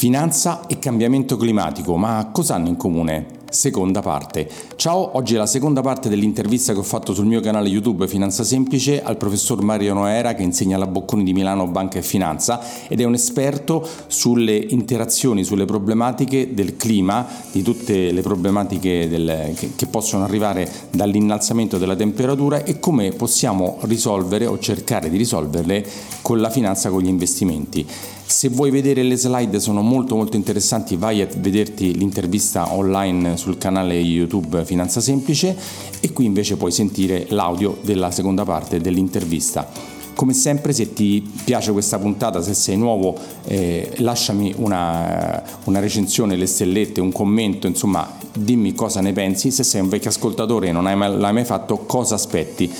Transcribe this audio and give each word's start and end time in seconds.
Finanza 0.00 0.66
e 0.66 0.78
cambiamento 0.78 1.36
climatico, 1.36 1.94
ma 1.98 2.30
cosa 2.32 2.54
hanno 2.54 2.68
in 2.68 2.76
comune? 2.76 3.26
Seconda 3.50 4.00
parte. 4.00 4.48
Ciao, 4.76 5.14
oggi 5.14 5.34
è 5.34 5.36
la 5.36 5.44
seconda 5.44 5.82
parte 5.82 6.08
dell'intervista 6.08 6.72
che 6.72 6.78
ho 6.78 6.82
fatto 6.82 7.12
sul 7.12 7.26
mio 7.26 7.42
canale 7.42 7.68
YouTube 7.68 8.08
Finanza 8.08 8.42
Semplice 8.42 9.02
al 9.02 9.18
professor 9.18 9.60
Mario 9.60 9.92
Noera 9.92 10.32
che 10.32 10.42
insegna 10.42 10.76
alla 10.76 10.86
Bocconi 10.86 11.22
di 11.22 11.34
Milano 11.34 11.66
Banca 11.66 11.98
e 11.98 12.02
Finanza 12.02 12.62
ed 12.88 13.02
è 13.02 13.04
un 13.04 13.12
esperto 13.12 13.86
sulle 14.06 14.56
interazioni, 14.56 15.44
sulle 15.44 15.66
problematiche 15.66 16.54
del 16.54 16.76
clima, 16.76 17.26
di 17.52 17.60
tutte 17.60 18.10
le 18.10 18.22
problematiche 18.22 19.06
del, 19.06 19.52
che, 19.54 19.72
che 19.76 19.86
possono 19.86 20.24
arrivare 20.24 20.66
dall'innalzamento 20.92 21.76
della 21.76 21.96
temperatura 21.96 22.64
e 22.64 22.80
come 22.80 23.10
possiamo 23.10 23.76
risolvere 23.82 24.46
o 24.46 24.58
cercare 24.58 25.10
di 25.10 25.18
risolverle 25.18 25.84
con 26.22 26.40
la 26.40 26.48
finanza, 26.48 26.88
con 26.88 27.02
gli 27.02 27.08
investimenti. 27.08 27.86
Se 28.30 28.48
vuoi 28.48 28.70
vedere 28.70 29.02
le 29.02 29.16
slide 29.16 29.58
sono 29.58 29.82
molto 29.82 30.14
molto 30.14 30.36
interessanti, 30.36 30.94
vai 30.94 31.20
a 31.20 31.26
vederti 31.36 31.96
l'intervista 31.96 32.72
online 32.72 33.36
sul 33.36 33.58
canale 33.58 33.98
YouTube 33.98 34.64
Finanza 34.64 35.00
Semplice 35.00 35.56
e 35.98 36.12
qui 36.12 36.26
invece 36.26 36.56
puoi 36.56 36.70
sentire 36.70 37.26
l'audio 37.30 37.76
della 37.82 38.12
seconda 38.12 38.44
parte 38.44 38.80
dell'intervista. 38.80 39.68
Come 40.14 40.32
sempre 40.32 40.72
se 40.72 40.92
ti 40.92 41.28
piace 41.44 41.72
questa 41.72 41.98
puntata, 41.98 42.40
se 42.40 42.54
sei 42.54 42.76
nuovo 42.76 43.16
eh, 43.46 43.94
lasciami 43.96 44.54
una, 44.58 45.42
una, 45.64 45.80
recensione, 45.80 46.36
le 46.36 46.46
stellette, 46.46 47.00
un 47.00 47.10
commento, 47.10 47.66
insomma 47.66 48.16
dimmi 48.32 48.74
cosa 48.74 49.00
ne 49.00 49.12
pensi, 49.12 49.50
se 49.50 49.64
sei 49.64 49.80
un 49.80 49.88
vecchio 49.88 50.10
ascoltatore 50.10 50.68
e 50.68 50.72
non 50.72 50.86
hai 50.86 50.94
mai, 50.94 51.18
l'hai 51.18 51.32
mai 51.32 51.44
fatto 51.44 51.78
cosa 51.78 52.14
aspetti. 52.14 52.72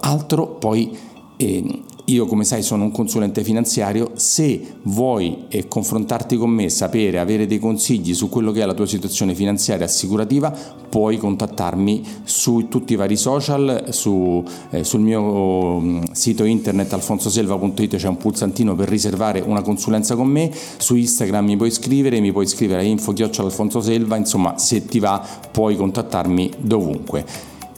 Altro 0.00 0.48
poi 0.48 0.90
eh, 1.36 1.82
io 2.08 2.26
come 2.26 2.44
sai 2.44 2.62
sono 2.62 2.84
un 2.84 2.90
consulente 2.90 3.44
finanziario, 3.44 4.12
se 4.14 4.76
vuoi 4.82 5.44
eh, 5.48 5.68
confrontarti 5.68 6.36
con 6.36 6.50
me, 6.50 6.68
sapere, 6.70 7.18
avere 7.18 7.46
dei 7.46 7.58
consigli 7.58 8.14
su 8.14 8.28
quello 8.28 8.50
che 8.50 8.62
è 8.62 8.66
la 8.66 8.74
tua 8.74 8.86
situazione 8.86 9.34
finanziaria 9.34 9.84
assicurativa, 9.84 10.50
puoi 10.88 11.18
contattarmi 11.18 12.02
su 12.24 12.68
tutti 12.68 12.94
i 12.94 12.96
vari 12.96 13.16
social, 13.16 13.86
su, 13.90 14.42
eh, 14.70 14.84
sul 14.84 15.00
mio 15.00 15.22
um, 15.22 16.12
sito 16.12 16.44
internet 16.44 16.92
alfonsoselva.it 16.94 17.96
c'è 17.96 18.08
un 18.08 18.16
pulsantino 18.16 18.74
per 18.74 18.88
riservare 18.88 19.40
una 19.40 19.60
consulenza 19.60 20.16
con 20.16 20.28
me, 20.28 20.50
su 20.78 20.94
Instagram 20.94 21.44
mi 21.44 21.56
puoi 21.56 21.70
scrivere, 21.70 22.20
mi 22.20 22.32
puoi 22.32 22.46
scrivere 22.46 22.80
a 22.80 22.84
info-alfonsoselva, 22.84 24.16
insomma 24.16 24.56
se 24.56 24.86
ti 24.86 24.98
va 24.98 25.22
puoi 25.50 25.76
contattarmi 25.76 26.52
dovunque. 26.58 27.24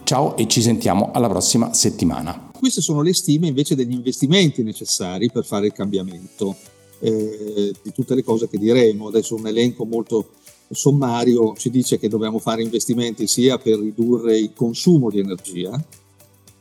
Ciao 0.05 0.37
e 0.37 0.47
ci 0.47 0.63
sentiamo 0.63 1.11
alla 1.13 1.29
prossima 1.29 1.73
settimana. 1.73 2.50
Queste 2.61 2.83
sono 2.83 3.01
le 3.01 3.15
stime 3.15 3.47
invece 3.47 3.75
degli 3.75 3.95
investimenti 3.95 4.63
necessari 4.63 5.31
per 5.31 5.47
fare 5.47 5.69
il 5.69 5.73
cambiamento 5.73 6.55
eh, 6.99 7.73
di 7.83 7.91
tutte 7.91 8.15
le 8.15 8.23
cose 8.23 8.51
che 8.51 8.59
diremo. 8.59 9.09
Adesso 9.09 9.35
un 9.35 9.47
elenco 9.47 9.87
molto 9.87 10.33
sommario 10.71 11.55
ci 11.57 11.71
dice 11.71 11.99
che 11.99 12.07
dobbiamo 12.07 12.39
fare 12.39 12.63
investimenti 12.63 13.27
sia 13.27 13.57
per 13.57 13.79
ridurre 13.79 14.39
il 14.39 14.53
consumo 14.53 15.09
di 15.09 15.21
energia, 15.21 15.83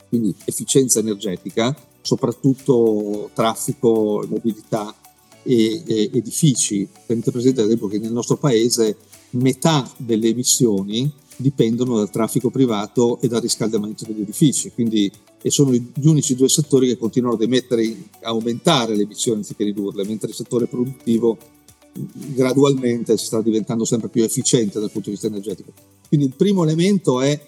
quindi 0.07 0.33
efficienza 0.45 0.99
energetica, 0.99 1.75
soprattutto 1.99 3.29
traffico, 3.33 4.25
mobilità 4.25 4.95
e, 5.43 5.83
e 5.85 6.11
edifici. 6.13 6.87
Tenete 7.05 7.29
presente 7.29 7.59
ad 7.59 7.65
esempio 7.65 7.89
che 7.89 7.99
nel 7.99 8.13
nostro 8.13 8.37
paese 8.37 8.95
metà 9.31 9.85
delle 9.97 10.29
emissioni 10.29 11.11
dipendono 11.39 11.97
dal 11.97 12.09
traffico 12.09 12.49
privato 12.49 13.19
e 13.21 13.27
dal 13.27 13.41
riscaldamento 13.41 14.05
degli 14.05 14.21
edifici, 14.21 14.71
quindi 14.71 15.11
e 15.41 15.49
sono 15.49 15.71
gli 15.71 16.07
unici 16.07 16.35
due 16.35 16.49
settori 16.49 16.87
che 16.87 16.97
continuano 16.97 17.35
ad 17.35 17.41
emettere, 17.41 17.95
aumentare 18.23 18.95
le 18.95 19.03
emissioni 19.03 19.37
anziché 19.37 19.63
ridurle, 19.63 20.03
mentre 20.03 20.29
il 20.29 20.35
settore 20.35 20.67
produttivo 20.67 21.37
gradualmente 22.11 23.17
si 23.17 23.25
sta 23.25 23.41
diventando 23.41 23.85
sempre 23.85 24.09
più 24.09 24.23
efficiente 24.23 24.79
dal 24.79 24.91
punto 24.91 25.09
di 25.09 25.15
vista 25.15 25.27
energetico. 25.27 25.71
Quindi 26.07 26.27
il 26.27 26.33
primo 26.35 26.63
elemento 26.63 27.21
è 27.21 27.39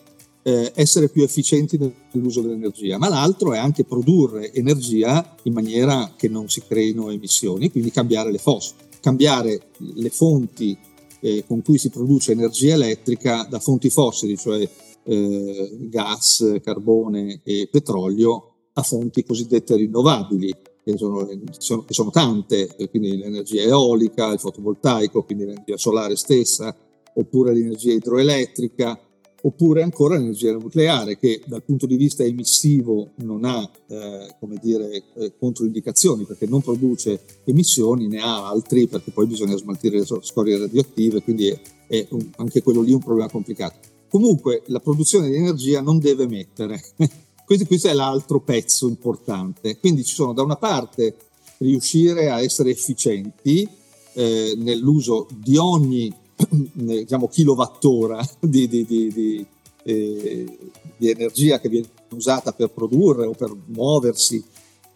eh, 0.43 0.71
essere 0.73 1.09
più 1.09 1.23
efficienti 1.23 1.77
nell'uso 2.13 2.41
dell'energia, 2.41 2.97
ma 2.97 3.09
l'altro 3.09 3.53
è 3.53 3.57
anche 3.57 3.83
produrre 3.83 4.53
energia 4.53 5.35
in 5.43 5.53
maniera 5.53 6.13
che 6.15 6.29
non 6.29 6.49
si 6.49 6.61
creino 6.65 7.09
emissioni, 7.09 7.69
quindi 7.71 7.91
cambiare 7.91 8.31
le 8.31 8.37
fosse, 8.37 8.73
cambiare 9.01 9.71
le 9.77 10.09
fonti 10.09 10.77
eh, 11.21 11.45
con 11.47 11.61
cui 11.61 11.77
si 11.77 11.89
produce 11.89 12.33
energia 12.33 12.73
elettrica 12.73 13.47
da 13.49 13.59
fonti 13.59 13.89
fossili, 13.89 14.37
cioè 14.37 14.67
eh, 15.03 15.77
gas, 15.89 16.59
carbone 16.63 17.41
e 17.43 17.69
petrolio, 17.71 18.47
a 18.73 18.81
fonti 18.81 19.23
cosiddette 19.23 19.75
rinnovabili, 19.75 20.53
che 20.83 20.97
sono, 20.97 21.25
che 21.25 21.93
sono 21.93 22.09
tante, 22.09 22.75
quindi 22.89 23.17
l'energia 23.17 23.61
eolica, 23.61 24.31
il 24.31 24.39
fotovoltaico, 24.39 25.23
quindi 25.23 25.45
l'energia 25.45 25.77
solare 25.77 26.15
stessa, 26.15 26.75
oppure 27.13 27.53
l'energia 27.53 27.93
idroelettrica, 27.93 28.99
oppure 29.43 29.81
ancora 29.81 30.17
l'energia 30.17 30.51
nucleare 30.51 31.17
che 31.17 31.41
dal 31.45 31.63
punto 31.63 31.85
di 31.85 31.95
vista 31.95 32.23
emissivo 32.23 33.11
non 33.17 33.43
ha 33.45 33.69
eh, 33.87 34.35
come 34.39 34.57
dire, 34.61 35.03
eh, 35.15 35.33
controindicazioni 35.37 36.25
perché 36.25 36.45
non 36.45 36.61
produce 36.61 37.21
emissioni, 37.45 38.07
ne 38.07 38.19
ha 38.19 38.47
altri 38.47 38.87
perché 38.87 39.11
poi 39.11 39.27
bisogna 39.27 39.55
smaltire 39.55 39.99
le 39.99 40.05
scorie 40.21 40.57
radioattive, 40.57 41.21
quindi 41.21 41.47
è, 41.47 41.59
è 41.87 42.07
un, 42.11 42.29
anche 42.37 42.61
quello 42.61 42.81
lì 42.81 42.93
un 42.93 42.99
problema 42.99 43.29
complicato. 43.29 43.89
Comunque 44.09 44.63
la 44.67 44.79
produzione 44.79 45.29
di 45.29 45.35
energia 45.35 45.81
non 45.81 45.97
deve 45.97 46.27
mettere, 46.27 46.81
questo, 47.45 47.65
questo 47.65 47.87
è 47.87 47.93
l'altro 47.93 48.41
pezzo 48.41 48.87
importante, 48.87 49.77
quindi 49.79 50.03
ci 50.03 50.13
sono 50.13 50.33
da 50.33 50.43
una 50.43 50.57
parte 50.57 51.15
riuscire 51.57 52.29
a 52.29 52.41
essere 52.41 52.71
efficienti 52.71 53.67
eh, 54.13 54.53
nell'uso 54.57 55.27
di 55.33 55.57
ogni 55.57 56.13
diciamo, 56.73 57.27
kilowattora 57.27 58.25
di, 58.39 58.67
di, 58.67 58.85
di, 58.85 59.45
eh, 59.83 60.57
di, 60.97 61.09
energia 61.09 61.59
che 61.59 61.69
viene 61.69 61.89
usata 62.11 62.51
per 62.53 62.69
produrre 62.69 63.25
o 63.25 63.31
per 63.31 63.53
muoversi 63.67 64.43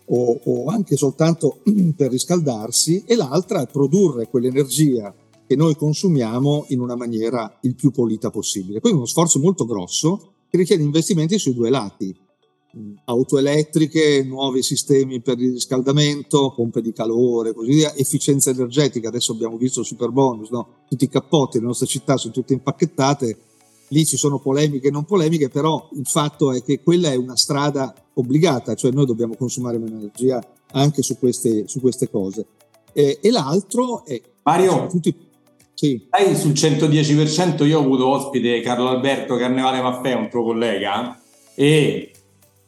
o, 0.07 0.39
o 0.44 0.66
anche 0.67 0.95
soltanto 0.95 1.59
per 1.95 2.11
riscaldarsi 2.11 3.03
e 3.06 3.16
l'altra 3.16 3.61
è 3.61 3.67
produrre 3.67 4.28
quell'energia 4.28 5.13
che 5.47 5.56
noi 5.56 5.75
consumiamo 5.75 6.66
in 6.69 6.79
una 6.79 6.95
maniera 6.95 7.59
il 7.62 7.75
più 7.75 7.91
pulita 7.91 8.31
possibile. 8.31 8.79
Quindi 8.79 8.97
uno 8.97 9.07
sforzo 9.07 9.39
molto 9.39 9.66
grosso 9.66 10.31
che 10.50 10.57
richiede 10.57 10.83
investimenti 10.83 11.38
sui 11.38 11.53
due 11.53 11.69
lati, 11.69 12.16
auto 13.06 13.38
elettriche, 13.38 14.24
nuovi 14.24 14.62
sistemi 14.62 15.22
per 15.22 15.40
il 15.40 15.53
riscaldamento, 15.53 16.53
pompe 16.56 16.81
di 16.81 16.91
calore, 16.91 17.53
così 17.53 17.72
via, 17.72 17.94
efficienza 17.96 18.50
energetica. 18.50 19.08
Adesso 19.08 19.31
abbiamo 19.31 19.58
visto 19.58 19.81
il 19.81 19.86
super 19.86 20.09
bonus, 20.09 20.50
no? 20.50 20.68
tutti 20.88 21.06
i 21.06 21.09
cappotti 21.09 21.58
nelle 21.58 21.69
nostre 21.69 21.88
città 21.88 22.18
sono 22.18 22.34
tutte 22.34 22.53
impacchettate. 22.53 23.38
Lì 23.90 24.06
ci 24.06 24.18
sono 24.18 24.40
polemiche 24.40 24.88
e 24.88 24.91
non 24.91 25.06
polemiche, 25.06 25.50
però 25.50 25.90
il 25.94 26.06
fatto 26.06 26.52
è 26.52 26.63
che 26.63 26.81
quella 26.81 27.12
è 27.12 27.16
una 27.16 27.36
strada 27.38 27.94
obbligata, 28.13 28.74
cioè 28.74 28.92
noi 28.92 29.06
dobbiamo 29.06 29.36
consumare 29.36 29.78
meno 29.78 29.97
energia 29.97 30.44
anche 30.72 31.02
su 31.02 31.18
queste, 31.18 31.68
su 31.68 31.80
queste 31.80 32.09
cose. 32.09 32.46
E, 32.92 33.19
e 33.22 33.31
l'altro 33.31 34.03
è... 34.06 34.19
Mario, 34.44 34.88
tutti, 34.88 35.16
sì. 35.74 36.07
Sai, 36.09 36.36
sul 36.36 36.52
110% 36.52 37.66
io 37.66 37.80
ho 37.80 37.84
avuto 37.84 38.07
ospite 38.07 38.62
Carlo 38.62 38.88
Alberto 38.88 39.36
Carnevale 39.36 39.81
Maffè, 39.81 40.13
un 40.13 40.30
tuo 40.30 40.44
collega, 40.44 41.19
e 41.53 42.12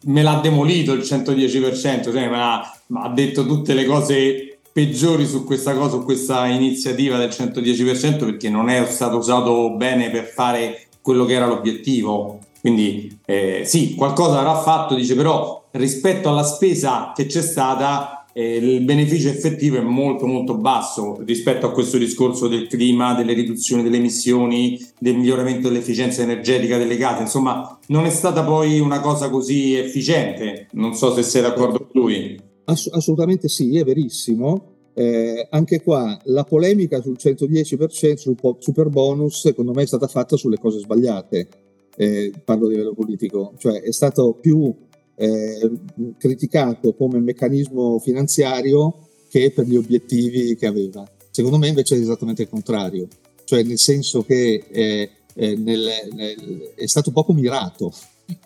me 0.07 0.21
l'ha 0.21 0.39
demolito 0.41 0.93
il 0.93 1.01
110%, 1.01 2.03
cioè 2.03 2.29
ha 2.33 3.09
detto 3.13 3.45
tutte 3.45 3.73
le 3.73 3.85
cose 3.85 4.59
peggiori 4.71 5.25
su 5.25 5.43
questa 5.43 5.73
cosa, 5.73 5.97
su 5.97 6.03
questa 6.03 6.45
iniziativa 6.47 7.17
del 7.17 7.29
110% 7.29 8.19
perché 8.19 8.49
non 8.49 8.69
è 8.69 8.85
stato 8.85 9.17
usato 9.17 9.71
bene 9.71 10.09
per 10.09 10.25
fare 10.25 10.87
quello 11.01 11.25
che 11.25 11.33
era 11.33 11.47
l'obiettivo. 11.47 12.39
Quindi 12.61 13.17
eh, 13.25 13.63
sì, 13.65 13.95
qualcosa 13.95 14.39
avrà 14.39 14.55
fatto, 14.59 14.95
dice 14.95 15.15
però 15.15 15.63
rispetto 15.71 16.29
alla 16.29 16.43
spesa 16.43 17.11
che 17.15 17.25
c'è 17.25 17.41
stata 17.41 18.16
eh, 18.37 18.57
il 18.57 18.83
beneficio 18.83 19.29
effettivo 19.29 19.77
è 19.77 19.81
molto 19.81 20.27
molto 20.27 20.55
basso 20.57 21.17
rispetto 21.25 21.65
a 21.65 21.71
questo 21.71 21.97
discorso 21.97 22.47
del 22.47 22.67
clima, 22.67 23.15
delle 23.15 23.33
riduzioni 23.33 23.81
delle 23.81 23.97
emissioni, 23.97 24.79
del 24.99 25.17
miglioramento 25.17 25.69
dell'efficienza 25.69 26.21
energetica 26.21 26.77
delle 26.77 26.97
case, 26.97 27.23
insomma 27.23 27.79
non 27.87 28.05
è 28.05 28.11
stata 28.11 28.43
poi 28.43 28.79
una 28.79 28.99
cosa 28.99 29.31
così 29.31 29.73
efficiente, 29.73 30.67
non 30.73 30.93
so 30.93 31.15
se 31.15 31.23
sei 31.23 31.41
d'accordo 31.41 31.79
con 31.79 32.01
lui. 32.03 32.39
Ass- 32.65 32.91
assolutamente 32.91 33.47
sì, 33.47 33.75
è 33.75 33.83
verissimo. 33.83 34.75
Eh, 34.93 35.47
anche 35.49 35.81
qua 35.81 36.19
la 36.25 36.43
polemica 36.43 37.01
sul 37.01 37.17
110%, 37.19 38.13
sul 38.17 38.35
super 38.59 38.89
bonus, 38.89 39.41
secondo 39.41 39.73
me 39.73 39.81
è 39.81 39.87
stata 39.87 40.05
fatta 40.05 40.37
sulle 40.37 40.59
cose 40.59 40.77
sbagliate. 40.77 41.47
Eh, 41.95 42.31
parlo 42.45 42.67
di 42.67 42.75
livello 42.75 42.93
politico, 42.93 43.53
cioè 43.57 43.81
è 43.81 43.91
stato 43.91 44.37
più 44.39 44.71
eh, 45.19 45.71
criticato 46.17 46.93
come 46.93 47.19
meccanismo 47.19 47.99
finanziario 47.99 49.07
che 49.29 49.51
per 49.51 49.65
gli 49.65 49.75
obiettivi 49.75 50.55
che 50.55 50.67
aveva. 50.67 51.09
Secondo 51.31 51.57
me 51.57 51.67
invece 51.67 51.95
è 51.95 51.99
esattamente 51.99 52.43
il 52.43 52.49
contrario, 52.49 53.07
cioè 53.43 53.63
nel 53.63 53.79
senso 53.79 54.23
che 54.23 54.63
eh, 54.69 55.09
eh, 55.33 55.55
nel, 55.55 55.87
nel, 56.13 56.71
è 56.75 56.87
stato 56.87 57.11
poco 57.11 57.33
mirato 57.33 57.91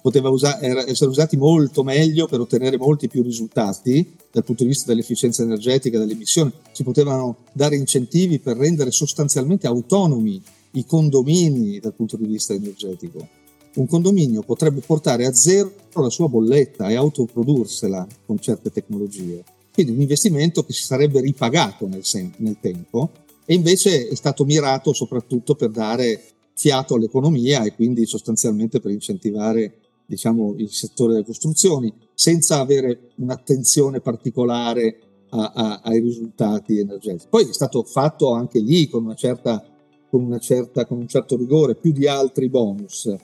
poteva 0.02 0.30
usa- 0.30 0.60
essere 0.88 1.10
usati 1.10 1.38
molto 1.38 1.84
meglio 1.84 2.28
per 2.28 2.40
ottenere 2.40 2.78
molti 2.78 3.08
più 3.08 3.24
risultati 3.24 4.16
dal 4.32 4.44
punto 4.44 4.64
di 4.64 4.70
vista 4.70 4.92
dell'efficienza 4.92 5.44
energetica, 5.44 5.98
delle 5.98 6.14
emissioni. 6.14 6.52
Si 6.72 6.84
potevano 6.84 7.38
dare 7.52 7.76
incentivi 7.76 8.40
per 8.40 8.58
rendere 8.58 8.92
sostanzialmente 8.92 9.68
autonomi 9.68 10.42
i 10.72 10.86
condomini 10.86 11.80
dal 11.80 11.94
punto 11.94 12.18
di 12.18 12.26
vista 12.26 12.54
energetico. 12.54 13.28
Un 13.74 13.88
condominio 13.88 14.42
potrebbe 14.42 14.82
portare 14.82 15.26
a 15.26 15.34
zero 15.34 15.74
la 15.94 16.10
sua 16.10 16.28
bolletta 16.28 16.90
e 16.90 16.96
autoprodursela 16.96 18.06
con 18.26 18.40
certe 18.40 18.70
tecnologie. 18.70 19.44
Quindi 19.74 19.94
un 19.94 20.02
investimento 20.02 20.64
che 20.64 20.74
si 20.74 20.84
sarebbe 20.84 21.22
ripagato 21.22 21.88
nel, 21.88 22.04
sen- 22.04 22.34
nel 22.38 22.58
tempo 22.60 23.12
e 23.46 23.54
invece 23.54 24.08
è 24.08 24.16
stato 24.16 24.44
mirato 24.44 24.94
soprattutto 24.94 25.56
per 25.56 25.70
dare 25.70 26.22
fiato 26.54 26.96
all'economia 26.96 27.64
e 27.64 27.74
quindi 27.74 28.06
sostanzialmente 28.06 28.80
per 28.80 28.92
incentivare 28.92 29.74
diciamo, 30.06 30.56
il 30.58 30.70
settore 30.70 31.14
delle 31.14 31.26
costruzioni 31.26 31.94
senza 32.14 32.60
avere 32.60 33.12
un'attenzione 33.16 34.02
particolare 34.02 35.00
a, 35.30 35.52
a, 35.56 35.82
ai 35.84 36.02
risultati 36.02 36.80
energetici. 36.80 37.28
Poi 37.30 37.48
è 37.48 37.54
stato 37.54 37.84
fatto 37.84 38.32
anche 38.32 38.60
lì 38.60 38.90
con, 38.90 39.06
una 39.06 39.16
certa, 39.16 39.64
con, 40.10 40.24
una 40.24 40.40
certa, 40.40 40.86
con 40.86 40.98
un 40.98 41.08
certo 41.08 41.38
rigore, 41.38 41.76
più 41.76 41.94
di 41.94 42.08
altri 42.08 42.50
bonus. 42.50 43.16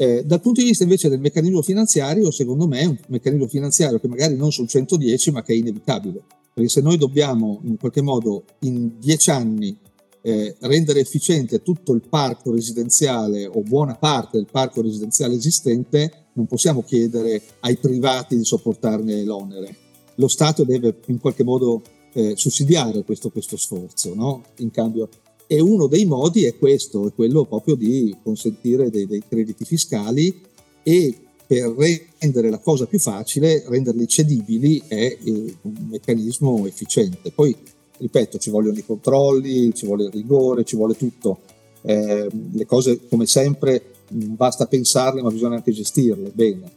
Eh, 0.00 0.24
dal 0.24 0.40
punto 0.40 0.62
di 0.62 0.68
vista 0.68 0.82
invece 0.82 1.10
del 1.10 1.20
meccanismo 1.20 1.60
finanziario, 1.60 2.30
secondo 2.30 2.66
me 2.66 2.80
è 2.80 2.86
un 2.86 2.96
meccanismo 3.08 3.46
finanziario 3.48 4.00
che 4.00 4.08
magari 4.08 4.34
non 4.34 4.50
sul 4.50 4.66
110 4.66 5.30
ma 5.30 5.42
che 5.42 5.52
è 5.52 5.56
inevitabile. 5.56 6.22
Perché 6.54 6.70
se 6.70 6.80
noi 6.80 6.96
dobbiamo 6.96 7.60
in 7.64 7.76
qualche 7.76 8.00
modo 8.00 8.44
in 8.60 8.98
dieci 8.98 9.28
anni 9.28 9.76
eh, 10.22 10.56
rendere 10.60 11.00
efficiente 11.00 11.60
tutto 11.60 11.92
il 11.92 12.00
parco 12.08 12.50
residenziale 12.50 13.46
o 13.46 13.60
buona 13.60 13.94
parte 13.94 14.38
del 14.38 14.46
parco 14.50 14.80
residenziale 14.80 15.34
esistente, 15.34 16.28
non 16.32 16.46
possiamo 16.46 16.82
chiedere 16.82 17.42
ai 17.60 17.76
privati 17.76 18.38
di 18.38 18.44
sopportarne 18.46 19.22
l'onere. 19.22 19.76
Lo 20.14 20.28
Stato 20.28 20.64
deve 20.64 20.96
in 21.08 21.18
qualche 21.18 21.44
modo 21.44 21.82
eh, 22.14 22.32
sussidiare 22.36 23.04
questo, 23.04 23.28
questo 23.28 23.58
sforzo, 23.58 24.14
no? 24.14 24.44
in 24.60 24.70
cambio. 24.70 25.10
E 25.52 25.60
uno 25.60 25.88
dei 25.88 26.04
modi 26.04 26.44
è 26.44 26.56
questo, 26.56 27.08
è 27.08 27.12
quello 27.12 27.44
proprio 27.44 27.74
di 27.74 28.16
consentire 28.22 28.88
dei, 28.88 29.08
dei 29.08 29.20
crediti 29.28 29.64
fiscali 29.64 30.40
e 30.84 31.12
per 31.44 31.74
rendere 32.20 32.50
la 32.50 32.60
cosa 32.60 32.86
più 32.86 33.00
facile, 33.00 33.64
renderli 33.66 34.06
cedibili 34.06 34.80
è 34.86 35.18
eh, 35.20 35.56
un 35.62 35.88
meccanismo 35.90 36.64
efficiente. 36.68 37.32
Poi 37.32 37.56
ripeto, 37.96 38.38
ci 38.38 38.50
vogliono 38.50 38.78
i 38.78 38.84
controlli, 38.84 39.74
ci 39.74 39.86
vuole 39.86 40.04
il 40.04 40.12
rigore, 40.12 40.62
ci 40.62 40.76
vuole 40.76 40.94
tutto. 40.94 41.40
Eh, 41.82 42.28
le 42.52 42.66
cose, 42.66 43.00
come 43.08 43.26
sempre, 43.26 43.82
non 44.10 44.36
basta 44.36 44.68
pensarle, 44.68 45.20
ma 45.20 45.32
bisogna 45.32 45.56
anche 45.56 45.72
gestirle 45.72 46.30
bene. 46.32 46.70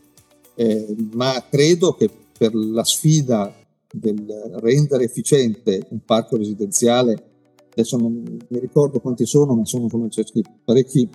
Eh, 0.56 0.96
ma 1.12 1.46
credo 1.48 1.94
che 1.94 2.10
per 2.36 2.56
la 2.56 2.84
sfida 2.84 3.56
del 3.92 4.26
rendere 4.56 5.04
efficiente 5.04 5.86
un 5.90 6.00
parco 6.04 6.38
residenziale, 6.38 7.33
adesso 7.76 7.98
non 7.98 8.24
mi 8.48 8.60
ricordo 8.60 9.00
quanti 9.00 9.26
sono, 9.26 9.56
ma 9.56 9.66
sono 9.66 9.88
come 9.88 10.08
c'è 10.10 10.24
scritto, 10.26 10.52
parecchi 10.64 11.08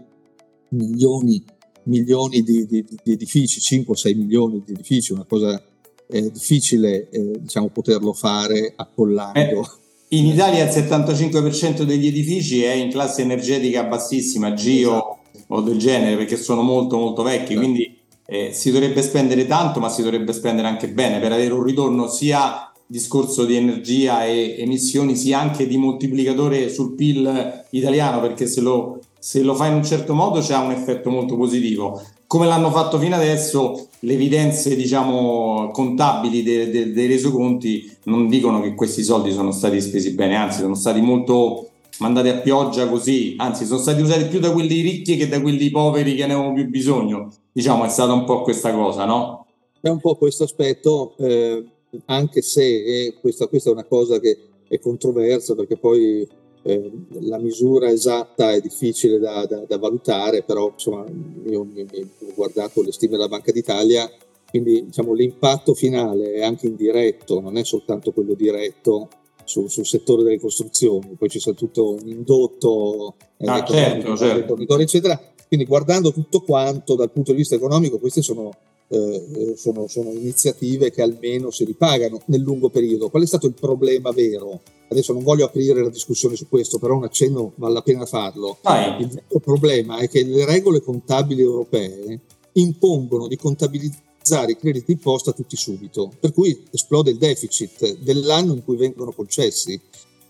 milioni, 0.70 1.42
milioni 1.84 2.42
di, 2.42 2.66
di, 2.66 2.84
di 3.02 3.12
edifici, 3.12 3.60
5-6 3.60 4.16
milioni 4.16 4.62
di 4.64 4.72
edifici, 4.72 5.12
una 5.12 5.24
cosa 5.24 5.60
eh, 6.08 6.30
difficile 6.30 7.08
eh, 7.10 7.40
diciamo, 7.40 7.68
poterlo 7.68 8.12
fare 8.12 8.72
accollando. 8.76 9.38
Eh 9.38 9.86
in 10.10 10.24
Italia 10.24 10.64
il 10.64 10.70
75% 10.70 11.82
degli 11.82 12.06
edifici 12.06 12.62
è 12.62 12.72
in 12.72 12.90
classe 12.90 13.20
energetica 13.20 13.84
bassissima, 13.84 14.54
Gio 14.54 14.70
esatto. 14.70 15.18
o 15.48 15.60
del 15.60 15.76
genere, 15.76 16.16
perché 16.16 16.38
sono 16.38 16.62
molto 16.62 16.96
molto 16.96 17.22
vecchi, 17.22 17.52
esatto. 17.52 17.58
quindi 17.58 17.98
eh, 18.24 18.52
si 18.54 18.70
dovrebbe 18.70 19.02
spendere 19.02 19.46
tanto, 19.46 19.80
ma 19.80 19.90
si 19.90 20.02
dovrebbe 20.02 20.32
spendere 20.32 20.66
anche 20.66 20.88
bene 20.88 21.18
per 21.18 21.32
avere 21.32 21.52
un 21.52 21.62
ritorno 21.62 22.08
sia 22.08 22.67
discorso 22.88 23.44
di 23.44 23.54
energia 23.54 24.24
e 24.24 24.56
emissioni, 24.58 25.14
sia 25.14 25.38
anche 25.38 25.68
di 25.68 25.76
moltiplicatore 25.76 26.68
sul 26.68 26.94
PIL 26.94 27.66
italiano, 27.70 28.20
perché 28.20 28.46
se 28.46 28.60
lo, 28.60 28.98
se 29.20 29.42
lo 29.42 29.54
fa 29.54 29.66
in 29.66 29.74
un 29.74 29.84
certo 29.84 30.14
modo 30.14 30.40
c'è 30.40 30.56
un 30.56 30.72
effetto 30.72 31.10
molto 31.10 31.36
positivo 31.36 32.02
come 32.28 32.46
l'hanno 32.46 32.70
fatto 32.70 32.98
fino 32.98 33.16
adesso, 33.16 33.88
le 34.00 34.12
evidenze 34.12 34.76
diciamo, 34.76 35.70
contabili 35.72 36.42
dei, 36.42 36.70
dei, 36.70 36.92
dei 36.92 37.06
resoconti 37.06 37.90
non 38.04 38.28
dicono 38.28 38.60
che 38.60 38.74
questi 38.74 39.02
soldi 39.02 39.32
sono 39.32 39.50
stati 39.50 39.80
spesi 39.80 40.12
bene, 40.12 40.36
anzi 40.36 40.60
sono 40.60 40.74
stati 40.74 41.00
molto 41.00 41.70
mandati 42.00 42.28
a 42.28 42.36
pioggia 42.36 42.86
così, 42.86 43.34
anzi 43.38 43.64
sono 43.64 43.80
stati 43.80 44.02
usati 44.02 44.26
più 44.26 44.40
da 44.40 44.52
quelli 44.52 44.82
ricchi 44.82 45.16
che 45.16 45.26
da 45.26 45.40
quelli 45.40 45.70
poveri 45.70 46.14
che 46.14 46.26
ne 46.26 46.34
avevano 46.34 46.52
più 46.52 46.68
bisogno. 46.68 47.32
Diciamo 47.50 47.86
è 47.86 47.88
stata 47.88 48.12
un 48.12 48.24
po' 48.24 48.42
questa 48.42 48.74
cosa, 48.74 49.06
no? 49.06 49.46
È 49.80 49.88
un 49.88 49.98
po' 49.98 50.14
questo 50.16 50.44
aspetto, 50.44 51.14
eh, 51.16 51.64
anche 52.06 52.42
se 52.42 52.62
eh, 52.62 53.14
questa, 53.20 53.46
questa, 53.46 53.70
è 53.70 53.72
una 53.72 53.84
cosa 53.84 54.20
che 54.20 54.38
è 54.68 54.78
controversa 54.78 55.54
perché 55.54 55.76
poi 55.76 56.26
eh, 56.62 56.90
la 57.20 57.38
misura 57.38 57.88
esatta 57.90 58.52
è 58.52 58.60
difficile 58.60 59.18
da, 59.18 59.46
da, 59.46 59.64
da 59.66 59.78
valutare, 59.78 60.42
però 60.42 60.70
insomma, 60.72 61.04
io 61.46 61.64
mi, 61.64 61.86
mi, 61.90 62.10
ho 62.20 62.32
guardato 62.34 62.82
le 62.82 62.92
stime 62.92 63.16
della 63.16 63.28
Banca 63.28 63.52
d'Italia, 63.52 64.10
quindi 64.50 64.84
diciamo, 64.86 65.12
l'impatto 65.12 65.74
finale 65.74 66.32
è 66.32 66.42
anche 66.42 66.66
indiretto, 66.66 67.40
non 67.40 67.56
è 67.56 67.64
soltanto 67.64 68.12
quello 68.12 68.34
diretto 68.34 69.08
sul, 69.44 69.70
sul 69.70 69.86
settore 69.86 70.22
delle 70.22 70.38
costruzioni, 70.38 71.14
poi 71.18 71.28
c'è 71.28 71.54
tutto 71.54 71.92
un 71.92 72.06
indotto, 72.06 73.14
eh, 73.38 73.46
ah, 73.46 73.64
certo, 73.64 74.16
certo. 74.16 74.78
eccetera. 74.78 75.20
Quindi 75.46 75.64
guardando 75.64 76.12
tutto 76.12 76.42
quanto 76.42 76.94
dal 76.94 77.10
punto 77.10 77.30
di 77.32 77.38
vista 77.38 77.54
economico, 77.54 77.98
queste 77.98 78.20
sono 78.20 78.50
eh, 78.88 79.54
sono, 79.56 79.86
sono, 79.86 80.10
iniziative 80.12 80.90
che 80.90 81.02
almeno 81.02 81.50
si 81.50 81.64
ripagano 81.64 82.20
nel 82.26 82.40
lungo 82.40 82.70
periodo. 82.70 83.10
Qual 83.10 83.22
è 83.22 83.26
stato 83.26 83.46
il 83.46 83.54
problema 83.54 84.10
vero? 84.10 84.60
Adesso 84.88 85.12
non 85.12 85.22
voglio 85.22 85.44
aprire 85.44 85.82
la 85.82 85.90
discussione 85.90 86.36
su 86.36 86.48
questo, 86.48 86.78
però 86.78 86.96
un 86.96 87.04
accenno 87.04 87.52
vale 87.56 87.74
la 87.74 87.82
pena 87.82 88.06
farlo. 88.06 88.58
Vai. 88.62 89.02
Il 89.02 89.08
vero 89.08 89.40
problema 89.40 89.98
è 89.98 90.08
che 90.08 90.24
le 90.24 90.46
regole 90.46 90.80
contabili 90.80 91.42
europee 91.42 92.20
impongono 92.52 93.28
di 93.28 93.36
contabilizzare 93.36 94.52
i 94.52 94.56
crediti 94.56 94.92
imposta 94.92 95.32
tutti 95.32 95.56
subito, 95.56 96.10
per 96.18 96.32
cui 96.32 96.64
esplode 96.70 97.10
il 97.10 97.18
deficit 97.18 97.98
dell'anno 97.98 98.54
in 98.54 98.64
cui 98.64 98.76
vengono 98.76 99.12
concessi 99.12 99.78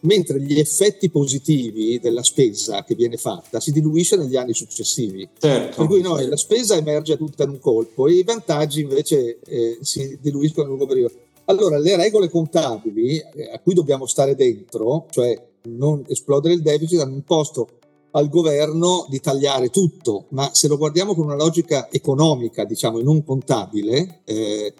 mentre 0.00 0.40
gli 0.40 0.58
effetti 0.58 1.10
positivi 1.10 1.98
della 1.98 2.22
spesa 2.22 2.84
che 2.84 2.94
viene 2.94 3.16
fatta 3.16 3.60
si 3.60 3.72
diluisce 3.72 4.16
negli 4.16 4.36
anni 4.36 4.54
successivi. 4.54 5.28
Certo. 5.38 5.76
Per 5.76 5.86
cui 5.86 6.00
noi, 6.00 6.26
la 6.28 6.36
spesa 6.36 6.76
emerge 6.76 7.16
tutta 7.16 7.44
in 7.44 7.50
un 7.50 7.58
colpo 7.58 8.06
e 8.06 8.14
i 8.14 8.22
vantaggi 8.22 8.80
invece 8.80 9.38
eh, 9.44 9.78
si 9.80 10.18
diluiscono 10.20 10.68
nel 10.68 10.76
lungo 10.76 10.86
periodo. 10.86 11.14
Allora, 11.46 11.78
le 11.78 11.96
regole 11.96 12.28
contabili 12.28 13.16
eh, 13.16 13.50
a 13.52 13.58
cui 13.58 13.74
dobbiamo 13.74 14.06
stare 14.06 14.34
dentro, 14.34 15.06
cioè 15.10 15.40
non 15.62 16.04
esplodere 16.06 16.54
il 16.54 16.62
deficit, 16.62 17.00
hanno 17.00 17.14
imposto 17.14 17.68
al 18.12 18.28
governo 18.28 19.06
di 19.08 19.20
tagliare 19.20 19.68
tutto, 19.68 20.26
ma 20.30 20.50
se 20.52 20.68
lo 20.68 20.76
guardiamo 20.76 21.14
con 21.14 21.24
una 21.24 21.36
logica 21.36 21.88
economica, 21.90 22.64
diciamo, 22.64 22.98
e 22.98 23.02
non 23.02 23.24
contabile, 23.24 24.20
eh, 24.24 24.74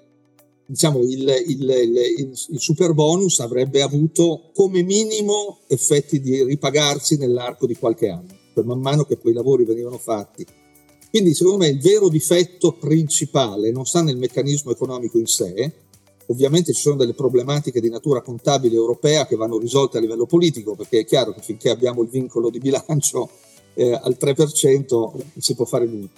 diciamo, 0.70 0.98
il, 1.00 1.26
il, 1.46 1.70
il, 1.70 2.32
il, 2.50 2.60
super 2.60 2.92
bonus 2.92 3.40
avrebbe 3.40 3.80
avuto 3.80 4.50
come 4.52 4.82
minimo 4.82 5.60
effetti 5.66 6.20
di 6.20 6.44
ripagarsi 6.44 7.16
nell'arco 7.16 7.66
di 7.66 7.74
qualche 7.74 8.10
anno, 8.10 8.36
per 8.52 8.66
man 8.66 8.78
mano 8.78 9.04
che 9.04 9.16
quei 9.16 9.32
lavori 9.32 9.64
venivano 9.64 9.96
fatti. 9.96 10.44
Quindi 11.08 11.32
secondo 11.32 11.60
me 11.60 11.68
il 11.68 11.80
vero 11.80 12.10
difetto 12.10 12.72
principale 12.72 13.70
non 13.70 13.86
sta 13.86 14.02
nel 14.02 14.18
meccanismo 14.18 14.70
economico 14.70 15.18
in 15.18 15.24
sé, 15.24 15.72
ovviamente 16.26 16.74
ci 16.74 16.82
sono 16.82 16.96
delle 16.96 17.14
problematiche 17.14 17.80
di 17.80 17.88
natura 17.88 18.20
contabile 18.20 18.74
europea 18.74 19.26
che 19.26 19.36
vanno 19.36 19.56
risolte 19.56 19.96
a 19.96 20.00
livello 20.02 20.26
politico, 20.26 20.74
perché 20.74 20.98
è 20.98 21.04
chiaro 21.06 21.32
che 21.32 21.40
finché 21.40 21.70
abbiamo 21.70 22.02
il 22.02 22.10
vincolo 22.10 22.50
di 22.50 22.58
bilancio 22.58 23.30
eh, 23.72 23.92
al 23.92 24.18
3% 24.20 24.86
non 24.90 25.12
si 25.38 25.54
può 25.54 25.64
fare 25.64 25.86
nulla. 25.86 26.08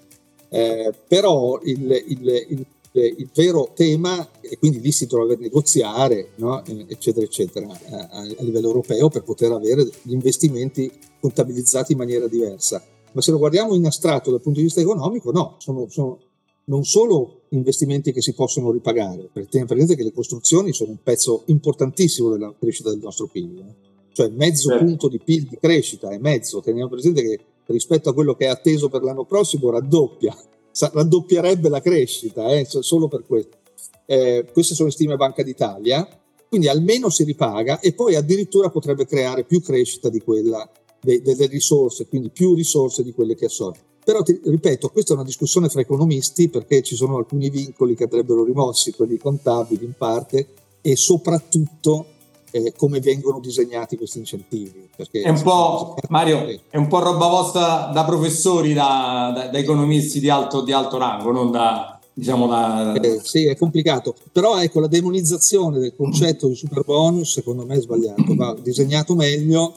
Eh, 0.48 0.92
però 1.06 1.60
il, 1.62 2.04
il, 2.08 2.46
il 2.48 2.66
eh, 2.92 3.14
il 3.18 3.30
vero 3.32 3.70
tema, 3.74 4.28
e 4.40 4.58
quindi 4.58 4.80
lì 4.80 4.90
si 4.92 5.06
trova 5.06 5.32
a 5.32 5.36
negoziare, 5.38 6.30
no? 6.36 6.64
Eh, 6.64 6.86
eccetera, 6.88 7.24
eccetera, 7.24 7.66
a, 7.68 8.08
a, 8.10 8.42
livello 8.42 8.68
europeo 8.68 9.08
per 9.08 9.22
poter 9.22 9.52
avere 9.52 9.88
gli 10.02 10.12
investimenti 10.12 10.90
contabilizzati 11.20 11.92
in 11.92 11.98
maniera 11.98 12.26
diversa. 12.26 12.82
Ma 13.12 13.20
se 13.20 13.30
lo 13.30 13.38
guardiamo 13.38 13.74
in 13.74 13.86
astratto 13.86 14.30
dal 14.30 14.40
punto 14.40 14.58
di 14.58 14.64
vista 14.64 14.80
economico, 14.80 15.30
no, 15.30 15.56
sono, 15.58 15.86
sono 15.88 16.18
non 16.64 16.84
solo 16.84 17.42
investimenti 17.50 18.12
che 18.12 18.22
si 18.22 18.32
possono 18.32 18.70
ripagare, 18.70 19.28
perché 19.32 19.48
teniamo 19.48 19.72
presente 19.72 19.96
che 19.96 20.04
le 20.04 20.12
costruzioni 20.12 20.72
sono 20.72 20.90
un 20.90 21.02
pezzo 21.02 21.42
importantissimo 21.46 22.30
della 22.30 22.54
crescita 22.58 22.90
del 22.90 23.00
nostro 23.00 23.26
PIL, 23.26 23.58
eh? 23.58 23.88
cioè 24.12 24.28
mezzo 24.28 24.68
certo. 24.68 24.84
punto 24.84 25.08
di 25.08 25.18
PIL 25.18 25.48
di 25.48 25.58
crescita 25.60 26.10
è 26.10 26.18
mezzo, 26.18 26.60
teniamo 26.60 26.88
presente 26.88 27.22
che 27.22 27.40
rispetto 27.66 28.08
a 28.08 28.14
quello 28.14 28.34
che 28.34 28.46
è 28.46 28.48
atteso 28.48 28.88
per 28.88 29.02
l'anno 29.02 29.24
prossimo 29.24 29.70
raddoppia 29.70 30.36
raddoppierebbe 30.72 31.68
la 31.68 31.80
crescita, 31.80 32.50
eh, 32.50 32.66
solo 32.66 33.08
per 33.08 33.24
questo. 33.26 33.58
Eh, 34.06 34.46
queste 34.52 34.74
sono 34.74 34.88
le 34.88 34.94
stime 34.94 35.16
Banca 35.16 35.42
d'Italia, 35.42 36.06
quindi 36.48 36.68
almeno 36.68 37.10
si 37.10 37.22
ripaga 37.22 37.78
e 37.78 37.92
poi 37.92 38.16
addirittura 38.16 38.70
potrebbe 38.70 39.06
creare 39.06 39.44
più 39.44 39.62
crescita 39.62 40.08
di 40.08 40.20
quella 40.20 40.68
de, 41.00 41.22
delle 41.22 41.46
risorse, 41.46 42.06
quindi 42.08 42.30
più 42.30 42.54
risorse 42.54 43.02
di 43.02 43.12
quelle 43.12 43.34
che 43.34 43.46
assorbe. 43.46 43.78
però 44.04 44.22
ti 44.22 44.40
ripeto, 44.42 44.88
questa 44.88 45.12
è 45.12 45.16
una 45.16 45.24
discussione 45.24 45.68
fra 45.68 45.80
economisti 45.80 46.48
perché 46.48 46.82
ci 46.82 46.96
sono 46.96 47.16
alcuni 47.16 47.50
vincoli 47.50 47.94
che 47.94 48.04
andrebbero 48.04 48.42
rimossi, 48.42 48.92
quelli 48.92 49.16
contabili 49.16 49.84
in 49.84 49.92
parte, 49.96 50.48
e 50.80 50.96
soprattutto 50.96 52.06
eh, 52.50 52.72
come 52.76 53.00
vengono 53.00 53.40
disegnati 53.40 53.96
questi 53.96 54.18
incentivi. 54.18 54.88
È 55.10 55.28
un 55.28 55.42
po', 55.42 55.96
Mario, 56.08 56.46
è 56.68 56.76
un 56.76 56.88
po' 56.88 56.98
roba 56.98 57.26
vostra 57.28 57.90
da 57.92 58.04
professori, 58.04 58.72
da, 58.72 59.32
da, 59.34 59.46
da 59.48 59.58
economisti 59.58 60.20
di 60.20 60.28
alto, 60.28 60.62
di 60.62 60.72
alto, 60.72 60.98
rango, 60.98 61.30
non 61.30 61.50
da... 61.50 61.94
Diciamo 62.12 62.48
da... 62.48 62.92
Eh, 62.94 63.20
sì, 63.22 63.46
è 63.46 63.56
complicato, 63.56 64.14
però 64.32 64.60
ecco 64.60 64.80
la 64.80 64.88
demonizzazione 64.88 65.78
del 65.78 65.94
concetto 65.96 66.48
di 66.48 66.54
super 66.54 66.82
bonus 66.84 67.32
secondo 67.32 67.64
me 67.64 67.76
è 67.76 67.80
sbagliato, 67.80 68.34
va 68.34 68.54
disegnato 68.60 69.14
meglio, 69.14 69.74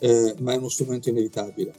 eh, 0.00 0.34
ma 0.40 0.52
è 0.52 0.56
uno 0.56 0.68
strumento 0.68 1.08
inevitabile. 1.08 1.72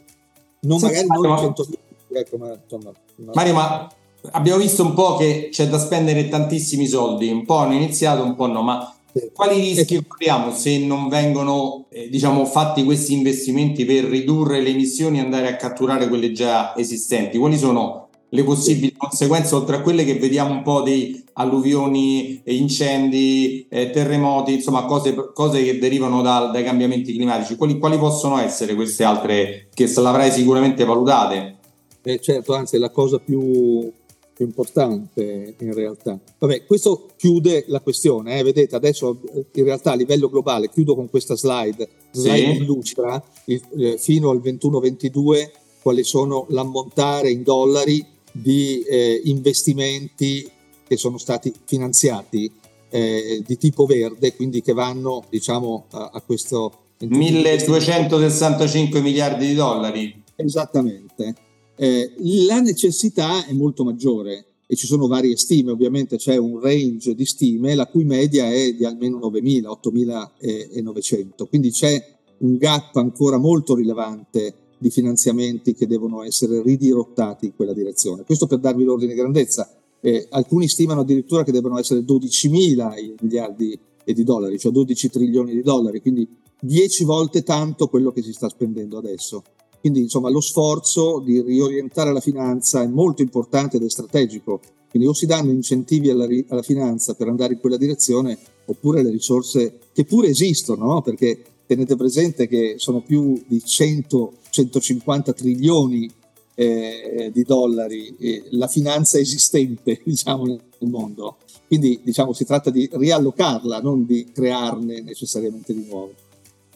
Non, 0.62 0.80
magari 0.80 1.06
non 1.08 1.30
ma... 1.30 1.38
100 1.38 1.68
ecco, 2.14 2.38
ma 2.38 2.58
insomma... 2.64 2.92
No. 3.18 3.32
Mario, 3.36 3.54
ma 3.54 3.92
abbiamo 4.32 4.60
visto 4.60 4.84
un 4.84 4.94
po' 4.94 5.18
che 5.18 5.50
c'è 5.52 5.68
da 5.68 5.78
spendere 5.78 6.30
tantissimi 6.30 6.88
soldi, 6.88 7.30
un 7.30 7.46
po' 7.46 7.58
hanno 7.58 7.74
iniziato, 7.74 8.24
un 8.24 8.36
po' 8.36 8.48
no, 8.48 8.64
ma 8.64 8.97
quali 9.34 9.60
rischi 9.60 10.04
corriamo 10.06 10.52
se 10.52 10.78
non 10.80 11.08
vengono 11.08 11.86
eh, 11.90 12.10
diciamo, 12.10 12.46
fatti 12.46 12.84
questi 12.84 13.14
investimenti 13.14 13.86
per 13.86 14.06
ridurre 14.06 14.62
le 14.62 14.70
emissioni 14.70 15.18
e 15.18 15.22
andare 15.22 15.48
a 15.48 15.56
catturare 15.56 16.08
quelle 16.08 16.32
già 16.32 16.76
esistenti? 16.76 17.38
Quali 17.38 17.58
sono 17.58 18.08
le 18.30 18.44
possibili 18.44 18.94
conseguenze, 18.96 19.56
oltre 19.56 19.78
a 19.78 19.82
quelle 19.82 20.04
che 20.04 20.16
vediamo 20.16 20.54
un 20.54 20.62
po' 20.62 20.82
di 20.82 21.24
alluvioni, 21.34 22.42
incendi, 22.46 23.66
eh, 23.70 23.90
terremoti, 23.90 24.56
insomma 24.56 24.86
cose, 24.86 25.16
cose 25.34 25.64
che 25.64 25.78
derivano 25.78 26.22
da, 26.22 26.50
dai 26.52 26.64
cambiamenti 26.64 27.14
climatici? 27.14 27.56
Quali, 27.56 27.78
quali, 27.78 27.98
possono 27.98 28.38
essere 28.40 28.76
queste 28.76 29.04
altre 29.04 29.68
che 29.74 29.92
l'avrai 29.96 30.32
sicuramente 30.32 30.84
valutate? 30.84 31.56
Eh, 32.04 32.20
certo, 32.20 32.54
anzi 32.54 32.78
la 32.78 32.90
cosa 32.90 33.20
più 33.20 33.92
più 34.38 34.46
importante 34.46 35.56
in 35.58 35.74
realtà. 35.74 36.20
Vabbè, 36.38 36.66
questo 36.66 37.10
chiude 37.18 37.66
la 37.70 37.80
questione, 37.80 38.38
eh? 38.38 38.44
vedete 38.44 38.76
adesso 38.76 39.20
in 39.34 39.64
realtà 39.64 39.94
a 39.94 39.96
livello 39.96 40.30
globale, 40.30 40.70
chiudo 40.70 40.94
con 40.94 41.10
questa 41.10 41.36
slide, 41.36 41.90
slide 42.12 42.54
sì. 42.54 42.62
illustra 42.62 43.24
il, 43.46 43.60
eh, 43.80 43.98
fino 43.98 44.30
al 44.30 44.38
21-22 44.38 45.50
quali 45.82 46.04
sono 46.04 46.46
l'ammontare 46.50 47.32
in 47.32 47.42
dollari 47.42 48.06
di 48.32 48.84
eh, 48.84 49.22
investimenti 49.24 50.48
che 50.88 50.98
sono 50.98 51.18
stati 51.18 51.52
finanziati 51.66 52.52
eh, 52.90 53.42
di 53.44 53.58
tipo 53.58 53.88
verde, 53.88 54.36
quindi 54.36 54.62
che 54.62 54.74
vanno 54.74 55.24
diciamo 55.30 55.86
a, 55.92 56.12
a 56.14 56.22
questo... 56.22 56.82
1265 57.00 59.02
miliardi 59.02 59.48
di 59.48 59.56
dollari. 59.56 60.24
Esattamente 60.36 61.46
eh, 61.78 62.14
la 62.46 62.60
necessità 62.60 63.46
è 63.46 63.54
molto 63.54 63.84
maggiore 63.84 64.46
e 64.68 64.76
ci 64.76 64.86
sono 64.86 65.08
varie 65.08 65.38
stime, 65.38 65.72
ovviamente 65.72 66.18
c'è 66.18 66.36
un 66.36 66.60
range 66.60 67.16
di 67.16 67.26
stime 67.26 67.74
la 67.76 67.88
cui 67.88 68.04
media 68.04 68.52
è 68.52 68.74
di 68.74 68.84
almeno 68.84 69.18
9.000, 69.20 69.80
8.900, 69.82 71.48
quindi 71.48 71.72
c'è 71.72 72.16
un 72.40 72.58
gap 72.58 72.96
ancora 72.98 73.38
molto 73.38 73.76
rilevante 73.76 74.54
di 74.78 74.90
finanziamenti 74.90 75.74
che 75.74 75.88
devono 75.88 76.24
essere 76.24 76.62
ridirottati 76.62 77.46
in 77.46 77.56
quella 77.56 77.74
direzione. 77.74 78.24
Questo 78.24 78.46
per 78.46 78.60
darvi 78.60 78.84
l'ordine 78.84 79.14
di 79.14 79.20
grandezza. 79.20 79.72
Eh, 80.00 80.28
alcuni 80.30 80.68
stimano 80.68 81.02
addirittura 81.02 81.44
che 81.44 81.52
debbano 81.52 81.80
essere 81.80 82.02
12.000 82.02 83.16
miliardi 83.22 83.80
di 84.04 84.24
dollari, 84.24 84.60
cioè 84.60 84.72
12 84.72 85.10
trilioni 85.10 85.54
di 85.54 85.62
dollari, 85.62 86.02
quindi 86.02 86.28
10 86.60 87.04
volte 87.04 87.44
tanto 87.44 87.88
quello 87.88 88.12
che 88.12 88.22
si 88.22 88.34
sta 88.34 88.50
spendendo 88.50 88.98
adesso. 88.98 89.44
Quindi 89.80 90.02
insomma 90.02 90.30
lo 90.30 90.42
sforzo 90.42 91.20
di 91.20 91.42
riorientare 91.42 92.12
la 92.12 92.20
finanza 92.20 92.82
è 92.82 92.88
molto 92.88 93.22
importante 93.22 93.78
ed 93.78 93.84
è 93.84 93.90
strategico. 93.90 94.60
Quindi 94.90 95.08
o 95.08 95.14
si 95.14 95.26
danno 95.26 95.52
incentivi 95.52 96.10
alla, 96.10 96.28
alla 96.48 96.62
finanza 96.62 97.14
per 97.14 97.28
andare 97.28 97.54
in 97.54 97.60
quella 97.60 97.78
direzione 97.78 98.38
oppure 98.66 99.04
le 99.04 99.12
risorse 99.12 99.80
che 99.94 100.06
pure 100.06 100.30
esistono, 100.30 100.86
no? 100.86 101.02
perché 101.02 101.42
tenete 101.66 101.96
presente 101.96 102.48
che 102.48 102.76
sono 102.78 103.02
più 103.02 103.42
di 103.46 103.62
100-150 103.64 105.34
trilioni 105.34 106.10
eh, 106.56 107.30
di 107.32 107.44
dollari 107.44 108.16
eh, 108.18 108.44
la 108.52 108.68
finanza 108.68 109.20
esistente 109.20 110.02
diciamo, 110.04 110.46
nel 110.46 110.90
mondo. 110.90 111.38
Quindi 111.68 112.00
diciamo, 112.02 112.34
si 112.34 112.46
tratta 112.46 112.70
di 112.70 112.90
riallocarla, 112.92 113.82
non 113.82 114.06
di 114.06 114.32
crearne 114.34 115.02
necessariamente 115.02 115.74
di 115.74 115.86
nuove. 115.88 116.16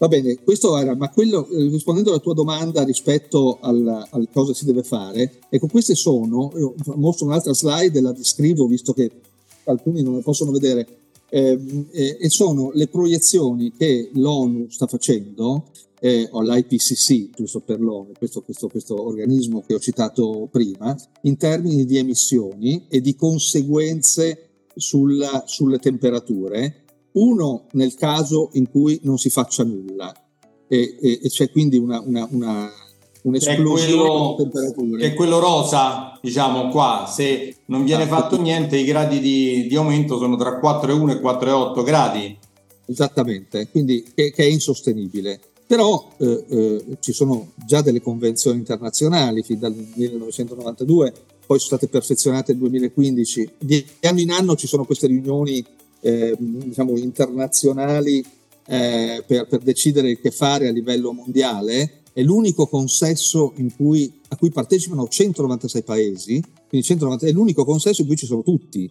Va 0.02 0.08
bene, 0.08 0.40
questo 0.44 0.80
era, 0.80 0.96
ma 0.96 1.12
quello, 1.12 1.48
eh, 1.48 1.68
rispondendo 1.68 2.10
alla 2.10 2.18
tua 2.18 2.34
domanda 2.34 2.82
rispetto 2.84 3.60
al, 3.62 4.08
al, 4.10 4.30
cosa 4.34 4.52
si 4.52 4.66
deve 4.66 4.82
fare, 4.82 5.42
ecco, 5.48 5.68
queste 5.68 5.94
sono, 5.94 6.52
io 6.56 6.74
mostro 6.96 7.28
un'altra 7.28 7.54
slide 7.54 8.00
e 8.00 8.02
la 8.02 8.12
descrivo 8.12 8.66
visto 8.66 8.94
che 8.94 9.12
alcuni 9.66 10.02
non 10.02 10.16
le 10.16 10.22
possono 10.22 10.50
vedere, 10.50 10.88
ehm, 11.30 11.86
eh, 11.92 12.18
e 12.20 12.30
sono 12.32 12.72
le 12.74 12.88
proiezioni 12.88 13.74
che 13.78 14.10
l'ONU 14.14 14.72
sta 14.72 14.88
facendo, 14.88 15.66
eh, 16.00 16.28
o 16.32 16.42
l'IPCC, 16.42 17.36
giusto 17.36 17.60
per 17.60 17.80
l'ONU, 17.80 18.14
questo, 18.18 18.42
questo, 18.42 18.70
questo 18.70 19.00
organismo 19.00 19.64
che 19.68 19.76
ho 19.76 19.80
citato 19.80 20.48
prima, 20.52 20.98
in 21.22 21.38
termini 21.38 21.86
di 21.86 21.98
emissioni 21.98 22.86
e 22.90 23.02
di 23.02 23.16
conseguenze 23.16 24.50
sulla, 24.76 25.44
sulle 25.46 25.78
temperature 25.78 26.81
uno 27.14 27.66
nel 27.72 27.94
caso 27.96 28.50
in 28.54 28.70
cui 28.70 29.00
non 29.04 29.18
si 29.18 29.30
faccia 29.30 29.64
nulla 29.64 30.14
e, 30.68 30.98
e, 31.02 31.20
e 31.24 31.30
c'è 31.30 31.52
quindi 31.52 31.78
una, 31.78 32.00
una, 32.00 32.26
una, 32.32 32.72
un'esplosione 33.24 34.36
di 34.38 34.44
temperature. 34.44 35.06
È 35.06 35.14
quello 35.14 35.40
rosa, 35.40 36.18
diciamo 36.22 36.70
qua, 36.70 37.12
se 37.14 37.58
non 37.66 37.84
viene 37.84 38.04
ah, 38.04 38.08
fatto 38.08 38.40
niente 38.40 38.78
i 38.78 38.86
gradi 38.86 39.20
di, 39.20 39.68
di, 39.68 39.76
aumento 39.76 40.18
sono 40.18 40.38
tra 40.38 40.62
4,1 40.62 41.10
e 41.10 41.22
4,8 41.22 41.84
gradi. 41.84 42.38
Esattamente, 42.86 43.70
quindi 43.70 44.12
che, 44.16 44.32
che 44.32 44.44
è 44.44 44.48
insostenibile. 44.48 45.42
Però 45.68 46.10
eh, 46.18 46.46
eh, 46.50 46.98
ci 47.00 47.14
sono 47.14 47.52
già 47.66 47.82
delle 47.82 48.02
convenzioni 48.02 48.58
internazionali 48.58 49.42
fin 49.42 49.60
dal 49.60 49.74
1992, 49.74 51.14
poi 51.46 51.60
sono 51.60 51.78
state 51.78 51.88
perfezionate 51.88 52.52
nel 52.52 52.62
2015. 52.62 53.52
Di 53.58 53.86
anno 54.02 54.20
in 54.20 54.32
anno 54.32 54.56
ci 54.56 54.68
sono 54.68 54.86
queste 54.86 55.08
riunioni 55.08 55.64
eh, 56.02 56.36
diciamo, 56.38 56.98
internazionali 56.98 58.24
eh, 58.68 59.24
per, 59.26 59.48
per, 59.48 59.62
decidere 59.62 60.20
che 60.20 60.32
fare 60.32 60.68
a 60.68 60.72
livello 60.72 61.12
mondiale, 61.12 62.02
è 62.14 62.22
l'unico 62.22 62.68
consesso 62.68 63.54
cui, 63.76 64.12
a 64.30 64.36
cui 64.36 64.50
partecipano 64.50 65.08
196 65.08 65.84
paesi, 65.84 66.44
quindi 66.68 66.86
190, 66.88 67.28
è 67.28 67.32
l'unico 67.32 67.64
consesso 67.64 68.02
in 68.02 68.08
cui 68.08 68.18
ci 68.18 68.26
sono 68.26 68.44
tutti. 68.44 68.90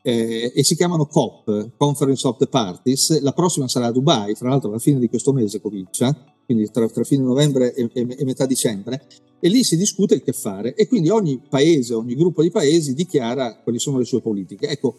Eh, 0.00 0.52
e 0.54 0.64
si 0.64 0.76
chiamano 0.76 1.06
COP, 1.06 1.70
Conference 1.76 2.26
of 2.26 2.38
the 2.38 2.46
Parties. 2.46 3.20
La 3.20 3.32
prossima 3.32 3.68
sarà 3.68 3.86
a 3.86 3.92
Dubai, 3.92 4.34
fra 4.34 4.48
l'altro 4.48 4.70
alla 4.70 4.78
fine 4.78 4.98
di 4.98 5.08
questo 5.08 5.32
mese 5.32 5.60
comincia, 5.60 6.16
quindi 6.44 6.70
tra, 6.70 6.88
tra 6.88 7.04
fine 7.04 7.24
novembre 7.24 7.74
e, 7.74 7.90
e, 7.92 8.06
e, 8.16 8.24
metà 8.24 8.46
dicembre, 8.46 9.06
e 9.40 9.48
lì 9.48 9.64
si 9.64 9.76
discute 9.76 10.14
il 10.14 10.22
che 10.22 10.32
fare. 10.32 10.74
E 10.74 10.86
quindi 10.86 11.10
ogni 11.10 11.40
paese, 11.46 11.94
ogni 11.94 12.14
gruppo 12.14 12.42
di 12.42 12.50
paesi 12.50 12.94
dichiara 12.94 13.56
quali 13.62 13.78
sono 13.78 13.98
le 13.98 14.04
sue 14.04 14.20
politiche. 14.20 14.68
Ecco, 14.68 14.96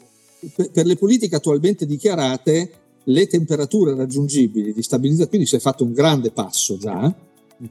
per 0.72 0.86
le 0.86 0.96
politiche 0.96 1.36
attualmente 1.36 1.86
dichiarate 1.86 2.72
le 3.04 3.28
temperature 3.28 3.96
raggiungibili 3.96 4.74
di 4.74 4.84
stabilizzazione, 4.84 5.30
quindi 5.30 5.48
si 5.48 5.56
è 5.56 5.60
fatto 5.60 5.84
un 5.84 5.94
grande 5.94 6.32
passo 6.32 6.78
già 6.78 7.14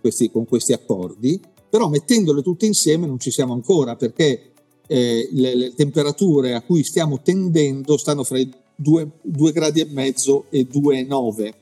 questi, 0.00 0.30
con 0.30 0.46
questi 0.46 0.72
accordi, 0.72 1.40
però 1.68 1.88
mettendole 1.88 2.42
tutte 2.42 2.66
insieme 2.66 3.06
non 3.06 3.18
ci 3.18 3.30
siamo 3.30 3.52
ancora 3.52 3.96
perché 3.96 4.52
eh, 4.86 5.28
le, 5.32 5.54
le, 5.54 5.74
temperature 5.74 6.54
a 6.54 6.62
cui 6.62 6.82
stiamo 6.82 7.20
tendendo 7.22 7.96
stanno 7.96 8.24
fra 8.24 8.38
i 8.38 8.50
2, 8.74 9.10
gradi 9.52 9.80
e 9.80 9.86
mezzo 9.90 10.46
e 10.50 10.66
2,9. 10.70 11.52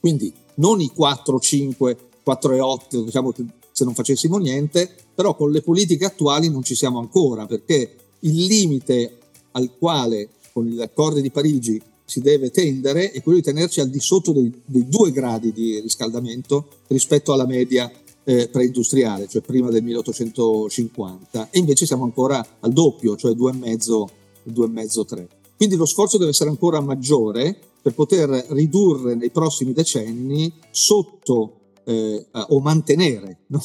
Quindi 0.00 0.32
non 0.54 0.80
i 0.80 0.88
4, 0.88 1.38
5, 1.38 1.96
4 2.22 2.54
e 2.54 2.60
8, 2.60 3.02
diciamo 3.02 3.32
se 3.72 3.84
non 3.84 3.94
facessimo 3.94 4.38
niente, 4.38 4.90
però 5.14 5.36
con 5.36 5.50
le 5.50 5.62
politiche 5.62 6.04
attuali 6.04 6.50
non 6.50 6.62
ci 6.62 6.74
siamo 6.74 6.98
ancora 6.98 7.46
perché 7.46 7.94
il 8.20 8.44
limite 8.46 9.17
al 9.52 9.76
quale 9.78 10.28
con 10.52 10.64
gli 10.64 10.80
accordi 10.80 11.22
di 11.22 11.30
Parigi 11.30 11.80
si 12.04 12.20
deve 12.20 12.50
tendere 12.50 13.10
è 13.10 13.22
quello 13.22 13.38
di 13.38 13.44
tenerci 13.44 13.80
al 13.80 13.90
di 13.90 14.00
sotto 14.00 14.32
dei, 14.32 14.50
dei 14.64 14.88
due 14.88 15.10
gradi 15.12 15.52
di 15.52 15.78
riscaldamento 15.80 16.68
rispetto 16.88 17.32
alla 17.32 17.46
media 17.46 17.90
eh, 18.24 18.48
preindustriale, 18.48 19.26
cioè 19.26 19.40
prima 19.40 19.70
del 19.70 19.82
1850, 19.82 21.48
e 21.50 21.58
invece 21.58 21.86
siamo 21.86 22.04
ancora 22.04 22.46
al 22.60 22.72
doppio, 22.72 23.16
cioè 23.16 23.32
2,5-3. 23.32 25.26
Quindi 25.56 25.76
lo 25.76 25.86
sforzo 25.86 26.18
deve 26.18 26.30
essere 26.30 26.50
ancora 26.50 26.80
maggiore 26.80 27.58
per 27.80 27.94
poter 27.94 28.28
ridurre 28.50 29.14
nei 29.14 29.30
prossimi 29.30 29.72
decenni 29.72 30.52
sotto 30.70 31.54
eh, 31.84 32.26
o 32.32 32.60
mantenere, 32.60 33.38
no? 33.48 33.62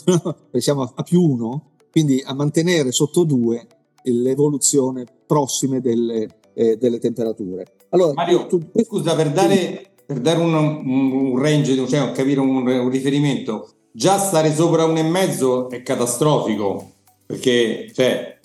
siamo 0.53 0.93
a, 0.95 1.03
più 1.03 1.21
1, 1.21 1.71
quindi 1.91 2.21
a 2.25 2.33
mantenere 2.33 2.93
sotto 2.93 3.25
2 3.25 3.67
l'evoluzione 4.03 5.05
prossime 5.25 5.81
delle, 5.81 6.27
eh, 6.53 6.77
delle 6.77 6.99
temperature. 6.99 7.65
Allora, 7.89 8.13
Mario, 8.13 8.47
tu, 8.47 8.59
scusa, 8.83 9.15
per 9.15 9.31
dare, 9.31 9.91
per 10.05 10.19
dare 10.19 10.39
un, 10.39 10.53
un, 10.53 11.37
range, 11.39 11.75
cioè 11.87 12.11
capire 12.11 12.39
un, 12.39 12.65
un 12.67 12.89
riferimento, 12.89 13.69
già 13.91 14.17
stare 14.17 14.53
sopra 14.53 14.85
un 14.85 14.97
e 14.97 15.03
mezzo 15.03 15.69
è 15.69 15.81
catastrofico. 15.83 16.91
Perché, 17.25 17.91
cioè... 17.93 18.39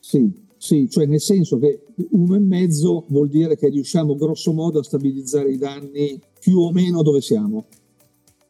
Sì, 0.00 0.30
sì, 0.56 0.88
cioè 0.88 1.06
nel 1.06 1.20
senso 1.20 1.58
che 1.58 1.80
uno 2.10 2.34
e 2.34 2.38
mezzo 2.38 3.04
vuol 3.08 3.28
dire 3.28 3.56
che 3.56 3.68
riusciamo 3.68 4.16
grosso 4.16 4.52
modo 4.52 4.78
a 4.78 4.82
stabilizzare 4.82 5.50
i 5.50 5.58
danni 5.58 6.18
più 6.40 6.58
o 6.58 6.72
meno 6.72 7.02
dove 7.02 7.20
siamo. 7.20 7.66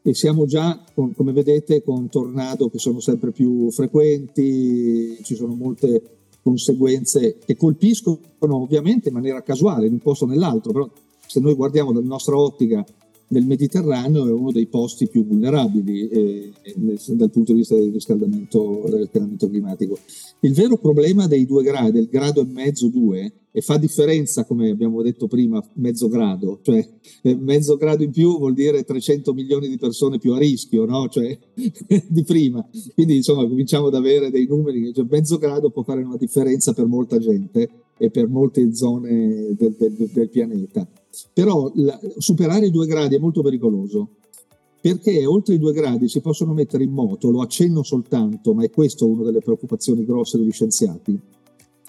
E 0.01 0.13
siamo 0.13 0.45
già, 0.45 0.81
con, 0.93 1.13
come 1.13 1.31
vedete, 1.33 1.83
con 1.83 2.09
tornado 2.09 2.69
che 2.69 2.77
sono 2.77 2.99
sempre 2.99 3.31
più 3.31 3.71
frequenti, 3.71 5.17
ci 5.23 5.35
sono 5.35 5.55
molte 5.55 6.24
conseguenze 6.45 7.39
che 7.43 7.57
colpiscono 7.57 8.19
ovviamente 8.39 9.07
in 9.07 9.15
maniera 9.15 9.41
casuale 9.41 9.87
in 9.87 9.93
un 9.93 9.99
posto 9.99 10.25
o 10.25 10.27
nell'altro, 10.27 10.71
però 10.71 10.87
se 11.25 11.39
noi 11.39 11.55
guardiamo 11.55 11.91
dalla 11.91 12.05
nostra 12.05 12.37
ottica 12.37 12.85
del 13.27 13.45
Mediterraneo 13.45 14.27
è 14.27 14.31
uno 14.31 14.51
dei 14.51 14.67
posti 14.67 15.07
più 15.07 15.25
vulnerabili 15.25 16.07
eh, 16.07 16.53
dal 17.07 17.31
punto 17.31 17.51
di 17.51 17.59
vista 17.59 17.75
del 17.75 17.91
riscaldamento, 17.91 18.83
del 18.87 19.01
riscaldamento, 19.01 19.49
climatico. 19.49 19.97
Il 20.41 20.53
vero 20.53 20.77
problema 20.77 21.27
dei 21.27 21.45
due 21.45 21.63
gradi, 21.63 21.91
del 21.91 22.07
grado 22.07 22.41
e 22.41 22.45
mezzo, 22.45 22.87
due, 22.87 23.33
e 23.51 23.61
fa 23.61 23.77
differenza, 23.77 24.43
come 24.43 24.69
abbiamo 24.69 25.01
detto 25.01 25.27
prima, 25.27 25.63
mezzo 25.75 26.09
grado, 26.09 26.59
cioè 26.61 26.85
eh, 27.21 27.35
mezzo 27.35 27.77
grado 27.77 28.03
in 28.03 28.11
più 28.11 28.37
vuol 28.37 28.53
dire 28.53 28.83
300 28.83 29.33
milioni 29.33 29.69
di 29.69 29.77
persone 29.77 30.17
più 30.17 30.33
a 30.33 30.37
rischio, 30.37 30.83
no? 30.83 31.07
cioè, 31.07 31.37
di 32.05 32.23
prima. 32.23 32.67
Quindi 32.93 33.15
insomma 33.15 33.47
cominciamo 33.47 33.87
ad 33.87 33.95
avere 33.95 34.29
dei 34.29 34.45
numeri, 34.45 34.93
cioè, 34.93 35.05
mezzo 35.09 35.37
grado 35.37 35.69
può 35.69 35.83
fare 35.83 36.03
una 36.03 36.17
differenza 36.17 36.73
per 36.73 36.85
molta 36.85 37.17
gente 37.17 37.69
e 37.97 38.09
per 38.09 38.27
molte 38.27 38.75
zone 38.75 39.55
del, 39.57 39.73
del, 39.77 40.09
del 40.11 40.29
pianeta. 40.29 40.85
Però 41.33 41.71
la, 41.75 41.99
superare 42.17 42.67
i 42.67 42.71
due 42.71 42.85
gradi 42.85 43.15
è 43.15 43.19
molto 43.19 43.41
pericoloso 43.41 44.09
perché 44.85 45.25
oltre 45.25 45.55
i 45.55 45.57
due 45.57 45.73
gradi 45.73 46.07
si 46.07 46.21
possono 46.21 46.53
mettere 46.53 46.83
in 46.83 46.91
moto, 46.91 47.31
lo 47.31 47.41
accenno 47.41 47.81
soltanto, 47.81 48.53
ma 48.53 48.63
è 48.63 48.69
questa 48.69 49.03
una 49.03 49.23
delle 49.23 49.39
preoccupazioni 49.39 50.05
grosse 50.05 50.37
degli 50.37 50.51
scienziati, 50.51 51.19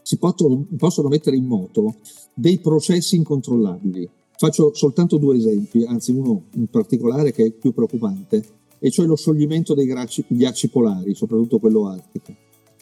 si 0.00 0.16
possono, 0.16 0.66
possono 0.78 1.08
mettere 1.08 1.36
in 1.36 1.44
moto 1.44 1.96
dei 2.32 2.58
processi 2.58 3.16
incontrollabili. 3.16 4.08
Faccio 4.38 4.72
soltanto 4.72 5.18
due 5.18 5.36
esempi, 5.36 5.84
anzi 5.84 6.12
uno 6.12 6.44
in 6.54 6.68
particolare 6.68 7.32
che 7.32 7.44
è 7.44 7.50
più 7.50 7.74
preoccupante, 7.74 8.42
e 8.78 8.90
cioè 8.90 9.04
lo 9.04 9.16
scioglimento 9.16 9.74
dei 9.74 9.84
ghiacci, 9.84 10.24
ghiacci 10.28 10.70
polari, 10.70 11.14
soprattutto 11.14 11.58
quello 11.58 11.88
artico. 11.88 12.34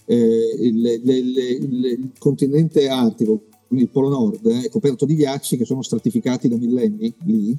Eh, 0.04 0.56
il, 0.60 0.80
le, 0.80 1.00
le, 1.02 1.18
il 1.18 2.12
continente 2.18 2.88
artico, 2.88 3.46
il 3.68 3.88
Polo 3.88 4.08
Nord 4.08 4.46
eh, 4.46 4.64
è 4.64 4.68
coperto 4.68 5.04
di 5.04 5.14
ghiacci 5.14 5.56
che 5.56 5.64
sono 5.64 5.82
stratificati 5.82 6.48
da 6.48 6.56
millenni 6.56 7.12
lì 7.24 7.56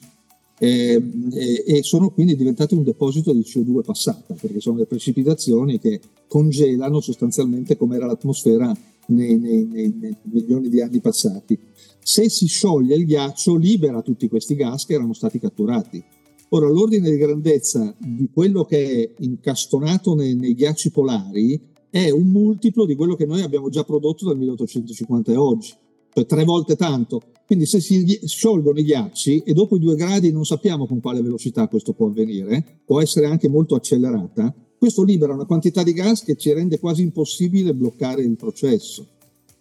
eh, 0.58 1.64
e 1.66 1.84
sono 1.84 2.12
quindi 2.12 2.36
diventati 2.36 2.76
un 2.76 2.84
deposito 2.84 3.34
di 3.34 3.42
CO2 3.42 3.84
passata 3.84 4.36
perché 4.40 4.62
sono 4.62 4.78
le 4.78 4.86
precipitazioni 4.86 5.80
che 5.80 6.00
congelano 6.28 7.02
sostanzialmente 7.02 7.76
come 7.76 7.98
era 7.98 8.06
l'atmosfera 8.06 8.74
nei, 9.08 9.38
nei, 9.38 9.66
nei, 9.66 9.94
nei, 10.00 10.16
milioni 10.24 10.70
di 10.70 10.82
anni 10.82 11.00
passati. 11.02 11.60
Se 12.00 12.30
si 12.30 12.48
scioglie 12.48 12.96
il 12.96 13.06
ghiaccio 13.06 13.56
libera 13.56 14.02
tutti 14.02 14.30
questi 14.30 14.56
gas 14.56 14.86
che 14.86 14.94
erano 14.94 15.14
stati 15.14 15.40
catturati. 15.40 16.04
Ora 16.50 16.70
l'ordine 16.70 17.10
di 17.10 17.18
grandezza 17.18 17.94
di 17.98 18.30
quello 18.32 18.64
che 18.64 19.04
è 19.04 19.24
incastonato 19.24 20.14
nei, 20.16 20.54
ghiacci 20.54 20.92
polari 20.92 21.60
è 21.90 22.10
un 22.12 22.28
multiplo 22.28 22.86
di 22.86 22.96
quello 22.96 23.16
che 23.16 23.26
noi 23.26 23.42
abbiamo 23.42 23.70
già 23.70 23.84
prodotto 23.84 24.26
dal 24.26 24.38
1850 24.38 25.32
e 25.32 25.36
oggi 25.36 25.74
cioè 26.16 26.26
tre 26.26 26.46
volte 26.46 26.78
tanto. 26.78 27.22
Quindi 27.46 27.66
se 27.66 27.82
si 27.82 28.20
sciolgono 28.24 28.80
i 28.80 28.84
ghiacci 28.84 29.44
e 29.46 29.54
dopo 29.54 29.76
i 29.76 29.80
due 29.80 29.96
gradi 29.96 30.32
non 30.32 30.46
sappiamo 30.46 30.88
con 30.88 31.02
quale 31.02 31.22
velocità 31.22 31.68
questo 31.68 31.92
può 31.92 32.08
avvenire, 32.08 32.80
può 32.86 33.02
essere 33.02 33.28
anche 33.28 33.50
molto 33.50 33.76
accelerata, 33.76 34.52
questo 34.78 35.04
libera 35.04 35.34
una 35.34 35.46
quantità 35.46 35.84
di 35.84 35.94
gas 35.94 36.24
che 36.24 36.38
ci 36.38 36.52
rende 36.54 36.80
quasi 36.80 37.02
impossibile 37.02 37.74
bloccare 37.74 38.24
il 38.24 38.36
processo. 38.38 39.06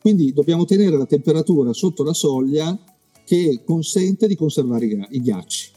Quindi 0.01 0.33
dobbiamo 0.33 0.65
tenere 0.65 0.97
la 0.97 1.07
temperatura 1.07 1.73
sotto 1.73 2.05
la 2.05 2.15
soglia 2.15 2.79
che 3.25 3.63
consente 3.65 4.29
di 4.29 4.37
conservare 4.37 4.87
i, 5.11 5.21
ghiacci. 5.21 5.71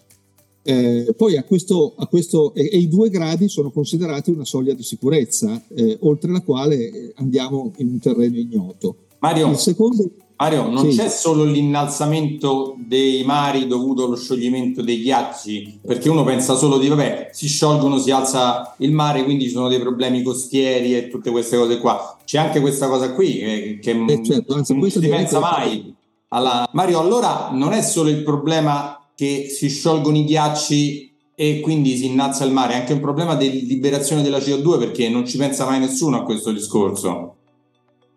Eh, 0.61 1.13
poi 1.15 1.37
a 1.37 1.43
questo, 1.43 1.95
a 1.97 2.07
questo 2.07 2.53
e, 2.53 2.69
e, 2.71 2.77
i 2.77 2.89
due 2.89 3.09
gradi 3.09 3.47
sono 3.47 3.71
considerati 3.71 4.31
una 4.31 4.43
soglia 4.45 4.73
di 4.73 4.83
sicurezza, 4.83 5.63
eh, 5.69 5.97
oltre 6.01 6.29
la 6.29 6.41
quale 6.41 6.75
eh, 6.75 7.13
andiamo 7.15 7.71
in 7.77 7.87
un 7.87 7.99
terreno 7.99 8.37
ignoto. 8.37 8.95
Mario, 9.19 9.49
il 9.49 9.57
secondo, 9.57 10.11
Mario, 10.39 10.69
non 10.69 10.91
sì. 10.91 10.97
c'è 10.97 11.09
solo 11.09 11.43
l'innalzamento 11.43 12.75
dei 12.77 13.23
mari 13.23 13.65
dovuto 13.65 14.05
allo 14.05 14.15
scioglimento 14.15 14.83
dei 14.83 15.01
ghiacci, 15.01 15.79
perché 15.85 16.09
uno 16.09 16.23
pensa 16.23 16.55
solo 16.55 16.77
di 16.77 16.87
vabbè, 16.87 17.29
si 17.31 17.47
sciolgono, 17.47 17.97
si 17.97 18.11
alza 18.11 18.75
il 18.77 18.91
mare, 18.91 19.23
quindi 19.23 19.45
ci 19.45 19.49
sono 19.49 19.67
dei 19.67 19.79
problemi 19.79 20.21
costieri 20.21 20.95
e 20.95 21.07
tutte 21.07 21.31
queste 21.31 21.57
cose 21.57 21.79
qua. 21.79 22.17
C'è 22.23 22.37
anche 22.37 22.59
questa 22.59 22.87
cosa 22.87 23.13
qui 23.13 23.39
eh, 23.39 23.79
che 23.81 23.91
eh 24.07 24.23
certo, 24.23 24.53
anzi, 24.53 24.77
non 24.77 24.89
si 24.89 24.99
pensa 24.99 25.39
mai. 25.39 25.95
Alla... 26.29 26.69
Mario, 26.73 26.99
allora 26.99 27.49
non 27.51 27.73
è 27.73 27.81
solo 27.81 28.09
il 28.09 28.21
problema 28.21 29.09
che 29.15 29.47
si 29.49 29.69
sciolgono 29.69 30.17
i 30.17 30.23
ghiacci 30.23 31.15
e 31.33 31.61
quindi 31.61 31.95
si 31.97 32.05
innalza 32.05 32.45
il 32.45 32.51
mare, 32.51 32.73
è 32.73 32.77
anche 32.77 32.93
un 32.93 32.99
problema 32.99 33.33
di 33.33 33.65
liberazione 33.65 34.21
della 34.21 34.37
CO2 34.37 34.77
perché 34.77 35.09
non 35.09 35.25
ci 35.25 35.37
pensa 35.37 35.65
mai 35.65 35.79
nessuno 35.79 36.17
a 36.17 36.23
questo 36.23 36.51
discorso. 36.51 37.36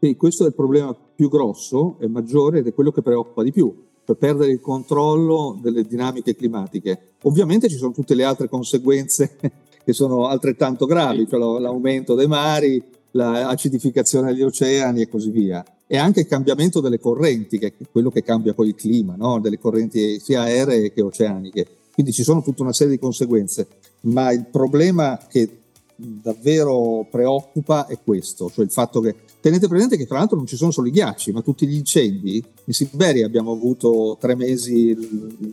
Sì, 0.03 0.17
questo 0.17 0.45
è 0.45 0.47
il 0.47 0.55
problema 0.55 0.97
più 1.15 1.29
grosso 1.29 1.97
e 2.01 2.09
maggiore 2.09 2.61
ed 2.61 2.67
è 2.67 2.73
quello 2.73 2.91
che 2.91 3.03
preoccupa 3.03 3.43
di 3.43 3.53
più, 3.53 3.71
per 4.03 4.17
perdere 4.17 4.51
il 4.51 4.61
controllo 4.63 5.59
delle 5.61 5.83
dinamiche 5.83 6.35
climatiche. 6.35 7.17
Ovviamente 7.25 7.69
ci 7.69 7.77
sono 7.77 7.93
tutte 7.93 8.15
le 8.15 8.25
altre 8.25 8.49
conseguenze 8.49 9.37
che 9.85 9.93
sono 9.93 10.27
altrettanto 10.27 10.87
gravi, 10.87 11.29
cioè 11.29 11.39
l'aumento 11.39 12.15
dei 12.15 12.27
mari, 12.27 12.83
l'acidificazione 13.11 14.33
degli 14.33 14.43
oceani 14.43 15.03
e 15.03 15.09
così 15.11 15.29
via. 15.29 15.63
E 15.87 15.99
anche 15.99 16.21
il 16.21 16.27
cambiamento 16.27 16.81
delle 16.81 16.99
correnti, 16.99 17.59
che 17.59 17.67
è 17.67 17.85
quello 17.93 18.11
che 18.11 18.23
cambia 18.23 18.55
poi 18.55 18.69
il 18.69 18.77
clima, 18.77 19.17
no? 19.19 19.39
delle 19.39 19.59
correnti 19.59 20.19
sia 20.19 20.43
aeree 20.43 20.95
che 20.95 21.03
oceaniche. 21.03 21.67
Quindi 21.93 22.13
ci 22.13 22.23
sono 22.23 22.41
tutta 22.41 22.63
una 22.63 22.73
serie 22.73 22.95
di 22.95 22.99
conseguenze, 22.99 23.67
ma 24.03 24.33
il 24.33 24.47
problema 24.51 25.19
che 25.29 25.60
davvero 26.01 27.07
preoccupa 27.11 27.87
è 27.87 27.99
questo, 28.03 28.51
cioè 28.51 28.65
il 28.65 28.71
fatto 28.71 29.01
che 29.01 29.15
tenete 29.41 29.69
presente 29.69 29.97
che 29.97 30.07
tra 30.07 30.19
l'altro 30.19 30.37
non 30.37 30.47
ci 30.47 30.57
sono 30.57 30.71
solo 30.71 30.89
i 30.89 30.91
ghiacci, 30.91 31.33
ma 31.33 31.43
tutti 31.43 31.67
gli 31.67 31.75
incendi. 31.75 32.43
In 32.65 32.73
Siberia 32.73 33.27
abbiamo 33.27 33.53
avuto 33.53 34.17
tre 34.21 34.35
mesi 34.35 34.97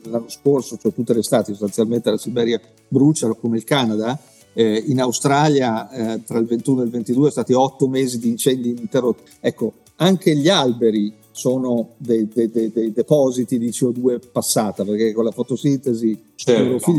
l'anno 0.03 0.29
scorso, 0.29 0.77
cioè 0.77 0.93
tutte 0.93 1.13
le 1.13 1.19
estati 1.19 1.51
sostanzialmente 1.51 2.09
la 2.09 2.17
Siberia 2.17 2.59
brucia 2.87 3.33
come 3.33 3.57
il 3.57 3.63
Canada. 3.63 4.19
Eh, 4.53 4.83
in 4.87 4.99
Australia 4.99 5.89
eh, 5.89 6.23
tra 6.23 6.39
il 6.39 6.45
21 6.45 6.81
e 6.81 6.85
il 6.85 6.89
22 6.89 7.15
sono 7.15 7.29
stati 7.29 7.53
otto 7.53 7.87
mesi 7.87 8.17
di 8.17 8.29
incendi 8.29 8.69
ininterrotti. 8.69 9.23
Ecco, 9.39 9.73
anche 9.97 10.35
gli 10.35 10.49
alberi 10.49 11.13
sono 11.31 11.93
dei, 11.97 12.27
dei, 12.27 12.49
dei, 12.49 12.71
dei, 12.71 12.91
depositi 12.91 13.59
di 13.59 13.69
CO2 13.69 14.19
passata, 14.31 14.83
perché 14.83 15.13
con 15.13 15.23
la 15.23 15.31
fotosintesi 15.31 16.19
certo. 16.33 16.91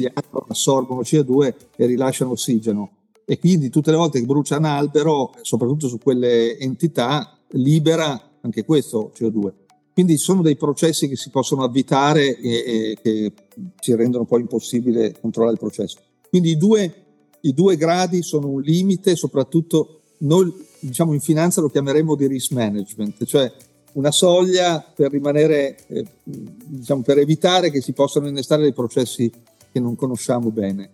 assorbono 0.46 1.00
CO2 1.00 1.54
e 1.74 1.86
rilasciano 1.86 2.30
ossigeno 2.30 2.90
e 3.30 3.38
quindi 3.38 3.68
tutte 3.68 3.90
le 3.90 3.98
volte 3.98 4.20
che 4.20 4.24
brucia 4.24 4.56
un 4.56 4.64
albero, 4.64 5.34
soprattutto 5.42 5.86
su 5.86 5.98
quelle 5.98 6.58
entità, 6.58 7.38
libera 7.50 8.38
anche 8.40 8.64
questo 8.64 9.12
CO2. 9.14 9.52
Quindi 9.92 10.16
sono 10.16 10.40
dei 10.40 10.56
processi 10.56 11.08
che 11.08 11.16
si 11.16 11.28
possono 11.28 11.62
avvitare 11.62 12.38
e, 12.38 12.50
e 12.50 12.98
che 13.02 13.32
ci 13.80 13.94
rendono 13.94 14.24
poi 14.24 14.40
impossibile 14.40 15.14
controllare 15.20 15.56
il 15.56 15.60
processo. 15.60 15.98
Quindi 16.30 16.52
i 16.52 16.56
due, 16.56 16.94
i 17.42 17.52
due 17.52 17.76
gradi 17.76 18.22
sono 18.22 18.48
un 18.48 18.62
limite, 18.62 19.14
soprattutto 19.14 20.00
noi 20.20 20.50
diciamo 20.80 21.12
in 21.12 21.20
finanza 21.20 21.60
lo 21.60 21.68
chiameremo 21.68 22.14
di 22.14 22.26
risk 22.28 22.52
management, 22.52 23.26
cioè 23.26 23.52
una 23.92 24.10
soglia 24.10 24.82
per 24.94 25.10
rimanere, 25.10 25.76
eh, 25.88 26.06
diciamo, 26.24 27.02
per 27.02 27.18
evitare 27.18 27.70
che 27.70 27.82
si 27.82 27.92
possano 27.92 28.26
innestare 28.26 28.62
dei 28.62 28.72
processi 28.72 29.30
che 29.70 29.80
non 29.80 29.96
conosciamo 29.96 30.50
bene. 30.50 30.92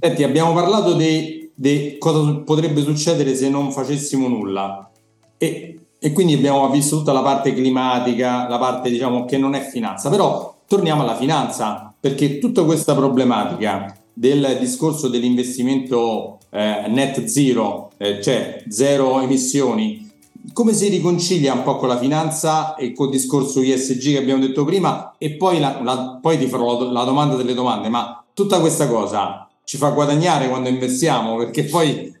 Senti, 0.00 0.22
abbiamo 0.22 0.52
parlato 0.52 0.94
di, 0.94 1.43
di, 1.54 1.96
cosa 1.98 2.34
potrebbe 2.38 2.82
succedere 2.82 3.34
se 3.34 3.48
non 3.48 3.70
facessimo 3.70 4.28
nulla. 4.28 4.90
E, 5.38 5.78
e, 5.98 6.12
quindi 6.12 6.34
abbiamo 6.34 6.68
visto 6.70 6.98
tutta 6.98 7.12
la 7.12 7.22
parte 7.22 7.54
climatica, 7.54 8.48
la 8.48 8.58
parte 8.58 8.90
diciamo 8.90 9.24
che 9.24 9.38
non 9.38 9.54
è 9.54 9.60
finanza, 9.60 10.10
però 10.10 10.56
torniamo 10.66 11.02
alla 11.02 11.16
finanza 11.16 11.94
perché 11.98 12.38
tutta 12.38 12.64
questa 12.64 12.94
problematica 12.94 13.96
del 14.12 14.58
discorso 14.60 15.08
dell'investimento 15.08 16.38
eh, 16.50 16.86
net 16.88 17.24
zero, 17.24 17.90
eh, 17.96 18.22
cioè 18.22 18.62
zero 18.68 19.20
emissioni, 19.20 20.10
come 20.52 20.72
si 20.72 20.88
riconcilia 20.88 21.54
un 21.54 21.62
po' 21.62 21.76
con 21.76 21.88
la 21.88 21.98
finanza 21.98 22.74
e 22.74 22.92
col 22.92 23.10
discorso 23.10 23.60
ISG 23.60 24.12
che 24.12 24.18
abbiamo 24.18 24.44
detto 24.44 24.64
prima? 24.64 25.14
E 25.18 25.32
poi, 25.32 25.58
la, 25.58 25.80
la, 25.82 26.18
poi 26.20 26.38
ti 26.38 26.46
farò 26.46 26.84
la, 26.84 26.92
la 26.92 27.04
domanda 27.04 27.34
delle 27.34 27.54
domande, 27.54 27.88
ma 27.88 28.22
tutta 28.34 28.60
questa 28.60 28.86
cosa 28.86 29.48
ci 29.64 29.76
fa 29.76 29.90
guadagnare 29.90 30.48
quando 30.48 30.68
investiamo? 30.68 31.36
Perché 31.36 31.64
poi 31.64 32.14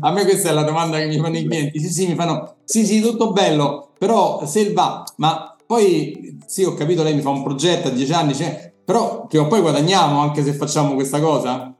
a 0.00 0.12
me 0.12 0.24
questa 0.24 0.50
è 0.50 0.52
la 0.52 0.62
domanda 0.62 0.98
che 0.98 1.06
mi 1.06 1.18
fanno 1.18 1.38
i 1.38 1.44
clienti. 1.44 1.80
Sì, 1.80 1.92
sì, 1.92 2.06
mi 2.06 2.14
fanno 2.14 2.56
sì, 2.64 2.86
sì, 2.86 3.00
tutto 3.00 3.32
bello, 3.32 3.90
però 3.98 4.46
se 4.46 4.72
va, 4.72 5.04
ma 5.16 5.56
poi 5.66 6.38
sì, 6.46 6.64
ho 6.64 6.74
capito, 6.74 7.02
lei 7.02 7.14
mi 7.14 7.22
fa 7.22 7.30
un 7.30 7.42
progetto 7.42 7.88
a 7.88 7.90
dieci 7.90 8.12
anni, 8.12 8.34
cioè, 8.34 8.72
però 8.84 9.26
prima 9.26 9.44
o 9.44 9.48
poi 9.48 9.60
guadagniamo 9.60 10.20
anche 10.20 10.42
se 10.42 10.52
facciamo 10.52 10.94
questa 10.94 11.20
cosa? 11.20 11.74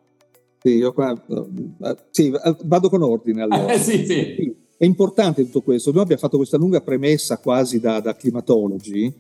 Sì, 0.62 0.77
io 0.77 0.92
qua, 0.92 1.12
eh, 1.12 1.97
sì, 2.11 2.33
vado 2.64 2.88
con 2.88 3.03
ordine 3.03 3.42
allora. 3.42 3.73
Eh, 3.73 3.79
sì, 3.79 4.07
sì. 4.07 4.55
è 4.77 4.85
importante 4.85 5.45
tutto 5.45 5.62
questo. 5.62 5.90
Noi 5.92 6.03
abbiamo 6.03 6.21
fatto 6.21 6.37
questa 6.37 6.57
lunga 6.57 6.81
premessa 6.81 7.38
quasi 7.38 7.81
da, 7.81 8.01
da 8.01 8.14
climatologi, 8.14 9.12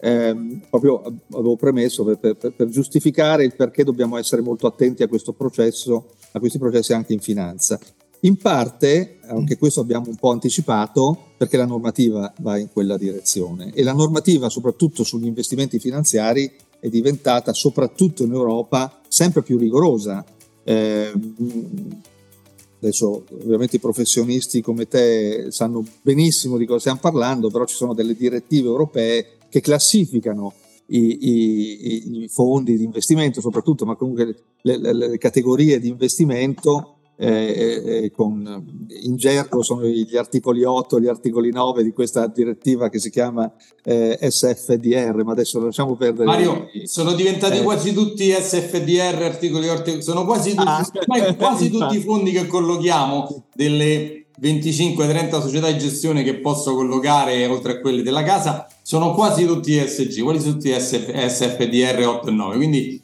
ehm, 0.00 0.62
proprio 0.68 1.02
avevo 1.32 1.56
premesso 1.56 2.04
per, 2.04 2.36
per, 2.36 2.52
per, 2.52 2.68
giustificare 2.68 3.44
il 3.44 3.54
perché 3.54 3.84
dobbiamo 3.84 4.16
essere 4.16 4.42
molto 4.42 4.66
attenti 4.66 5.02
a 5.02 5.08
questo 5.08 5.32
processo, 5.32 6.10
a 6.32 6.38
questi 6.38 6.58
processi 6.58 6.92
anche 6.92 7.12
in 7.12 7.20
finanza. 7.20 7.78
In 8.20 8.36
parte, 8.36 9.18
anche 9.26 9.58
questo 9.58 9.80
abbiamo 9.80 10.08
un 10.08 10.16
po' 10.16 10.30
anticipato, 10.30 11.32
perché 11.36 11.56
la 11.56 11.66
normativa 11.66 12.32
va 12.40 12.56
in 12.56 12.68
quella 12.72 12.96
direzione 12.96 13.72
e 13.74 13.82
la 13.82 13.92
normativa, 13.92 14.48
soprattutto 14.48 15.04
sugli 15.04 15.26
investimenti 15.26 15.78
finanziari, 15.78 16.50
è 16.80 16.88
diventata, 16.88 17.52
soprattutto 17.52 18.24
in 18.24 18.32
Europa, 18.32 19.00
sempre 19.06 19.42
più 19.42 19.58
rigorosa. 19.58 20.24
Eh, 20.64 21.12
adesso 22.80 23.24
ovviamente 23.42 23.76
i 23.76 23.80
professionisti 23.80 24.60
come 24.60 24.88
te 24.88 25.46
sanno 25.50 25.84
benissimo 26.02 26.56
di 26.56 26.66
cosa 26.66 26.80
stiamo 26.80 26.98
parlando, 27.00 27.50
però 27.50 27.64
ci 27.64 27.76
sono 27.76 27.94
delle 27.94 28.14
direttive 28.14 28.68
europee 28.68 29.35
che 29.56 29.60
classificano 29.62 30.52
i, 30.88 31.28
i, 31.28 32.22
i 32.22 32.28
fondi 32.28 32.76
di 32.76 32.84
investimento 32.84 33.40
soprattutto, 33.40 33.86
ma 33.86 33.96
comunque 33.96 34.36
le, 34.60 34.78
le, 34.78 34.92
le 34.92 35.18
categorie 35.18 35.80
di 35.80 35.88
investimento 35.88 36.98
eh, 37.18 37.82
eh, 37.86 38.12
con, 38.14 38.86
in 39.02 39.16
gergo 39.16 39.62
sono 39.62 39.86
gli 39.86 40.16
articoli 40.18 40.62
8 40.64 40.98
e 40.98 41.00
gli 41.00 41.06
articoli 41.06 41.50
9 41.50 41.82
di 41.82 41.92
questa 41.92 42.26
direttiva 42.26 42.90
che 42.90 42.98
si 42.98 43.08
chiama 43.08 43.50
eh, 43.82 44.18
SFDR, 44.20 45.22
ma 45.24 45.32
adesso 45.32 45.58
lasciamo 45.58 45.96
perdere. 45.96 46.26
Mario, 46.26 46.68
sono 46.84 47.14
diventati 47.14 47.58
eh. 47.58 47.62
quasi 47.62 47.94
tutti 47.94 48.30
SFDR, 48.30 49.22
articoli 49.22 49.68
8, 49.68 50.02
sono 50.02 50.26
quasi 50.26 50.50
tutti, 50.50 50.68
ah, 50.68 50.84
quasi 51.34 51.70
tutti 51.70 51.96
i 51.96 52.00
fondi 52.00 52.32
che 52.32 52.46
collochiamo 52.46 53.46
delle 53.54 54.25
25-30 54.40 55.40
società 55.40 55.70
di 55.70 55.78
gestione 55.78 56.22
che 56.22 56.36
posso 56.36 56.74
collocare 56.74 57.46
oltre 57.46 57.72
a 57.72 57.80
quelle 57.80 58.02
della 58.02 58.22
casa 58.22 58.66
sono 58.82 59.14
quasi 59.14 59.46
tutti 59.46 59.76
ESG, 59.76 60.22
quasi 60.22 60.50
tutti 60.50 60.70
SF, 60.70 61.26
SFDR 61.26 62.06
8 62.06 62.28
e 62.28 62.32
9, 62.32 62.56
quindi 62.56 63.02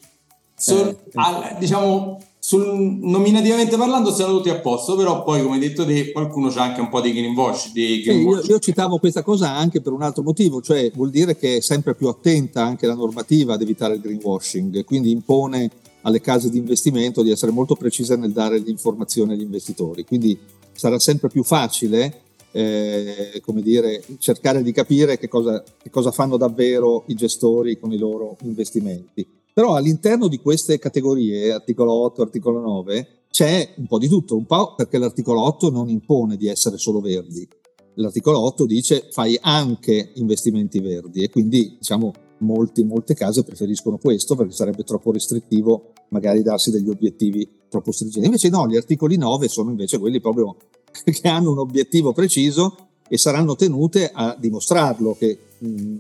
so, 0.55 0.89
eh, 0.89 0.97
al, 1.15 1.57
diciamo 1.59 2.21
sul, 2.39 2.99
nominativamente 3.01 3.77
parlando 3.77 4.13
siamo 4.13 4.37
tutti 4.37 4.51
a 4.51 4.59
posto, 4.59 4.97
però 4.97 5.23
poi 5.23 5.43
come 5.43 5.55
hai 5.55 5.61
detto 5.61 5.87
te 5.87 6.11
qualcuno 6.11 6.51
c'ha 6.51 6.63
anche 6.63 6.81
un 6.81 6.89
po' 6.89 7.01
di 7.01 7.13
greenwash. 7.13 7.73
Di 7.73 8.03
greenwash. 8.03 8.41
Sì, 8.43 8.49
io, 8.49 8.55
io, 8.55 8.59
citavo 8.59 8.99
questa 8.99 9.23
cosa 9.23 9.55
anche 9.55 9.81
per 9.81 9.93
un 9.93 10.03
altro 10.03 10.25
motivo, 10.25 10.61
cioè 10.61 10.91
vuol 10.93 11.11
dire 11.11 11.37
che 11.37 11.59
è 11.59 11.61
sempre 11.61 11.95
più 11.95 12.09
attenta 12.09 12.65
anche 12.65 12.87
la 12.89 12.95
normativa 12.95 13.55
ad 13.55 13.63
evitare 13.63 13.95
il 13.95 14.01
greenwashing, 14.01 14.85
quindi 14.85 15.13
impone 15.13 15.71
alle 16.03 16.21
case 16.21 16.51
di 16.51 16.59
investimento 16.59 17.23
di 17.23 17.31
essere 17.31 17.53
molto 17.53 17.77
precise 17.77 18.17
nel 18.17 18.33
dare 18.33 18.59
l'informazione 18.59 19.35
agli 19.35 19.43
investitori, 19.43 20.05
quindi 20.05 20.37
sarà 20.83 20.99
sempre 20.99 21.29
più 21.29 21.45
facile 21.45 22.23
eh, 22.51 23.41
come 23.45 23.63
dire, 23.63 24.03
cercare 24.19 24.65
di 24.65 24.73
capire 24.73 25.17
che 25.17 25.29
cosa, 25.29 25.63
che 25.81 25.91
cosa 25.91 26.11
fanno 26.11 26.37
davvero 26.37 27.05
i 27.07 27.15
gestori 27.15 27.79
con 27.79 27.93
i 27.93 27.99
loro 27.99 28.37
investimenti. 28.43 29.25
Però 29.53 29.77
all'interno 29.77 30.27
di 30.27 30.39
queste 30.39 30.81
categorie, 30.81 31.53
articolo 31.53 31.93
8, 31.93 32.23
articolo 32.23 32.59
9, 32.59 33.27
c'è 33.31 33.75
un 33.77 33.87
po' 33.87 33.99
di 33.99 34.09
tutto, 34.09 34.37
un 34.37 34.45
po' 34.45 34.75
perché 34.75 34.99
l'articolo 34.99 35.43
8 35.43 35.71
non 35.71 35.89
impone 35.89 36.37
di 36.37 36.49
essere 36.49 36.79
solo 36.79 37.01
verdi. 37.01 37.49
L'articolo 37.95 38.41
8 38.41 38.67
dice 38.67 39.07
fai 39.13 39.39
anche 39.41 40.11
investimenti 40.15 40.81
verdi 40.81 41.23
e 41.23 41.31
quindi 41.31 41.77
diciamo 41.79 42.13
molti, 42.43 42.85
molte 42.85 43.15
case 43.15 43.43
preferiscono 43.43 43.99
questo 43.99 44.37
perché 44.37 44.53
sarebbe 44.53 44.85
troppo 44.85 45.11
restrittivo 45.13 45.93
magari 46.09 46.43
darsi 46.43 46.71
degli 46.71 46.89
obiettivi 46.89 47.49
troppo 47.69 47.93
stringenti. 47.93 48.27
Invece 48.27 48.49
no, 48.51 48.69
gli 48.69 48.77
articoli 48.77 49.17
9 49.17 49.49
sono 49.49 49.71
invece 49.71 49.99
quelli 49.99 50.21
proprio 50.21 50.57
che 51.05 51.29
hanno 51.29 51.53
un 51.53 51.59
obiettivo 51.59 52.13
preciso 52.13 52.77
e 53.09 53.19
saranno 53.19 53.57
tenute 53.57 54.11
a 54.13 54.37
dimostrarlo 54.39 55.17
che 55.19 55.39
mh, 55.59 55.97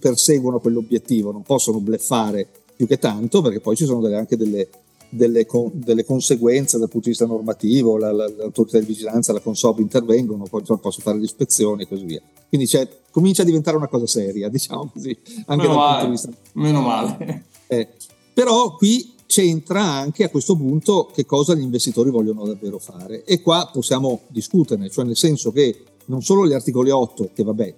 perseguono 0.00 0.60
quell'obiettivo, 0.60 1.32
non 1.32 1.42
possono 1.42 1.80
bleffare 1.80 2.48
più 2.74 2.86
che 2.86 2.98
tanto, 2.98 3.40
perché 3.40 3.60
poi 3.60 3.76
ci 3.76 3.84
sono 3.84 4.00
delle, 4.00 4.16
anche 4.16 4.36
delle, 4.36 4.68
delle, 5.14 5.46
delle, 5.72 6.04
conseguenze 6.04 6.78
dal 6.78 6.88
punto 6.88 7.08
di 7.08 7.10
vista 7.10 7.26
normativo, 7.26 7.96
la, 7.96 8.12
la, 8.12 8.28
l'autorità 8.28 8.78
di 8.78 8.86
vigilanza, 8.86 9.32
la 9.32 9.40
Consob 9.40 9.78
intervengono, 9.78 10.44
poi 10.44 10.62
posso 10.80 11.00
fare 11.00 11.18
le 11.18 11.24
ispezioni 11.24 11.82
e 11.82 11.88
così 11.88 12.04
via. 12.04 12.20
Quindi 12.48 12.66
cioè, 12.66 12.88
comincia 13.10 13.42
a 13.42 13.44
diventare 13.44 13.76
una 13.76 13.88
cosa 13.88 14.06
seria, 14.06 14.48
diciamo 14.50 14.90
così, 14.92 15.16
anche 15.46 15.66
meno 15.66 15.74
dal 15.74 15.76
male, 15.76 16.04
punto 16.04 16.04
di 16.04 16.10
vista. 16.10 16.50
Meno 16.52 16.80
male. 16.80 17.44
Eh, 17.66 17.88
però 18.32 18.74
qui 18.76 19.14
c'entra 19.26 19.82
anche 19.82 20.24
a 20.24 20.28
questo 20.28 20.56
punto 20.56 21.10
che 21.12 21.24
cosa 21.24 21.54
gli 21.54 21.62
investitori 21.62 22.10
vogliono 22.10 22.44
davvero 22.46 22.78
fare 22.78 23.24
e 23.24 23.40
qua 23.40 23.70
possiamo 23.72 24.20
discuterne, 24.28 24.90
cioè 24.90 25.04
nel 25.04 25.16
senso 25.16 25.50
che 25.50 25.82
non 26.06 26.22
solo 26.22 26.46
gli 26.46 26.52
articoli 26.52 26.90
8, 26.90 27.30
che 27.32 27.42
vabbè, 27.42 27.74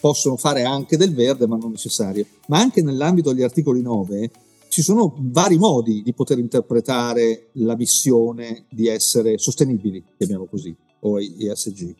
possono 0.00 0.36
fare 0.36 0.64
anche 0.64 0.96
del 0.96 1.14
verde, 1.14 1.46
ma 1.46 1.56
non 1.56 1.70
necessario. 1.70 2.26
Ma 2.48 2.58
anche 2.58 2.82
nell'ambito 2.82 3.32
degli 3.32 3.42
articoli 3.42 3.80
9 3.80 4.30
ci 4.76 4.82
sono 4.82 5.14
vari 5.18 5.56
modi 5.56 6.02
di 6.02 6.12
poter 6.12 6.38
interpretare 6.38 7.48
la 7.52 7.74
missione 7.76 8.66
di 8.68 8.88
essere 8.88 9.38
sostenibili, 9.38 10.04
chiamiamo 10.18 10.44
così, 10.44 10.76
o 11.00 11.18
ESG. 11.18 11.94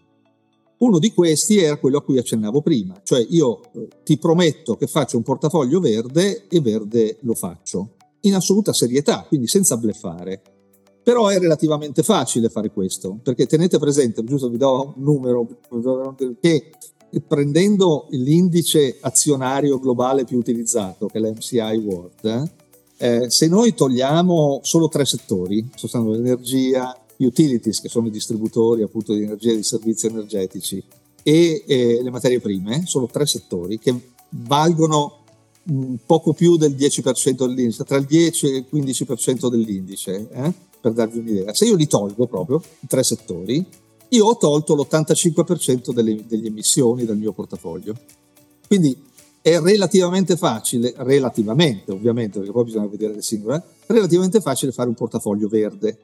Uno 0.81 0.99
di 0.99 1.11
questi 1.15 1.57
era 1.57 1.79
quello 1.79 1.97
a 1.97 2.03
cui 2.03 2.19
accennavo 2.19 2.61
prima, 2.61 3.01
cioè 3.03 3.25
io 3.31 3.63
eh, 3.73 3.89
ti 4.05 4.19
prometto 4.19 4.77
che 4.77 4.89
faccio 4.89 5.17
un 5.17 5.23
portafoglio 5.23 5.81
verde 5.81 6.49
e 6.49 6.61
verde 6.61 7.17
lo 7.23 7.33
faccio, 7.33 7.95
in 8.21 8.35
assoluta 8.35 8.75
serietà, 8.75 9.25
quindi 9.27 9.47
senza 9.47 9.79
bleffare. 9.79 10.43
Però 11.03 11.29
è 11.29 11.39
relativamente 11.39 12.03
facile 12.03 12.51
fare 12.51 12.71
questo, 12.71 13.19
perché 13.23 13.47
tenete 13.47 13.79
presente, 13.79 14.23
giusto 14.23 14.51
vi 14.51 14.59
do 14.59 14.93
un 14.95 15.03
numero, 15.03 15.49
che 16.41 16.73
prendendo 17.27 18.07
l'indice 18.11 18.99
azionario 19.01 19.79
globale 19.79 20.25
più 20.25 20.37
utilizzato, 20.37 21.07
che 21.07 21.17
è 21.17 21.21
l'MCI 21.23 21.77
World, 21.79 22.25
eh, 22.25 22.65
se 23.29 23.49
noi 23.49 23.75
togliamo 23.75 24.61
solo 24.63 24.89
tre 24.89 25.05
settori, 25.05 25.69
sono 25.75 26.13
l'energia, 26.13 26.99
utilities, 27.19 27.81
che 27.81 27.89
sono 27.89 28.07
i 28.07 28.11
distributori 28.11 28.83
appunto 28.83 29.15
di 29.15 29.23
energia 29.23 29.53
e 29.53 29.57
di 29.57 29.63
servizi 29.63 30.07
energetici, 30.07 30.83
e 31.23 31.65
eh, 31.67 32.03
le 32.03 32.11
materie 32.11 32.41
prime, 32.41 32.85
sono 32.87 33.07
tre 33.07 33.27
settori 33.27 33.79
che 33.79 33.95
valgono 34.29 35.25
un 35.69 35.99
poco 36.07 36.33
più 36.33 36.57
del 36.57 36.75
10% 36.75 37.47
dell'indice, 37.47 37.85
tra 37.85 37.97
il 37.97 38.05
10 38.05 38.47
e 38.47 38.57
il 38.57 38.67
15% 38.73 39.49
dell'indice, 39.49 40.29
eh, 40.31 40.53
per 40.81 40.93
darvi 40.93 41.19
un'idea. 41.19 41.53
Se 41.53 41.65
io 41.67 41.75
li 41.75 41.87
tolgo 41.89 42.27
proprio, 42.27 42.63
i 42.81 42.87
tre 42.87 43.03
settori, 43.03 43.67
io 44.11 44.25
ho 44.25 44.37
tolto 44.37 44.75
l'85% 44.77 45.93
delle, 45.93 46.25
delle 46.27 46.47
emissioni 46.47 47.05
dal 47.05 47.17
mio 47.17 47.33
portafoglio. 47.33 47.97
Quindi 48.69 48.97
è 49.47 49.61
relativamente 49.61 50.37
facile, 50.37 50.93
relativamente 50.97 51.93
ovviamente, 51.93 52.39
perché 52.39 52.53
poi 52.53 52.65
bisogna 52.65 52.89
vedere 52.89 53.15
le 53.15 53.23
singole, 53.23 53.63
relativamente 53.87 54.41
facile 54.41 54.73
fare 54.73 54.89
un 54.89 54.97
portafoglio 54.97 55.47
verde. 55.47 55.99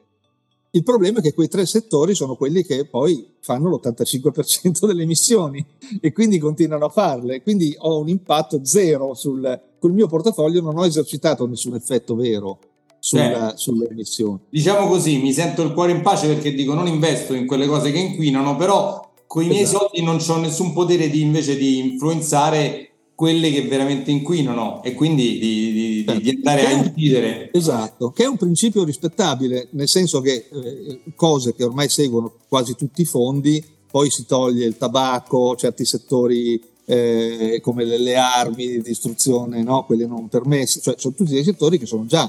Il 0.70 0.84
problema 0.84 1.18
è 1.18 1.22
che 1.22 1.34
quei 1.34 1.48
tre 1.48 1.66
settori 1.66 2.14
sono 2.14 2.36
quelli 2.36 2.62
che 2.62 2.86
poi 2.86 3.32
fanno 3.40 3.68
l'85% 3.68 4.86
delle 4.86 5.02
emissioni 5.02 5.66
e 6.00 6.12
quindi 6.12 6.38
continuano 6.38 6.84
a 6.84 6.88
farle. 6.88 7.42
Quindi 7.42 7.74
ho 7.78 7.98
un 7.98 8.08
impatto 8.08 8.64
zero 8.64 9.12
sul, 9.14 9.60
col 9.80 9.92
mio 9.92 10.06
portafoglio, 10.06 10.60
non 10.60 10.78
ho 10.78 10.86
esercitato 10.86 11.44
nessun 11.48 11.74
effetto 11.74 12.14
vero 12.14 12.60
sulla, 13.00 13.54
eh, 13.54 13.56
sulle 13.56 13.88
emissioni. 13.88 14.38
Diciamo 14.50 14.86
così, 14.86 15.18
mi 15.18 15.32
sento 15.32 15.62
il 15.62 15.72
cuore 15.72 15.90
in 15.90 16.02
pace 16.02 16.28
perché 16.28 16.54
dico 16.54 16.74
non 16.74 16.86
investo 16.86 17.34
in 17.34 17.48
quelle 17.48 17.66
cose 17.66 17.90
che 17.90 17.98
inquinano, 17.98 18.54
però 18.54 19.14
con 19.26 19.42
i 19.42 19.48
miei 19.48 19.62
esatto. 19.62 19.90
soldi 19.90 20.04
non 20.04 20.20
ho 20.24 20.36
nessun 20.40 20.72
potere 20.72 21.10
di 21.10 21.22
invece 21.22 21.56
di 21.56 21.78
influenzare 21.78 22.91
quelle 23.22 23.52
che 23.52 23.62
veramente 23.62 24.10
inquinano 24.10 24.82
e 24.82 24.94
quindi 24.94 25.38
di, 25.38 25.72
di, 25.72 26.04
certo. 26.04 26.20
di 26.20 26.30
andare 26.30 26.66
a 26.66 26.70
incidere. 26.72 27.50
Esatto, 27.52 28.10
che 28.10 28.24
è 28.24 28.26
un 28.26 28.36
principio 28.36 28.82
rispettabile, 28.82 29.68
nel 29.74 29.86
senso 29.86 30.20
che 30.20 30.48
eh, 30.50 31.00
cose 31.14 31.54
che 31.54 31.62
ormai 31.62 31.88
seguono 31.88 32.38
quasi 32.48 32.74
tutti 32.74 33.02
i 33.02 33.04
fondi, 33.04 33.64
poi 33.88 34.10
si 34.10 34.26
toglie 34.26 34.66
il 34.66 34.76
tabacco, 34.76 35.54
certi 35.54 35.84
settori 35.84 36.60
eh, 36.84 37.60
come 37.62 37.84
le, 37.84 37.98
le, 37.98 38.16
armi 38.16 38.66
di 38.66 38.82
distruzione, 38.82 39.62
no? 39.62 39.84
quelle 39.84 40.04
non 40.04 40.28
permesse, 40.28 40.80
cioè 40.80 40.96
sono 40.98 41.14
tutti 41.14 41.30
dei 41.30 41.44
settori 41.44 41.78
che 41.78 41.86
sono 41.86 42.06
già 42.06 42.28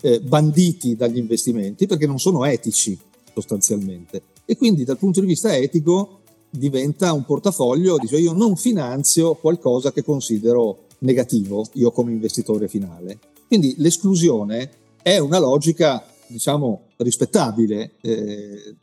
eh, 0.00 0.18
banditi 0.20 0.96
dagli 0.96 1.18
investimenti 1.18 1.86
perché 1.86 2.06
non 2.06 2.18
sono 2.18 2.46
etici 2.46 2.98
sostanzialmente. 3.34 4.22
E 4.46 4.56
quindi 4.56 4.84
dal 4.84 4.96
punto 4.96 5.20
di 5.20 5.26
vista 5.26 5.54
etico 5.54 6.21
diventa 6.54 7.12
un 7.14 7.24
portafoglio, 7.24 7.96
dice 7.96 8.18
io 8.18 8.34
non 8.34 8.56
finanzio 8.56 9.34
qualcosa 9.34 9.90
che 9.90 10.04
considero 10.04 10.84
negativo, 10.98 11.64
io 11.74 11.90
come 11.90 12.12
investitore 12.12 12.68
finale. 12.68 13.18
Quindi 13.46 13.74
l'esclusione 13.78 14.70
è 15.02 15.16
una 15.18 15.38
logica, 15.38 16.04
diciamo, 16.26 16.82
rispettabile, 16.96 17.92
eh, 18.02 18.76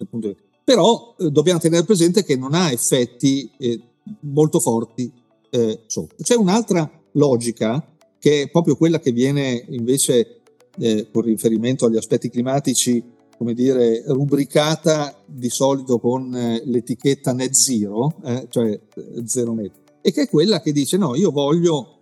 però 0.64 1.16
eh, 1.18 1.30
dobbiamo 1.30 1.60
tenere 1.60 1.86
presente 1.86 2.24
che 2.24 2.36
non 2.36 2.54
ha 2.54 2.72
effetti 2.72 3.50
eh, 3.58 3.80
molto 4.22 4.60
forti 4.60 5.12
eh, 5.52 5.82
sotto. 5.86 6.16
C'è 6.24 6.36
un'altra 6.36 6.90
logica 7.14 7.84
che 8.18 8.44
è 8.44 8.50
proprio 8.50 8.76
quella 8.76 9.00
che 9.00 9.12
viene 9.12 9.64
invece 9.70 10.42
eh, 10.80 11.08
con 11.12 11.22
riferimento 11.22 11.86
agli 11.86 11.98
aspetti 11.98 12.30
climatici 12.30 13.02
come 13.40 13.54
dire, 13.54 14.04
rubricata 14.06 15.18
di 15.26 15.50
solito 15.50 15.98
con 15.98 16.36
eh, 16.36 16.62
l'etichetta 16.66 17.32
net 17.32 17.54
zero, 17.54 18.16
eh, 18.26 18.48
cioè 18.50 18.68
eh, 18.70 19.24
zero 19.24 19.54
net, 19.54 19.72
e 20.02 20.12
che 20.12 20.24
è 20.24 20.30
quella 20.30 20.60
che 20.60 20.74
dice 20.74 20.98
no, 20.98 21.16
io 21.16 21.32
voglio 21.32 22.00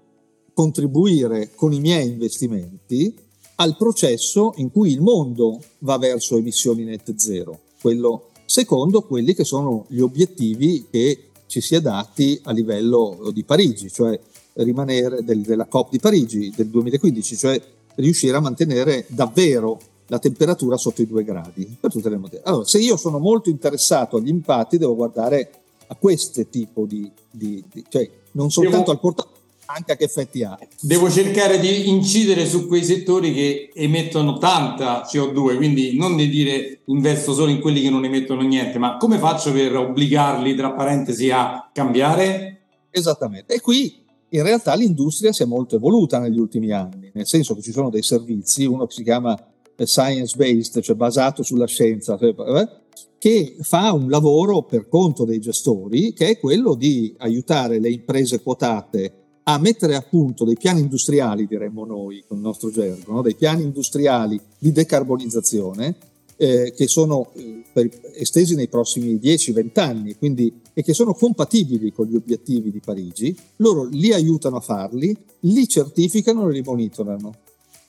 contribuire 0.56 1.52
con 1.54 1.74
i 1.74 1.80
miei 1.80 2.08
investimenti 2.08 3.16
al 3.58 3.78
processo 3.78 4.54
in 4.56 4.72
cui 4.72 4.92
il 4.92 5.02
mondo 5.02 5.62
va 5.80 6.00
verso 6.00 6.38
emissioni 6.38 6.84
net 6.84 7.14
zero, 7.18 7.60
quello 7.80 8.30
secondo 8.46 9.04
quelli 9.04 9.36
che 9.36 9.44
sono 9.44 9.86
gli 9.90 10.00
obiettivi 10.00 10.88
che 10.90 11.30
ci 11.46 11.62
si 11.62 11.76
è 11.76 11.82
dati 11.82 12.40
a 12.46 12.52
livello 12.52 13.30
di 13.32 13.44
Parigi, 13.44 13.92
cioè 13.92 14.20
rimanere 14.54 15.24
del, 15.24 15.42
della 15.42 15.66
COP 15.66 15.92
di 15.92 16.00
Parigi 16.00 16.52
del 16.56 16.70
2015, 16.70 17.36
cioè 17.38 17.62
riuscire 17.98 18.36
a 18.36 18.40
mantenere 18.40 19.06
davvero 19.10 19.80
la 20.08 20.20
temperatura 20.20 20.78
sotto 20.78 21.02
i 21.02 21.08
due 21.08 21.24
gradi 21.24 21.78
per 21.80 21.92
tutte 21.92 22.10
le 22.10 22.18
materie. 22.18 22.46
Allora, 22.46 22.66
se 22.66 22.80
io 22.80 22.98
sono 22.98 23.20
molto 23.20 23.50
interessato 23.50 24.18
agli 24.18 24.30
impatti, 24.30 24.78
devo 24.78 24.96
guardare 24.96 25.52
a 25.88 25.96
questo 25.96 26.46
tipo 26.48 26.86
di, 26.86 27.10
di, 27.30 27.64
di 27.72 27.84
cioè 27.90 28.10
non 28.32 28.50
soltanto 28.52 28.78
devo, 28.78 28.92
al 28.92 29.00
portafoglio, 29.00 29.36
anche 29.66 29.92
a 29.92 29.96
che 29.96 30.06
effetti 30.06 30.44
ha. 30.44 30.58
Devo 30.80 31.10
cercare 31.10 31.60
di 31.60 31.90
incidere 31.90 32.46
su 32.46 32.68
quei 32.68 32.84
settori 32.84 33.34
che 33.34 33.72
emettono 33.74 34.38
tanta 34.38 35.04
CO2, 35.04 35.58
quindi 35.58 35.98
non 35.98 36.16
di 36.16 36.30
dire 36.30 36.82
investo 36.86 37.34
solo 37.34 37.52
in 37.52 37.60
quelli 37.60 37.82
che 37.82 37.90
non 37.90 38.06
emettono 38.06 38.42
niente, 38.42 38.78
ma 38.78 38.98
come 38.98 39.18
faccio 39.18 39.52
per 39.52 39.76
obbligarli, 39.76 40.56
tra 40.56 40.72
parentesi, 40.72 41.30
a 41.32 41.70
cambiare? 41.74 42.62
Esattamente. 42.90 43.54
E 43.56 43.62
qui 43.62 44.06
in 44.30 44.44
realtà 44.44 44.74
l'industria 44.76 45.32
si 45.32 45.44
è 45.44 45.46
molto 45.46 45.76
evoluta 45.76 46.20
negli 46.20 46.40
ultimi 46.40 46.72
anni, 46.72 47.10
nel 47.14 47.28
senso 47.28 47.56
che 47.56 47.62
ci 47.62 47.72
sono 47.72 47.90
dei 47.90 48.04
servizi, 48.04 48.66
uno 48.66 48.86
che 48.86 48.94
si 48.94 49.04
chiama 49.04 49.38
science 49.86 50.36
based, 50.36 50.82
cioè 50.82 50.96
basato 50.96 51.44
sulla 51.44 51.68
scienza, 51.68 52.18
cioè, 52.18 52.34
eh, 52.38 52.70
che 53.18 53.56
fa 53.62 53.92
un 53.94 54.10
lavoro 54.10 54.64
per 54.64 54.88
conto 54.88 55.26
dei 55.26 55.40
gestori, 55.40 56.14
che 56.14 56.30
è 56.30 56.40
quello 56.40 56.76
di 56.76 57.14
aiutare 57.18 57.80
le 57.80 57.90
imprese 57.90 58.42
quotate 58.42 59.14
a 59.44 59.58
mettere 59.60 59.96
a 59.96 60.02
punto 60.02 60.44
dei 60.44 60.58
piani 60.58 60.82
industriali, 60.82 61.48
diremmo 61.48 61.86
noi 61.86 62.24
con 62.28 62.38
il 62.38 62.44
nostro 62.44 62.70
gergo, 62.70 63.14
no? 63.14 63.22
dei 63.22 63.36
piani 63.36 63.64
industriali 63.64 64.40
di 64.58 64.72
decarbonizzazione 64.72 65.96
eh, 66.36 66.74
che 66.76 66.88
sono 66.88 67.32
eh, 67.34 67.64
per, 67.72 67.90
estesi 68.16 68.56
nei 68.56 68.68
prossimi 68.68 69.16
10-20 69.16 69.80
anni 69.80 70.16
quindi, 70.16 70.62
e 70.74 70.84
che 70.84 70.94
sono 70.94 71.14
compatibili 71.14 71.92
con 71.92 72.08
gli 72.08 72.16
obiettivi 72.16 72.72
di 72.72 72.80
Parigi, 72.80 73.36
loro 73.58 73.86
li 73.86 74.14
aiutano 74.14 74.58
a 74.58 74.62
farli, 74.62 75.16
li 75.42 75.68
certificano 75.68 76.50
e 76.50 76.52
li 76.52 76.62
monitorano 76.62 77.34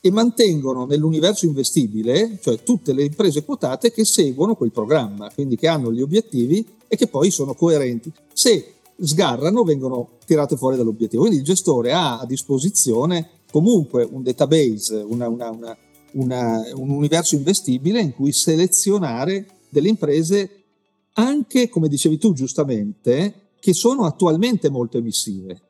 e 0.00 0.10
mantengono 0.10 0.86
nell'universo 0.86 1.46
investibile, 1.46 2.38
cioè 2.40 2.62
tutte 2.62 2.92
le 2.92 3.04
imprese 3.04 3.44
quotate 3.44 3.90
che 3.90 4.04
seguono 4.04 4.54
quel 4.54 4.70
programma, 4.70 5.30
quindi 5.34 5.56
che 5.56 5.66
hanno 5.66 5.92
gli 5.92 6.00
obiettivi 6.00 6.64
e 6.86 6.96
che 6.96 7.08
poi 7.08 7.30
sono 7.30 7.54
coerenti. 7.54 8.12
Se 8.32 8.74
sgarrano, 9.00 9.64
vengono 9.64 10.18
tirate 10.24 10.56
fuori 10.56 10.76
dall'obiettivo. 10.76 11.22
Quindi 11.22 11.40
il 11.40 11.44
gestore 11.44 11.92
ha 11.92 12.18
a 12.18 12.26
disposizione 12.26 13.30
comunque 13.50 14.06
un 14.08 14.22
database, 14.22 14.96
una, 14.96 15.28
una, 15.28 15.76
una, 16.12 16.62
un 16.74 16.90
universo 16.90 17.34
investibile 17.34 18.00
in 18.00 18.14
cui 18.14 18.32
selezionare 18.32 19.46
delle 19.68 19.88
imprese 19.88 20.50
anche, 21.14 21.68
come 21.68 21.88
dicevi 21.88 22.18
tu 22.18 22.32
giustamente, 22.32 23.50
che 23.58 23.72
sono 23.72 24.04
attualmente 24.04 24.70
molto 24.70 24.98
emissive. 24.98 25.60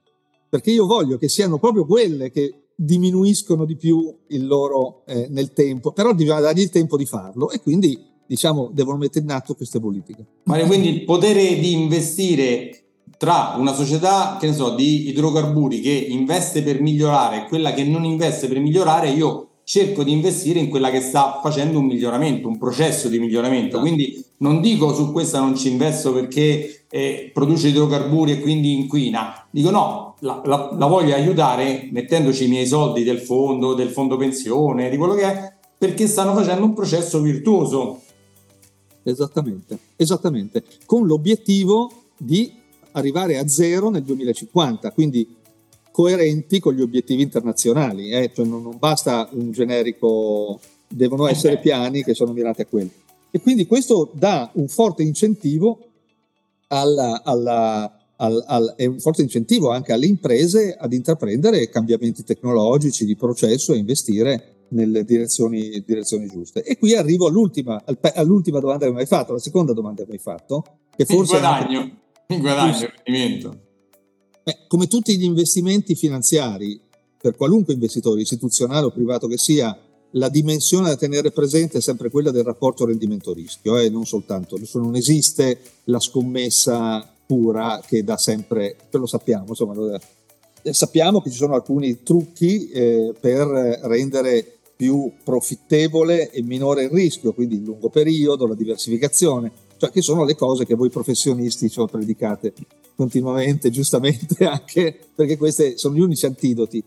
Perché 0.49 0.71
io 0.71 0.87
voglio 0.87 1.19
che 1.19 1.29
siano 1.29 1.59
proprio 1.59 1.87
quelle 1.87 2.31
che 2.31 2.58
diminuiscono 2.81 3.65
di 3.65 3.77
più 3.77 4.15
il 4.29 4.47
loro 4.47 5.03
eh, 5.07 5.27
nel 5.31 5.53
tempo, 5.53 5.91
però 5.91 6.15
bisogna 6.15 6.39
dargli 6.39 6.61
il 6.61 6.71
tempo 6.71 6.97
di 6.97 7.07
farlo 7.07 7.51
e 7.51 7.61
quindi 7.61 8.01
diciamo 8.25 8.71
devono 8.73 8.99
mettere 8.99 9.25
in 9.25 9.33
atto 9.33 9.55
queste 9.55 9.81
politiche. 9.81 10.25
Mario, 10.45 10.67
quindi 10.67 10.89
il 10.89 11.03
potere 11.03 11.59
di 11.59 11.73
investire 11.73 12.85
tra 13.17 13.57
una 13.59 13.75
società, 13.75 14.37
che 14.39 14.47
ne 14.47 14.55
so, 14.55 14.77
di 14.77 15.09
idrocarburi 15.09 15.81
che 15.81 15.91
investe 15.91 16.63
per 16.63 16.81
migliorare 16.81 17.39
e 17.39 17.49
quella 17.49 17.73
che 17.73 17.83
non 17.83 18.05
investe 18.05 18.47
per 18.47 18.61
migliorare, 18.61 19.11
io 19.11 19.48
cerco 19.69 20.03
di 20.03 20.13
investire 20.13 20.61
in 20.61 20.71
quella 20.71 20.91
che 20.91 21.03
sta 21.03 21.41
facendo 21.43 21.79
un 21.79 21.85
miglioramento, 21.85 22.49
un 22.49 22.57
processo 22.57 23.11
di 23.11 23.19
miglioramento. 23.19 23.77
Esatto. 23.77 23.81
Quindi 23.83 24.25
non 24.39 24.63
dico 24.63 24.95
su 24.95 25.13
questa 25.13 25.41
non 25.41 25.55
ci 25.59 25.71
investo 25.71 26.11
perché 26.15 26.85
eh, 26.89 27.31
produce 27.35 27.69
idrocarburi 27.69 28.33
e 28.33 28.41
quindi 28.41 28.73
inquina. 28.73 29.47
Dico 29.51 29.69
no, 29.69 30.17
la, 30.21 30.41
la, 30.47 30.71
la, 30.73 30.87
voglio 30.87 31.15
aiutare 31.15 31.91
mettendoci 31.93 32.47
i 32.47 32.49
miei 32.49 32.67
soldi 32.67 33.05
del 33.05 33.19
fondo, 33.19 33.75
del 33.75 33.91
fondo 33.91 34.17
pensione, 34.17 34.89
di 34.89 34.97
quello 34.97 35.13
che 35.13 35.23
è, 35.25 35.53
perché 35.77 36.07
stanno 36.07 36.33
facendo 36.35 36.65
un 36.65 36.73
processo 36.73 37.21
virtuoso. 37.21 38.01
Esattamente, 39.03 39.79
esattamente, 39.97 40.65
con 40.87 41.07
l'obiettivo 41.07 41.93
di 42.17 42.51
arrivare 42.93 43.37
a 43.37 43.47
zero 43.47 43.91
nel 43.91 44.03
2050, 44.03 44.93
quindi 44.93 45.37
coerenti 45.99 46.61
con 46.61 46.75
gli 46.75 46.81
obiettivi 46.81 47.23
internazionali, 47.23 48.11
eh? 48.11 48.31
cioè 48.33 48.47
non, 48.47 48.63
non, 48.63 48.77
basta 48.79 49.29
un 49.33 49.51
generico, 49.51 50.61
devono 50.87 51.27
essere 51.27 51.59
piani 51.59 52.05
che 52.05 52.15
sono 52.15 52.33
mirati 52.33 52.61
a 52.61 52.67
quelli. 52.67 52.93
E 53.33 53.41
quindi 53.41 53.67
questo 53.67 54.09
dà 54.13 54.49
un 54.53 54.69
forte 54.69 55.03
incentivo 55.03 55.89
alla, 56.69 57.21
alla 57.25 57.93
al, 58.15 58.45
al, 58.47 58.75
è 58.77 58.85
un 58.85 59.01
forte 59.01 59.23
incentivo 59.23 59.71
anche 59.71 59.93
alle 59.93 60.07
imprese 60.07 60.77
ad 60.79 60.93
intraprendere 60.93 61.69
cambiamenti 61.69 62.23
tecnologici 62.23 63.05
di 63.05 63.17
processo 63.17 63.73
e 63.73 63.79
investire 63.79 64.67
nelle 64.69 65.05
direzioni, 65.05 65.83
direzioni 65.85 66.29
giuste. 66.29 66.63
E 66.63 66.79
qui 66.79 66.95
arrivo 66.95 67.27
all'ultima, 67.27 67.83
all'ultima, 68.15 68.61
domanda 68.61 68.87
che 68.87 68.93
mi 68.93 69.01
hai 69.01 69.07
fatto, 69.07 69.33
la 69.33 69.41
seconda 69.41 69.73
domanda 69.73 70.03
che 70.03 70.11
mi 70.11 70.15
hai 70.15 70.23
fatto, 70.23 70.63
che 70.95 71.05
forse... 71.05 71.35
Il 71.35 71.41
guadagno, 71.41 71.81
anche, 71.81 72.35
il 72.35 72.41
guadagno, 72.41 72.77
il 72.77 72.93
rendimento. 73.05 73.67
Eh, 74.49 74.61
come 74.67 74.87
tutti 74.87 75.15
gli 75.19 75.25
investimenti 75.25 75.95
finanziari, 75.95 76.81
per 77.21 77.37
qualunque 77.37 77.75
investitore, 77.75 78.23
istituzionale 78.23 78.87
o 78.87 78.91
privato 78.91 79.27
che 79.27 79.37
sia, 79.37 79.79
la 80.13 80.31
dimensione 80.31 80.89
da 80.89 80.97
tenere 80.97 81.33
presente 81.33 81.77
è 81.77 81.81
sempre 81.83 82.09
quella 82.09 82.31
del 82.31 82.45
rapporto 82.45 82.87
rendimento-rischio, 82.87 83.77
eh, 83.77 83.91
non 83.91 84.07
soltanto, 84.07 84.59
non 84.73 84.97
esiste 84.97 85.61
la 85.85 86.01
scommessa 86.01 87.07
pura 87.27 87.83
che 87.87 88.03
da 88.03 88.17
sempre, 88.17 88.77
lo 88.93 89.05
sappiamo, 89.05 89.49
insomma, 89.49 90.01
eh, 90.63 90.73
sappiamo 90.73 91.21
che 91.21 91.29
ci 91.29 91.37
sono 91.37 91.53
alcuni 91.53 92.03
trucchi 92.03 92.71
eh, 92.71 93.13
per 93.21 93.47
rendere 93.83 94.61
più 94.75 95.13
profittevole 95.23 96.31
e 96.31 96.41
minore 96.41 96.85
il 96.85 96.91
rischio, 96.91 97.35
quindi 97.35 97.57
il 97.57 97.65
lungo 97.65 97.91
periodo, 97.91 98.47
la 98.47 98.55
diversificazione, 98.55 99.53
cioè 99.79 99.91
che 99.91 100.03
sono 100.03 100.25
le 100.25 100.35
cose 100.35 100.67
che 100.67 100.75
voi 100.75 100.91
professionisti 100.91 101.71
ci 101.71 101.83
predicate 101.91 102.53
continuamente, 102.95 103.71
giustamente 103.71 104.45
anche 104.45 104.99
perché 105.15 105.37
questi 105.37 105.79
sono 105.79 105.95
gli 105.95 106.01
unici 106.01 106.27
antidoti. 106.27 106.83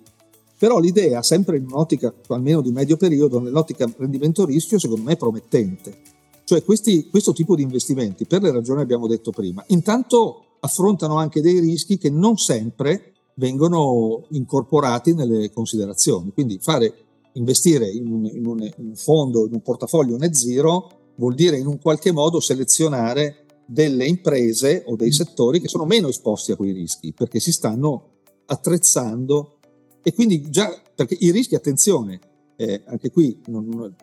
Però 0.57 0.77
l'idea, 0.77 1.23
sempre 1.23 1.57
in 1.57 1.65
un'ottica 1.65 2.13
almeno 2.27 2.61
di 2.61 2.71
medio 2.71 2.95
periodo, 2.95 3.39
nell'ottica 3.39 3.91
rendimento 3.97 4.45
rischio, 4.45 4.77
secondo 4.77 5.03
me 5.03 5.13
è 5.13 5.17
promettente. 5.17 5.97
Cioè 6.43 6.63
questi, 6.63 7.09
questo 7.09 7.33
tipo 7.33 7.55
di 7.55 7.63
investimenti, 7.63 8.25
per 8.25 8.43
le 8.43 8.51
ragioni 8.51 8.77
che 8.77 8.83
abbiamo 8.83 9.07
detto 9.07 9.31
prima, 9.31 9.63
intanto 9.69 10.57
affrontano 10.59 11.17
anche 11.17 11.41
dei 11.41 11.59
rischi 11.59 11.97
che 11.97 12.11
non 12.11 12.37
sempre 12.37 13.13
vengono 13.35 14.25
incorporati 14.31 15.15
nelle 15.15 15.51
considerazioni. 15.51 16.31
Quindi 16.31 16.59
fare, 16.61 16.93
investire 17.33 17.89
in 17.89 18.11
un, 18.11 18.25
in 18.25 18.45
un, 18.45 18.61
in 18.61 18.87
un 18.89 18.95
fondo, 18.95 19.47
in 19.47 19.53
un 19.53 19.61
portafoglio 19.61 20.17
net 20.17 20.33
zero, 20.33 21.00
vuol 21.21 21.35
dire 21.35 21.55
in 21.55 21.67
un 21.67 21.77
qualche 21.79 22.11
modo 22.11 22.39
selezionare 22.39 23.45
delle 23.67 24.07
imprese 24.07 24.83
o 24.87 24.95
dei 24.95 25.11
settori 25.11 25.61
che 25.61 25.67
sono 25.67 25.85
meno 25.85 26.07
esposti 26.07 26.51
a 26.51 26.55
quei 26.55 26.71
rischi 26.71 27.13
perché 27.13 27.39
si 27.39 27.51
stanno 27.51 28.07
attrezzando 28.47 29.59
e 30.01 30.13
quindi 30.15 30.49
già 30.49 30.81
perché 30.95 31.15
i 31.19 31.29
rischi, 31.29 31.53
attenzione, 31.53 32.19
eh, 32.55 32.81
anche 32.87 33.11
qui 33.11 33.39
non, 33.47 33.95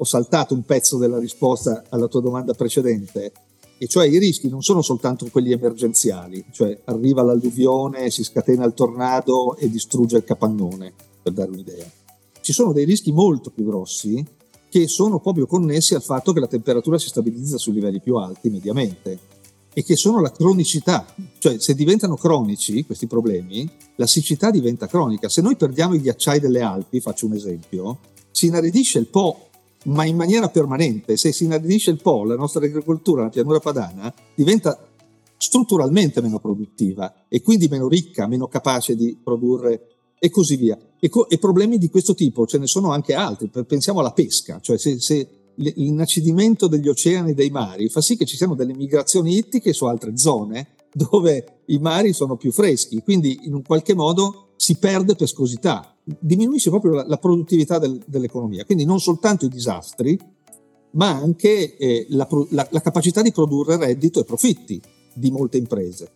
ho 0.00 0.04
saltato 0.04 0.54
un 0.54 0.62
pezzo 0.62 0.96
della 0.96 1.18
risposta 1.18 1.84
alla 1.90 2.06
tua 2.06 2.22
domanda 2.22 2.54
precedente, 2.54 3.32
e 3.76 3.86
cioè 3.86 4.06
i 4.06 4.18
rischi 4.18 4.48
non 4.48 4.62
sono 4.62 4.80
soltanto 4.80 5.26
quelli 5.30 5.52
emergenziali, 5.52 6.44
cioè 6.50 6.80
arriva 6.84 7.22
l'alluvione, 7.22 8.10
si 8.10 8.24
scatena 8.24 8.64
il 8.64 8.74
tornado 8.74 9.56
e 9.56 9.68
distrugge 9.68 10.16
il 10.16 10.24
capannone, 10.24 10.94
per 11.22 11.32
dare 11.32 11.50
un'idea. 11.50 11.86
Ci 12.40 12.52
sono 12.52 12.72
dei 12.72 12.84
rischi 12.84 13.12
molto 13.12 13.50
più 13.50 13.64
grossi 13.64 14.24
che 14.70 14.86
sono 14.88 15.20
proprio 15.20 15.46
connessi 15.46 15.94
al 15.94 16.02
fatto 16.02 16.32
che 16.32 16.40
la 16.40 16.46
temperatura 16.46 16.98
si 16.98 17.08
stabilizza 17.08 17.58
su 17.58 17.72
livelli 17.72 18.00
più 18.00 18.16
alti 18.16 18.50
mediamente 18.50 19.18
e 19.72 19.84
che 19.84 19.96
sono 19.96 20.20
la 20.20 20.32
cronicità, 20.32 21.06
cioè 21.38 21.58
se 21.58 21.74
diventano 21.74 22.16
cronici 22.16 22.84
questi 22.84 23.06
problemi, 23.06 23.68
la 23.96 24.06
siccità 24.06 24.50
diventa 24.50 24.86
cronica. 24.86 25.28
Se 25.28 25.40
noi 25.40 25.56
perdiamo 25.56 25.94
i 25.94 26.00
ghiacciai 26.00 26.40
delle 26.40 26.62
Alpi, 26.62 27.00
faccio 27.00 27.26
un 27.26 27.34
esempio, 27.34 27.98
si 28.30 28.46
inaridisce 28.46 28.98
il 28.98 29.06
Po 29.06 29.48
ma 29.84 30.04
in 30.04 30.16
maniera 30.16 30.48
permanente. 30.48 31.16
Se 31.16 31.32
si 31.32 31.44
inaridisce 31.44 31.90
il 31.90 32.02
Po, 32.02 32.24
la 32.24 32.34
nostra 32.34 32.64
agricoltura, 32.64 33.22
la 33.22 33.28
pianura 33.28 33.60
padana, 33.60 34.12
diventa 34.34 34.78
strutturalmente 35.36 36.20
meno 36.20 36.40
produttiva 36.40 37.26
e 37.28 37.40
quindi 37.40 37.68
meno 37.68 37.88
ricca, 37.88 38.26
meno 38.26 38.48
capace 38.48 38.96
di 38.96 39.16
produrre 39.22 39.97
e 40.18 40.30
così 40.30 40.56
via. 40.56 40.78
E, 41.00 41.08
co- 41.08 41.28
e 41.28 41.38
problemi 41.38 41.78
di 41.78 41.88
questo 41.88 42.14
tipo 42.14 42.46
ce 42.46 42.58
ne 42.58 42.66
sono 42.66 42.90
anche 42.92 43.14
altri. 43.14 43.50
Pensiamo 43.66 44.00
alla 44.00 44.12
pesca, 44.12 44.60
cioè 44.60 44.78
se, 44.78 45.00
se 45.00 45.28
l'inacidimento 45.54 46.66
degli 46.66 46.88
oceani 46.88 47.30
e 47.30 47.34
dei 47.34 47.50
mari 47.50 47.88
fa 47.88 48.00
sì 48.00 48.16
che 48.16 48.24
ci 48.24 48.36
siano 48.36 48.54
delle 48.54 48.74
migrazioni 48.74 49.36
ittiche 49.36 49.72
su 49.72 49.86
altre 49.86 50.16
zone 50.16 50.74
dove 50.92 51.62
i 51.66 51.78
mari 51.78 52.12
sono 52.12 52.36
più 52.36 52.50
freschi, 52.50 53.02
quindi 53.02 53.40
in 53.42 53.54
un 53.54 53.62
qualche 53.62 53.94
modo 53.94 54.48
si 54.56 54.76
perde 54.76 55.14
pescosità, 55.14 55.94
diminuisce 56.02 56.70
proprio 56.70 56.94
la, 56.94 57.04
la 57.06 57.18
produttività 57.18 57.78
del, 57.78 58.02
dell'economia. 58.06 58.64
Quindi 58.64 58.84
non 58.84 58.98
soltanto 58.98 59.44
i 59.44 59.48
disastri, 59.48 60.18
ma 60.92 61.10
anche 61.10 61.76
eh, 61.76 62.06
la, 62.10 62.26
la, 62.50 62.66
la 62.70 62.80
capacità 62.80 63.22
di 63.22 63.30
produrre 63.30 63.76
reddito 63.76 64.20
e 64.20 64.24
profitti 64.24 64.80
di 65.14 65.30
molte 65.30 65.58
imprese. 65.58 66.10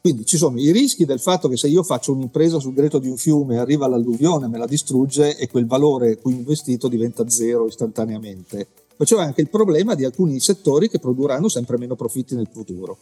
Quindi 0.00 0.24
ci 0.24 0.36
sono 0.36 0.58
i 0.58 0.70
rischi 0.70 1.04
del 1.04 1.20
fatto 1.20 1.48
che 1.48 1.56
se 1.56 1.68
io 1.68 1.82
faccio 1.82 2.12
un'impresa 2.12 2.60
sul 2.60 2.72
greto 2.72 2.98
di 2.98 3.08
un 3.08 3.16
fiume, 3.16 3.58
arriva 3.58 3.88
l'alluvione, 3.88 4.48
me 4.48 4.58
la 4.58 4.66
distrugge 4.66 5.36
e 5.36 5.48
quel 5.48 5.66
valore 5.66 6.18
cui 6.18 6.34
investito 6.34 6.88
diventa 6.88 7.28
zero 7.28 7.66
istantaneamente. 7.66 8.68
Ma 8.96 9.04
c'è 9.04 9.18
anche 9.18 9.40
il 9.40 9.48
problema 9.48 9.94
di 9.94 10.04
alcuni 10.04 10.40
settori 10.40 10.88
che 10.88 10.98
produrranno 10.98 11.48
sempre 11.48 11.78
meno 11.78 11.96
profitti 11.96 12.34
nel 12.34 12.48
futuro. 12.50 12.96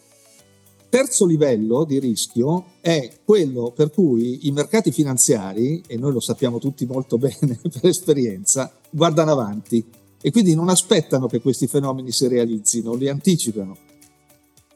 Terzo 0.88 1.26
livello 1.26 1.84
di 1.84 1.98
rischio 1.98 2.64
è 2.80 3.18
quello 3.24 3.72
per 3.74 3.90
cui 3.90 4.46
i 4.46 4.50
mercati 4.52 4.92
finanziari, 4.92 5.82
e 5.86 5.96
noi 5.96 6.12
lo 6.12 6.20
sappiamo 6.20 6.58
tutti 6.58 6.86
molto 6.86 7.18
bene 7.18 7.58
per 7.62 7.84
esperienza, 7.84 8.72
guardano 8.90 9.32
avanti 9.32 9.84
e 10.20 10.30
quindi 10.30 10.54
non 10.54 10.68
aspettano 10.68 11.26
che 11.26 11.40
questi 11.40 11.66
fenomeni 11.66 12.12
si 12.12 12.26
realizzino, 12.28 12.94
li 12.94 13.08
anticipano. 13.08 13.76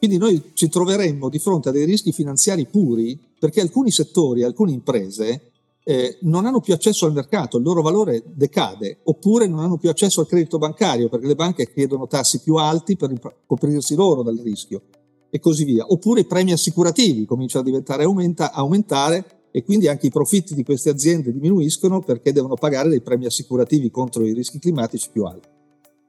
Quindi 0.01 0.17
noi 0.17 0.41
ci 0.55 0.67
troveremmo 0.67 1.29
di 1.29 1.37
fronte 1.37 1.69
a 1.69 1.71
dei 1.71 1.85
rischi 1.85 2.11
finanziari 2.11 2.65
puri 2.65 3.19
perché 3.37 3.61
alcuni 3.61 3.91
settori, 3.91 4.41
alcune 4.41 4.71
imprese 4.71 5.51
eh, 5.83 6.17
non 6.21 6.47
hanno 6.47 6.59
più 6.59 6.73
accesso 6.73 7.05
al 7.05 7.13
mercato, 7.13 7.57
il 7.57 7.63
loro 7.63 7.83
valore 7.83 8.23
decade, 8.25 9.01
oppure 9.03 9.45
non 9.45 9.59
hanno 9.59 9.77
più 9.77 9.91
accesso 9.91 10.19
al 10.19 10.25
credito 10.25 10.57
bancario 10.57 11.07
perché 11.07 11.27
le 11.27 11.35
banche 11.35 11.71
chiedono 11.71 12.07
tassi 12.07 12.41
più 12.41 12.55
alti 12.55 12.95
per 12.95 13.13
coprirsi 13.45 13.93
loro 13.93 14.23
dal 14.23 14.41
rischio 14.43 14.81
e 15.29 15.39
così 15.39 15.65
via. 15.65 15.85
Oppure 15.87 16.21
i 16.21 16.25
premi 16.25 16.51
assicurativi 16.51 17.25
cominciano 17.25 17.61
a 17.61 17.67
diventare 17.67 18.01
aumenta, 18.01 18.53
aumentare 18.53 19.49
e 19.51 19.63
quindi 19.63 19.87
anche 19.87 20.07
i 20.07 20.11
profitti 20.11 20.55
di 20.55 20.63
queste 20.63 20.89
aziende 20.89 21.31
diminuiscono 21.31 22.01
perché 22.01 22.31
devono 22.31 22.55
pagare 22.55 22.89
dei 22.89 23.01
premi 23.01 23.27
assicurativi 23.27 23.91
contro 23.91 24.25
i 24.25 24.33
rischi 24.33 24.57
climatici 24.57 25.09
più 25.11 25.25
alti 25.25 25.59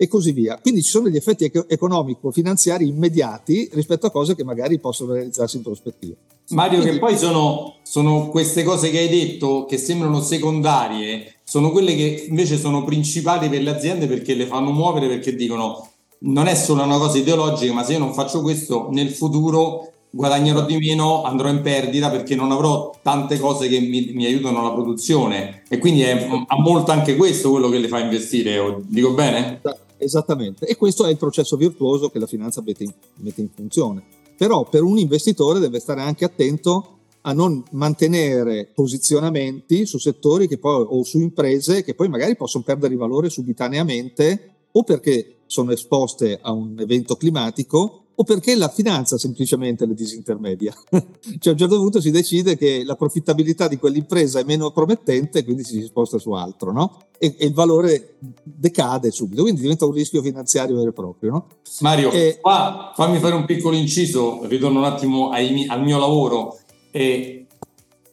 e 0.02 0.08
così 0.08 0.32
via. 0.32 0.58
Quindi 0.60 0.82
ci 0.82 0.90
sono 0.90 1.04
degli 1.04 1.16
effetti 1.16 1.48
economico-finanziari 1.68 2.88
immediati 2.88 3.70
rispetto 3.72 4.06
a 4.06 4.10
cose 4.10 4.34
che 4.34 4.42
magari 4.42 4.80
possono 4.80 5.12
realizzarsi 5.12 5.58
in 5.58 5.62
prospettiva. 5.62 6.16
Mario, 6.48 6.80
Quindi, 6.80 6.98
che 6.98 7.04
poi 7.04 7.16
sono, 7.16 7.76
sono, 7.84 8.26
queste 8.28 8.64
cose 8.64 8.90
che 8.90 8.98
hai 8.98 9.08
detto 9.08 9.64
che 9.64 9.78
sembrano 9.78 10.20
secondarie, 10.20 11.36
sono 11.44 11.70
quelle 11.70 11.94
che 11.94 12.26
invece 12.28 12.58
sono 12.58 12.82
principali 12.82 13.48
per 13.48 13.62
le 13.62 13.70
aziende 13.70 14.08
perché 14.08 14.34
le 14.34 14.46
fanno 14.46 14.72
muovere, 14.72 15.06
perché 15.06 15.36
dicono 15.36 15.88
non 16.24 16.48
è 16.48 16.56
solo 16.56 16.82
una 16.82 16.98
cosa 16.98 17.18
ideologica, 17.18 17.72
ma 17.72 17.84
se 17.84 17.92
io 17.92 17.98
non 18.00 18.12
faccio 18.12 18.42
questo 18.42 18.88
nel 18.90 19.10
futuro 19.10 19.92
guadagnerò 20.14 20.64
di 20.64 20.76
meno, 20.76 21.22
andrò 21.22 21.48
in 21.48 21.62
perdita 21.62 22.10
perché 22.10 22.34
non 22.34 22.52
avrò 22.52 22.94
tante 23.02 23.38
cose 23.38 23.68
che 23.68 23.80
mi, 23.80 24.10
mi 24.12 24.26
aiutano 24.26 24.60
alla 24.60 24.72
produzione 24.72 25.62
e 25.68 25.78
quindi 25.78 26.02
è, 26.02 26.28
ha 26.46 26.60
molto 26.60 26.92
anche 26.92 27.16
questo 27.16 27.50
quello 27.50 27.70
che 27.70 27.78
le 27.78 27.88
fa 27.88 27.98
investire, 27.98 28.76
dico 28.82 29.12
bene? 29.12 29.60
Esattamente, 30.02 30.66
e 30.66 30.76
questo 30.76 31.06
è 31.06 31.10
il 31.10 31.16
processo 31.16 31.56
virtuoso 31.56 32.10
che 32.10 32.18
la 32.18 32.26
finanza 32.26 32.60
mette 32.60 32.82
in, 32.82 32.92
mette 33.16 33.40
in 33.40 33.50
funzione. 33.54 34.02
Però 34.36 34.68
per 34.68 34.82
un 34.82 34.98
investitore 34.98 35.60
deve 35.60 35.78
stare 35.78 36.00
anche 36.00 36.24
attento 36.24 36.98
a 37.22 37.32
non 37.32 37.62
mantenere 37.70 38.68
posizionamenti 38.74 39.86
su 39.86 39.98
settori 39.98 40.48
poi, 40.58 40.84
o 40.88 41.04
su 41.04 41.20
imprese 41.20 41.84
che 41.84 41.94
poi 41.94 42.08
magari 42.08 42.34
possono 42.34 42.64
perdere 42.64 42.96
valore 42.96 43.30
subitaneamente 43.30 44.54
o 44.72 44.82
perché 44.82 45.36
sono 45.46 45.70
esposte 45.70 46.38
a 46.42 46.50
un 46.50 46.80
evento 46.80 47.14
climatico 47.14 48.01
o 48.14 48.24
perché 48.24 48.54
la 48.56 48.68
finanza 48.68 49.18
semplicemente 49.18 49.86
le 49.86 49.94
disintermedia. 49.94 50.72
cioè 50.90 51.48
a 51.48 51.50
un 51.50 51.58
certo 51.58 51.76
punto 51.76 52.00
si 52.00 52.10
decide 52.10 52.56
che 52.56 52.82
la 52.84 52.96
profittabilità 52.96 53.68
di 53.68 53.78
quell'impresa 53.78 54.40
è 54.40 54.44
meno 54.44 54.70
promettente 54.70 55.44
quindi 55.44 55.64
si 55.64 55.82
sposta 55.82 56.18
su 56.18 56.32
altro, 56.32 56.72
no? 56.72 57.02
E, 57.18 57.34
e, 57.38 57.46
il 57.46 57.54
valore 57.54 58.16
decade 58.42 59.10
subito, 59.10 59.42
quindi 59.42 59.60
diventa 59.60 59.86
un 59.86 59.92
rischio 59.92 60.22
finanziario 60.22 60.76
vero 60.76 60.90
e 60.90 60.92
proprio, 60.92 61.30
no? 61.30 61.46
Mario, 61.80 62.10
e, 62.10 62.38
qua 62.40 62.92
fammi 62.94 63.18
fare 63.18 63.34
un 63.34 63.44
piccolo 63.44 63.76
inciso, 63.76 64.44
ritorno 64.46 64.78
un 64.78 64.84
attimo 64.84 65.30
ai, 65.30 65.66
al 65.68 65.82
mio 65.82 65.98
lavoro. 65.98 66.58
E 66.90 67.46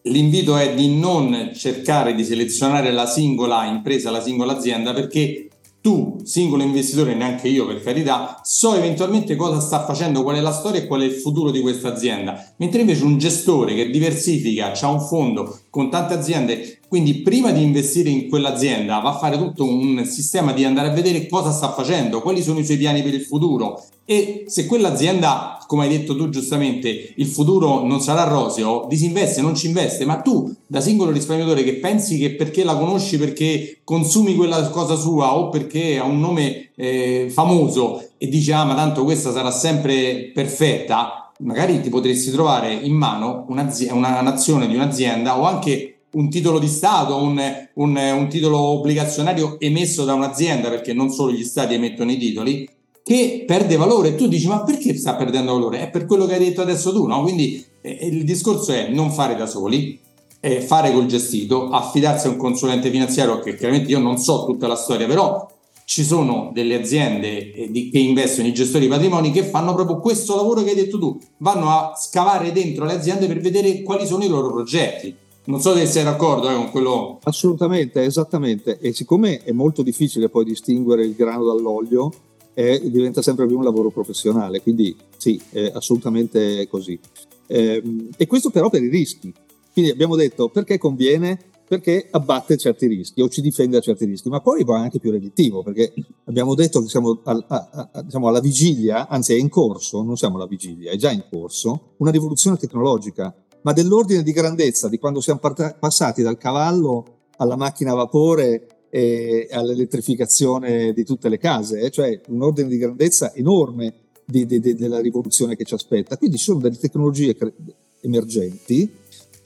l'invito 0.04 0.56
è 0.56 0.74
di 0.74 0.98
non 0.98 1.52
cercare 1.54 2.16
di 2.16 2.24
selezionare 2.24 2.92
la 2.92 3.06
singola 3.06 3.66
impresa, 3.66 4.12
la 4.12 4.22
singola 4.22 4.56
azienda, 4.56 4.94
perché 4.94 5.49
tu, 5.82 6.20
singolo 6.24 6.64
investitore, 6.64 7.16
neanche 7.16 7.48
io 7.48 7.66
per 7.66 7.82
carità, 7.82 8.42
so 8.44 8.76
eventualmente 8.76 9.36
cosa 9.36 9.60
sta 9.60 9.86
facendo, 9.86 10.24
qual 10.24 10.36
è 10.36 10.42
la 10.42 10.52
storia 10.52 10.82
e 10.82 10.88
qual 10.88 11.02
è 11.02 11.06
il 11.06 11.14
futuro 11.14 11.52
di 11.52 11.62
questa 11.62 11.94
azienda. 11.94 12.54
Mentre 12.58 12.82
invece 12.82 13.04
un 13.04 13.18
gestore 13.18 13.74
che 13.76 13.90
diversifica, 13.90 14.74
ha 14.80 14.90
un 14.90 15.02
fondo 15.02 15.60
con 15.70 15.90
tante 15.90 16.14
aziende, 16.14 16.80
quindi 16.88 17.22
prima 17.22 17.52
di 17.52 17.62
investire 17.62 18.10
in 18.10 18.28
quell'azienda 18.30 19.00
va 19.00 19.10
a 19.12 19.18
fare 19.18 19.38
tutto 19.38 19.64
un 19.64 20.04
sistema 20.06 20.54
di 20.54 20.66
andare 20.66 20.90
a 20.90 20.94
vedere 20.94 21.28
cosa 21.28 21.52
sta 21.52 21.72
facendo, 21.72 22.22
quali 22.22 22.42
sono 22.42 22.60
i 22.60 22.66
suoi 22.66 22.78
piani 22.78 23.04
per 23.04 23.14
il 23.14 23.22
futuro. 23.22 23.84
E 24.06 24.46
se 24.48 24.66
quell'azienda, 24.66 25.64
come 25.68 25.84
hai 25.84 25.90
detto 25.90 26.16
tu 26.16 26.30
giustamente, 26.30 27.14
il 27.16 27.28
futuro 27.28 27.86
non 27.86 28.02
sarà 28.02 28.24
roseo, 28.24 28.88
disinveste, 28.90 29.42
non 29.42 29.56
ci 29.56 29.68
investe, 29.68 30.04
ma 30.04 30.20
tu 30.22 30.52
da 30.66 30.82
singolo 30.82 31.12
risparmiatore 31.12 31.64
che 31.64 31.76
pensi 31.76 32.18
che 32.18 32.34
perché 32.34 32.64
la 32.64 32.76
conosci, 32.76 33.20
perché 33.20 33.82
consumi 33.84 34.34
quella 34.34 34.68
cosa 34.70 34.96
sua 34.96 35.38
o 35.38 35.50
perché 35.50 36.00
ha 36.00 36.06
un 36.06 36.20
nome 36.20 36.70
eh, 36.76 37.28
famoso 37.30 38.04
e 38.18 38.28
dici 38.28 38.52
ah 38.52 38.64
ma 38.66 38.74
tanto 38.74 39.04
questa 39.04 39.32
sarà 39.32 39.52
sempre 39.52 40.32
perfetta, 40.34 41.19
magari 41.40 41.82
ti 41.82 41.90
potresti 41.90 42.32
trovare 42.32 42.74
in 42.74 42.94
mano 42.94 43.46
una 43.50 44.22
nazione 44.22 44.68
di 44.68 44.76
un'azienda 44.76 45.40
o 45.40 45.44
anche 45.44 46.00
un 46.12 46.30
titolo 46.30 46.60
di 46.60 46.68
Stato, 46.68 47.22
un, 47.22 47.40
un, 47.74 47.96
un 47.96 48.28
titolo 48.30 48.58
obbligazionario 48.58 49.60
emesso 49.60 50.06
da 50.06 50.14
un'azienda, 50.14 50.70
perché 50.70 50.94
non 50.94 51.10
solo 51.10 51.32
gli 51.32 51.44
stati 51.44 51.76
emettono 51.76 52.12
i 52.12 52.18
titoli, 52.18 52.68
che 53.04 53.44
perde 53.46 53.76
valore. 53.76 54.16
Tu 54.16 54.28
dici, 54.28 54.48
ma 54.48 54.64
perché 54.64 54.96
sta 54.96 55.16
perdendo 55.16 55.54
valore? 55.54 55.82
È 55.82 55.90
per 55.90 56.06
quello 56.06 56.26
che 56.26 56.34
hai 56.34 56.40
detto 56.40 56.62
adesso 56.62 56.92
tu, 56.92 57.06
no? 57.06 57.22
Quindi 57.22 57.64
eh, 57.82 58.08
il 58.12 58.24
discorso 58.24 58.72
è 58.72 58.90
non 58.90 59.12
fare 59.12 59.36
da 59.36 59.46
soli, 59.46 60.00
eh, 60.40 60.62
fare 60.62 60.92
col 60.92 61.06
gestito, 61.06 61.70
affidarsi 61.70 62.28
a 62.28 62.32
un 62.32 62.38
consulente 62.38 62.90
finanziario, 62.90 63.40
che 63.40 63.56
chiaramente 63.56 63.92
io 63.92 64.00
non 64.00 64.18
so 64.18 64.46
tutta 64.46 64.68
la 64.68 64.76
storia, 64.76 65.06
però 65.06 65.48
ci 65.90 66.04
sono 66.04 66.52
delle 66.54 66.76
aziende 66.76 67.52
eh, 67.52 67.90
che 67.92 67.98
investono 67.98 68.48
i 68.48 68.54
gestori 68.54 68.84
di 68.84 68.92
patrimoni 68.92 69.32
che 69.32 69.42
fanno 69.42 69.74
proprio 69.74 70.00
questo 70.00 70.36
lavoro 70.36 70.62
che 70.62 70.70
hai 70.70 70.76
detto 70.76 71.00
tu, 71.00 71.20
vanno 71.38 71.72
a 71.72 71.96
scavare 71.98 72.52
dentro 72.52 72.86
le 72.86 72.94
aziende 72.94 73.26
per 73.26 73.40
vedere 73.40 73.82
quali 73.82 74.06
sono 74.06 74.24
i 74.24 74.28
loro 74.28 74.52
progetti. 74.52 75.16
Non 75.46 75.60
so 75.60 75.74
se 75.74 75.88
sei 75.88 76.04
d'accordo 76.04 76.48
eh, 76.48 76.54
con 76.54 76.70
quello. 76.70 77.18
Assolutamente, 77.24 78.04
esattamente. 78.04 78.78
E 78.78 78.94
siccome 78.94 79.42
è 79.42 79.52
molto 79.52 79.82
difficile 79.82 80.30
poi 80.30 80.46
distinguere 80.46 81.04
il 81.04 81.16
grano 81.16 81.44
dall'olio, 81.44 82.12
è, 82.54 82.80
diventa 82.84 83.24
sempre 83.24 83.48
più 83.48 83.58
un 83.58 83.64
lavoro 83.64 83.90
professionale, 83.90 84.62
quindi 84.62 84.96
sì, 85.18 85.42
è 85.50 85.72
assolutamente 85.74 86.68
così. 86.68 87.00
Eh, 87.48 87.82
e 88.16 88.28
questo 88.28 88.52
però 88.52 88.70
per 88.70 88.84
i 88.84 88.90
rischi. 88.90 89.34
Quindi 89.74 89.90
abbiamo 89.90 90.16
detto 90.16 90.50
perché 90.50 90.78
conviene? 90.78 91.40
Perché 91.70 92.08
abbatte 92.10 92.58
certi 92.58 92.88
rischi 92.88 93.22
o 93.22 93.30
ci 93.30 93.42
difende 93.42 93.76
da 93.76 93.82
certi 93.84 94.06
rischi, 94.06 94.28
ma 94.28 94.42
poi 94.42 94.64
va 94.64 94.80
anche 94.80 94.98
più 94.98 95.12
redittivo, 95.12 95.62
perché 95.62 95.94
abbiamo 96.26 96.56
detto 96.56 96.82
che 96.82 96.88
siamo, 96.88 97.22
al, 97.26 97.46
a, 97.48 97.90
a, 97.92 98.02
diciamo 98.02 98.28
alla 98.28 98.40
vigilia, 98.40 99.08
anzi 99.08 99.34
è 99.34 99.38
in 99.38 99.50
corso, 99.50 100.02
non 100.02 100.18
siamo 100.18 100.38
alla 100.38 100.48
vigilia, 100.48 100.92
è 100.92 100.96
già 100.96 101.12
in 101.12 101.24
corso, 101.30 101.94
una 101.98 102.10
rivoluzione 102.10 102.58
tecnologica, 102.58 103.32
ma 103.62 103.72
dell'ordine 103.72 104.24
di 104.24 104.32
grandezza 104.32 104.90
di 104.90 104.98
quando 104.98 105.22
siamo 105.22 105.40
part- 105.40 105.78
passati 105.78 106.24
dal 106.24 106.40
cavallo 106.40 107.18
alla 107.38 107.56
macchina 107.56 107.92
a 107.92 107.96
vapore 107.96 108.88
e 108.90 109.48
all'elettrificazione 109.52 110.92
di 110.92 111.04
tutte 111.04 111.30
le 111.30 111.38
case, 111.38 111.82
eh? 111.82 111.92
cioè 111.92 112.20
un 112.30 112.42
ordine 112.42 112.68
di 112.68 112.78
grandezza 112.78 113.32
enorme 113.36 113.94
di, 114.26 114.48
di, 114.48 114.60
di, 114.60 114.74
della 114.74 115.00
rivoluzione 115.00 115.56
che 115.56 115.66
ci 115.66 115.76
aspetta. 115.76 116.18
Quindi 116.18 116.38
ci 116.38 116.46
sono 116.46 116.60
delle 116.60 116.78
tecnologie 116.78 117.36
cre- 117.36 117.54
emergenti 118.02 118.92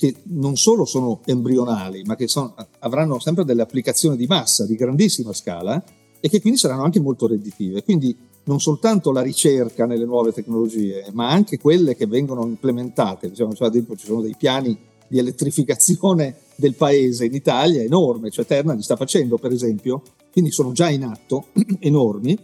che 0.04 0.16
non 0.24 0.58
solo 0.58 0.84
sono 0.84 1.22
embrionali, 1.24 2.04
ma 2.04 2.18
che 2.18 2.28
sono, 2.28 2.54
avranno 2.80 3.20
sempre 3.20 3.46
delle 3.46 3.62
applicazioni 3.62 4.18
di 4.18 4.26
massa, 4.26 4.66
di 4.66 4.76
grandissima 4.76 5.32
scala, 5.32 5.82
e 6.20 6.28
che 6.28 6.42
quindi 6.42 6.60
saranno 6.60 6.84
anche 6.84 7.00
molto 7.00 7.26
redditive. 7.26 7.84
Quindi 7.84 8.14
non 8.44 8.60
soltanto 8.60 9.14
la 9.14 9.22
ricerca 9.22 9.86
nelle 9.86 10.04
nuove 10.04 10.34
tecnologie, 10.34 11.06
ma 11.14 11.30
anche 11.30 11.58
quelle 11.58 11.96
che 11.96 12.06
vengono 12.06 12.46
implementate. 12.46 13.30
Diciamo, 13.30 13.54
cioè, 13.54 13.68
ad 13.68 13.76
esempio, 13.76 13.96
ci 13.96 14.06
sono 14.06 14.20
dei 14.20 14.36
piani 14.38 14.78
di 15.08 15.20
elettrificazione 15.20 16.36
del 16.56 16.76
paese 16.76 17.26
in 17.26 17.34
Italia 17.34 17.82
enorme, 17.82 18.30
cioè 18.30 18.46
Terna 18.46 18.74
li 18.74 18.82
sta 18.82 18.98
facendo 18.98 19.38
per 19.38 19.52
esempio, 19.52 20.02
quindi 20.34 20.52
sono 20.52 20.74
già 20.74 20.90
in 20.90 21.04
atto 21.04 21.48
enormi 21.80 22.38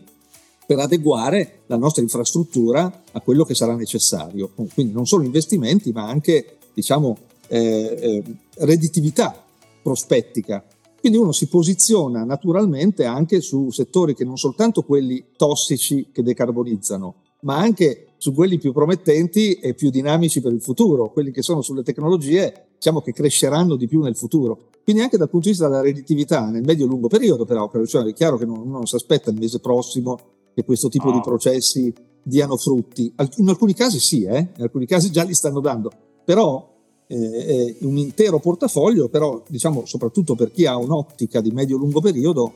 per 0.65 0.79
adeguare 0.79 1.63
la 1.65 1.77
nostra 1.77 2.01
infrastruttura 2.01 3.03
a 3.11 3.19
quello 3.19 3.43
che 3.43 3.55
sarà 3.55 3.75
necessario. 3.75 4.49
Quindi 4.73 4.93
non 4.93 5.05
solo 5.05 5.23
investimenti, 5.23 5.91
ma 5.91 6.07
anche 6.07 6.57
diciamo, 6.73 7.17
eh, 7.49 7.97
eh, 7.99 8.23
redditività 8.59 9.43
prospettica 9.81 10.63
Quindi 10.99 11.17
uno 11.17 11.31
si 11.31 11.47
posiziona 11.47 12.23
naturalmente 12.23 13.05
anche 13.05 13.41
su 13.41 13.69
settori 13.71 14.13
che 14.13 14.25
non 14.25 14.37
soltanto 14.37 14.83
quelli 14.83 15.27
tossici 15.35 16.09
che 16.11 16.21
decarbonizzano, 16.21 17.15
ma 17.41 17.57
anche 17.57 18.09
su 18.17 18.33
quelli 18.33 18.57
più 18.57 18.73
promettenti 18.73 19.53
e 19.53 19.73
più 19.73 19.89
dinamici 19.89 20.41
per 20.41 20.51
il 20.51 20.61
futuro, 20.61 21.09
quelli 21.09 21.31
che 21.31 21.41
sono 21.41 21.61
sulle 21.61 21.83
tecnologie, 21.83 22.71
diciamo 22.75 23.01
che 23.01 23.13
cresceranno 23.13 23.77
di 23.77 23.87
più 23.87 24.01
nel 24.01 24.17
futuro. 24.17 24.67
Quindi 24.83 25.01
anche 25.01 25.17
dal 25.17 25.29
punto 25.29 25.45
di 25.45 25.51
vista 25.51 25.69
della 25.69 25.81
redditività 25.81 26.49
nel 26.49 26.63
medio-lungo 26.63 27.07
periodo, 27.07 27.45
però, 27.45 27.71
cioè 27.85 28.03
è 28.03 28.13
chiaro 28.13 28.37
che 28.37 28.45
non, 28.45 28.59
uno 28.59 28.77
non 28.77 28.85
si 28.85 28.95
aspetta 28.95 29.29
il 29.29 29.37
mese 29.39 29.59
prossimo 29.59 30.17
che 30.53 30.65
questo 30.65 30.89
tipo 30.89 31.05
no. 31.05 31.13
di 31.13 31.21
processi 31.21 31.93
diano 32.21 32.57
frutti. 32.57 33.13
In 33.37 33.47
alcuni 33.47 33.73
casi 33.73 33.99
sì, 33.99 34.23
eh? 34.23 34.49
in 34.55 34.61
alcuni 34.63 34.85
casi 34.85 35.11
già 35.11 35.23
li 35.23 35.33
stanno 35.33 35.61
dando, 35.61 35.91
però 36.25 36.77
eh, 37.11 37.75
un 37.81 37.97
intero 37.97 38.39
portafoglio, 38.39 39.09
però 39.09 39.43
diciamo 39.47 39.85
soprattutto 39.85 40.35
per 40.35 40.51
chi 40.51 40.67
ha 40.67 40.77
un'ottica 40.77 41.41
di 41.41 41.49
medio-lungo 41.49 42.01
periodo, 42.01 42.53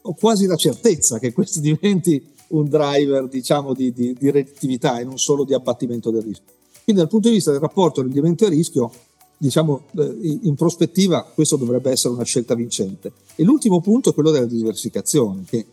ho 0.00 0.14
quasi 0.14 0.46
la 0.46 0.56
certezza 0.56 1.18
che 1.18 1.32
questo 1.32 1.60
diventi 1.60 2.32
un 2.48 2.68
driver 2.68 3.28
diciamo, 3.28 3.74
di, 3.74 3.92
di, 3.92 4.16
di 4.18 4.30
redditività 4.30 4.98
e 4.98 5.04
non 5.04 5.18
solo 5.18 5.44
di 5.44 5.52
abbattimento 5.52 6.10
del 6.10 6.22
rischio. 6.22 6.54
Quindi 6.82 7.02
dal 7.02 7.10
punto 7.10 7.28
di 7.28 7.34
vista 7.34 7.50
del 7.50 7.60
rapporto 7.60 8.00
rendimento 8.00 8.46
e 8.46 8.48
rischio, 8.48 8.90
diciamo, 9.36 9.82
eh, 9.98 10.38
in 10.42 10.54
prospettiva 10.54 11.22
questo 11.22 11.56
dovrebbe 11.56 11.90
essere 11.90 12.14
una 12.14 12.24
scelta 12.24 12.54
vincente. 12.54 13.12
E 13.36 13.44
l'ultimo 13.44 13.80
punto 13.80 14.10
è 14.10 14.14
quello 14.14 14.30
della 14.30 14.46
diversificazione, 14.46 15.44
che 15.46 15.66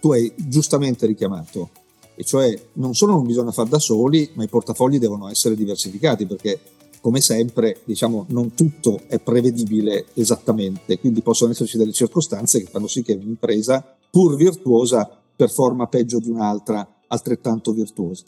tu 0.00 0.12
hai 0.12 0.32
giustamente 0.36 1.04
richiamato, 1.06 1.70
e 2.14 2.22
cioè 2.24 2.56
non 2.74 2.94
solo 2.94 3.12
non 3.12 3.26
bisogna 3.26 3.50
far 3.50 3.66
da 3.66 3.80
soli, 3.80 4.30
ma 4.34 4.44
i 4.44 4.48
portafogli 4.48 4.98
devono 4.98 5.28
essere 5.28 5.56
diversificati, 5.56 6.26
perché 6.26 6.58
come 7.02 7.20
sempre, 7.20 7.80
diciamo, 7.84 8.26
non 8.28 8.54
tutto 8.54 9.00
è 9.08 9.18
prevedibile 9.18 10.06
esattamente, 10.14 11.00
quindi 11.00 11.20
possono 11.20 11.50
esserci 11.50 11.76
delle 11.76 11.92
circostanze 11.92 12.60
che 12.60 12.70
fanno 12.70 12.86
sì 12.86 13.02
che 13.02 13.14
un'impresa, 13.14 13.98
pur 14.08 14.36
virtuosa, 14.36 15.10
performa 15.34 15.88
peggio 15.88 16.20
di 16.20 16.30
un'altra 16.30 17.00
altrettanto 17.08 17.72
virtuosa. 17.72 18.22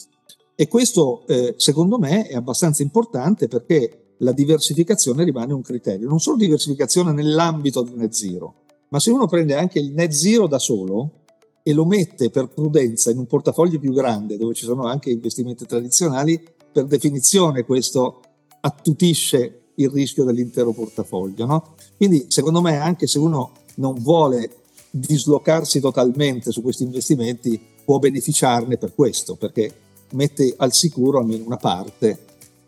E 0.53 0.67
questo, 0.67 1.25
eh, 1.25 1.53
secondo 1.55 1.97
me, 1.97 2.27
è 2.27 2.35
abbastanza 2.35 2.83
importante 2.83 3.47
perché 3.47 4.15
la 4.17 4.33
diversificazione 4.33 5.23
rimane 5.23 5.53
un 5.53 5.61
criterio, 5.61 6.09
non 6.09 6.19
solo 6.19 6.35
diversificazione 6.35 7.13
nell'ambito 7.13 7.81
del 7.81 7.95
net 7.95 8.11
zero, 8.11 8.65
ma 8.89 8.99
se 8.99 9.09
uno 9.09 9.25
prende 9.25 9.55
anche 9.55 9.79
il 9.79 9.93
net 9.93 10.11
zero 10.11 10.47
da 10.47 10.59
solo 10.59 11.23
e 11.63 11.71
lo 11.71 11.85
mette 11.85 12.29
per 12.29 12.49
prudenza 12.49 13.09
in 13.09 13.19
un 13.19 13.25
portafoglio 13.25 13.79
più 13.79 13.93
grande 13.93 14.35
dove 14.35 14.53
ci 14.53 14.65
sono 14.65 14.83
anche 14.83 15.11
investimenti 15.11 15.65
tradizionali, 15.65 16.43
per 16.73 16.87
definizione 16.87 17.63
questo 17.63 18.19
attutisce 18.65 19.61
il 19.75 19.89
rischio 19.89 20.23
dell'intero 20.23 20.71
portafoglio. 20.71 21.45
No? 21.45 21.75
Quindi 21.97 22.25
secondo 22.29 22.61
me 22.61 22.77
anche 22.77 23.07
se 23.07 23.19
uno 23.19 23.51
non 23.75 23.95
vuole 23.99 24.49
dislocarsi 24.89 25.79
totalmente 25.79 26.51
su 26.51 26.61
questi 26.61 26.83
investimenti 26.83 27.59
può 27.83 27.99
beneficiarne 27.99 28.77
per 28.77 28.93
questo, 28.95 29.35
perché 29.35 29.71
mette 30.11 30.53
al 30.57 30.73
sicuro 30.73 31.19
almeno 31.19 31.45
una 31.45 31.57
parte, 31.57 32.17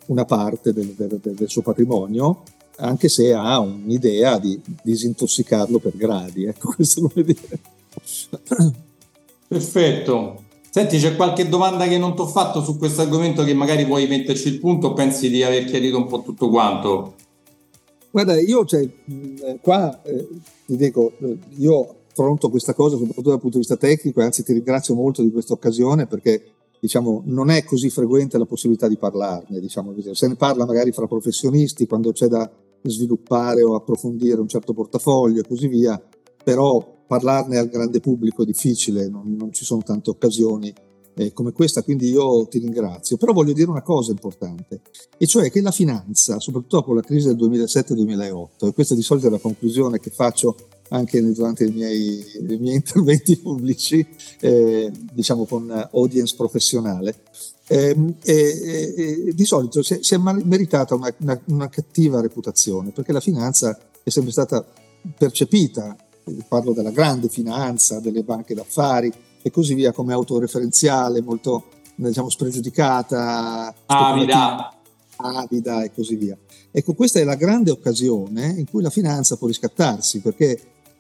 una 0.07 0.25
parte 0.25 0.73
del, 0.73 0.93
del, 0.95 1.19
del, 1.19 1.49
suo 1.49 1.61
patrimonio, 1.61 2.43
anche 2.77 3.09
se 3.09 3.33
ha 3.33 3.59
un'idea 3.59 4.37
di 4.37 4.59
disintossicarlo 4.83 5.79
per 5.79 5.95
gradi. 5.95 6.45
Ecco, 6.45 6.73
questo 6.75 7.09
vuol 7.11 7.25
dire. 7.25 7.59
Perfetto. 9.47 10.43
Senti, 10.69 10.99
c'è 10.99 11.15
qualche 11.15 11.49
domanda 11.49 11.87
che 11.87 11.97
non 11.97 12.15
ti 12.15 12.21
ho 12.21 12.27
fatto 12.27 12.61
su 12.61 12.77
questo 12.77 13.01
argomento 13.01 13.43
che 13.43 13.53
magari 13.53 13.85
vuoi 13.85 14.07
metterci 14.07 14.47
il 14.49 14.59
punto 14.59 14.87
o 14.87 14.93
pensi 14.93 15.29
di 15.29 15.43
aver 15.43 15.65
chiarito 15.65 15.97
un 15.97 16.07
po' 16.07 16.21
tutto 16.21 16.49
quanto? 16.49 17.15
Guarda, 18.11 18.39
io 18.39 18.65
cioè, 18.65 18.87
qua 19.61 20.01
eh, 20.03 20.27
ti 20.65 20.75
dico, 20.75 21.13
eh, 21.19 21.37
io 21.57 21.95
affronto 22.09 22.49
questa 22.49 22.73
cosa 22.73 22.97
soprattutto 22.97 23.29
dal 23.29 23.39
punto 23.39 23.57
di 23.57 23.65
vista 23.65 23.77
tecnico 23.77 24.21
e 24.21 24.23
anzi 24.23 24.43
ti 24.43 24.53
ringrazio 24.53 24.95
molto 24.95 25.21
di 25.21 25.31
questa 25.31 25.53
occasione 25.53 26.07
perché 26.07 26.43
diciamo, 26.79 27.23
non 27.25 27.49
è 27.49 27.63
così 27.63 27.89
frequente 27.89 28.37
la 28.37 28.45
possibilità 28.45 28.87
di 28.87 28.97
parlarne, 28.97 29.59
diciamo 29.59 29.93
se 30.11 30.27
ne 30.27 30.35
parla 30.35 30.65
magari 30.65 30.91
fra 30.91 31.07
professionisti 31.07 31.87
quando 31.87 32.11
c'è 32.11 32.27
da 32.27 32.49
sviluppare 32.83 33.63
o 33.63 33.75
approfondire 33.75 34.39
un 34.39 34.47
certo 34.47 34.73
portafoglio 34.73 35.41
e 35.41 35.47
così 35.47 35.67
via, 35.67 36.01
però 36.43 36.96
parlarne 37.07 37.57
al 37.57 37.69
grande 37.69 37.99
pubblico 37.99 38.43
è 38.43 38.45
difficile, 38.45 39.07
non, 39.07 39.35
non 39.37 39.51
ci 39.53 39.65
sono 39.65 39.81
tante 39.81 40.09
occasioni 40.09 40.73
eh, 41.17 41.33
come 41.33 41.51
questa, 41.51 41.81
quindi 41.81 42.09
io 42.09 42.47
ti 42.47 42.59
ringrazio. 42.59 43.17
Però 43.17 43.33
voglio 43.33 43.53
dire 43.53 43.69
una 43.69 43.81
cosa 43.81 44.11
importante, 44.11 44.81
e 45.17 45.25
cioè 45.25 45.49
che 45.49 45.61
la 45.61 45.71
finanza, 45.71 46.39
soprattutto 46.39 46.77
dopo 46.77 46.93
la 46.93 47.01
crisi 47.01 47.27
del 47.27 47.37
2007-2008, 47.37 48.67
e 48.67 48.73
questa 48.73 48.95
di 48.95 49.01
solito 49.01 49.27
è 49.27 49.29
la 49.29 49.39
conclusione 49.39 49.99
che 49.99 50.11
faccio 50.11 50.55
anche 50.89 51.21
durante 51.33 51.65
i 51.65 51.71
miei, 51.71 52.23
i 52.47 52.57
miei 52.57 52.75
interventi 52.75 53.35
pubblici, 53.41 54.05
eh, 54.39 54.91
diciamo 55.11 55.45
con 55.45 55.89
audience 55.93 56.35
professionale, 56.35 57.15
eh, 57.69 58.15
eh, 58.23 59.31
di 59.33 59.45
solito 59.45 59.81
si 59.83 59.95
è, 59.95 59.99
si 60.01 60.13
è 60.13 60.17
meritata 60.17 60.95
una, 60.95 61.13
una, 61.19 61.41
una 61.47 61.69
cattiva 61.69 62.21
reputazione, 62.21 62.91
perché 62.91 63.11
la 63.11 63.19
finanza 63.19 63.77
è 64.03 64.09
sempre 64.09 64.31
stata 64.31 64.65
percepita 65.17 65.95
parlo 66.47 66.73
della 66.73 66.91
grande 66.91 67.29
finanza, 67.29 67.99
delle 67.99 68.23
banche 68.23 68.53
d'affari 68.53 69.11
e 69.41 69.51
così 69.51 69.73
via, 69.73 69.91
come 69.91 70.13
autoreferenziale, 70.13 71.21
molto 71.21 71.65
diciamo, 71.95 72.29
spregiudicata, 72.29 73.73
avida. 73.85 74.73
avida 75.17 75.83
e 75.83 75.91
così 75.93 76.15
via. 76.15 76.37
Ecco, 76.71 76.93
questa 76.93 77.19
è 77.19 77.23
la 77.23 77.35
grande 77.35 77.71
occasione 77.71 78.53
in 78.57 78.65
cui 78.69 78.81
la 78.81 78.89
finanza 78.89 79.37
può 79.37 79.47
riscattarsi, 79.47 80.19
perché 80.21 80.59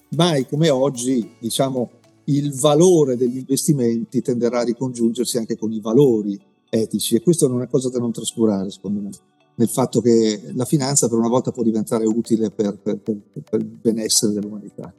mai 0.09 0.47
come 0.47 0.69
oggi, 0.69 1.35
diciamo, 1.39 1.91
il 2.25 2.53
valore 2.53 3.15
degli 3.15 3.37
investimenti 3.37 4.21
tenderà 4.21 4.59
a 4.59 4.63
ricongiungersi 4.63 5.37
anche 5.37 5.57
con 5.57 5.71
i 5.71 5.79
valori 5.79 6.39
etici 6.69 7.15
e 7.15 7.21
questa 7.21 7.45
è 7.45 7.49
una 7.49 7.67
cosa 7.67 7.89
da 7.89 7.99
non 7.99 8.11
trascurare, 8.11 8.69
secondo 8.69 8.99
me 8.99 9.09
nel 9.57 9.69
fatto 9.69 10.01
che 10.01 10.51
la 10.53 10.65
finanza 10.65 11.07
per 11.07 11.17
una 11.17 11.29
volta 11.29 11.51
può 11.51 11.63
diventare 11.63 12.05
utile 12.05 12.51
per, 12.51 12.77
per, 12.77 12.97
per, 12.97 13.17
per 13.49 13.59
il 13.59 13.65
benessere 13.65 14.33
dell'umanità. 14.33 14.93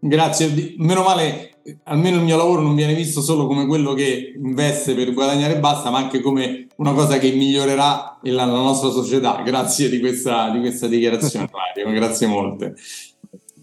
Grazie, 0.00 0.74
meno 0.78 1.02
male, 1.02 1.54
almeno 1.84 2.16
il 2.16 2.22
mio 2.22 2.36
lavoro 2.36 2.62
non 2.62 2.74
viene 2.74 2.94
visto 2.94 3.20
solo 3.20 3.46
come 3.46 3.66
quello 3.66 3.94
che 3.94 4.32
investe 4.36 4.94
per 4.94 5.12
guadagnare 5.12 5.56
e 5.56 5.58
basta, 5.58 5.90
ma 5.90 5.98
anche 5.98 6.20
come 6.20 6.68
una 6.76 6.92
cosa 6.92 7.18
che 7.18 7.32
migliorerà 7.32 8.18
la, 8.22 8.44
la 8.44 8.46
nostra 8.46 8.90
società. 8.90 9.42
Grazie 9.42 9.88
di 9.88 9.98
questa, 9.98 10.50
di 10.50 10.60
questa 10.60 10.86
dichiarazione, 10.86 11.48
Mario, 11.52 11.92
grazie 11.92 12.26
molte. 12.26 12.74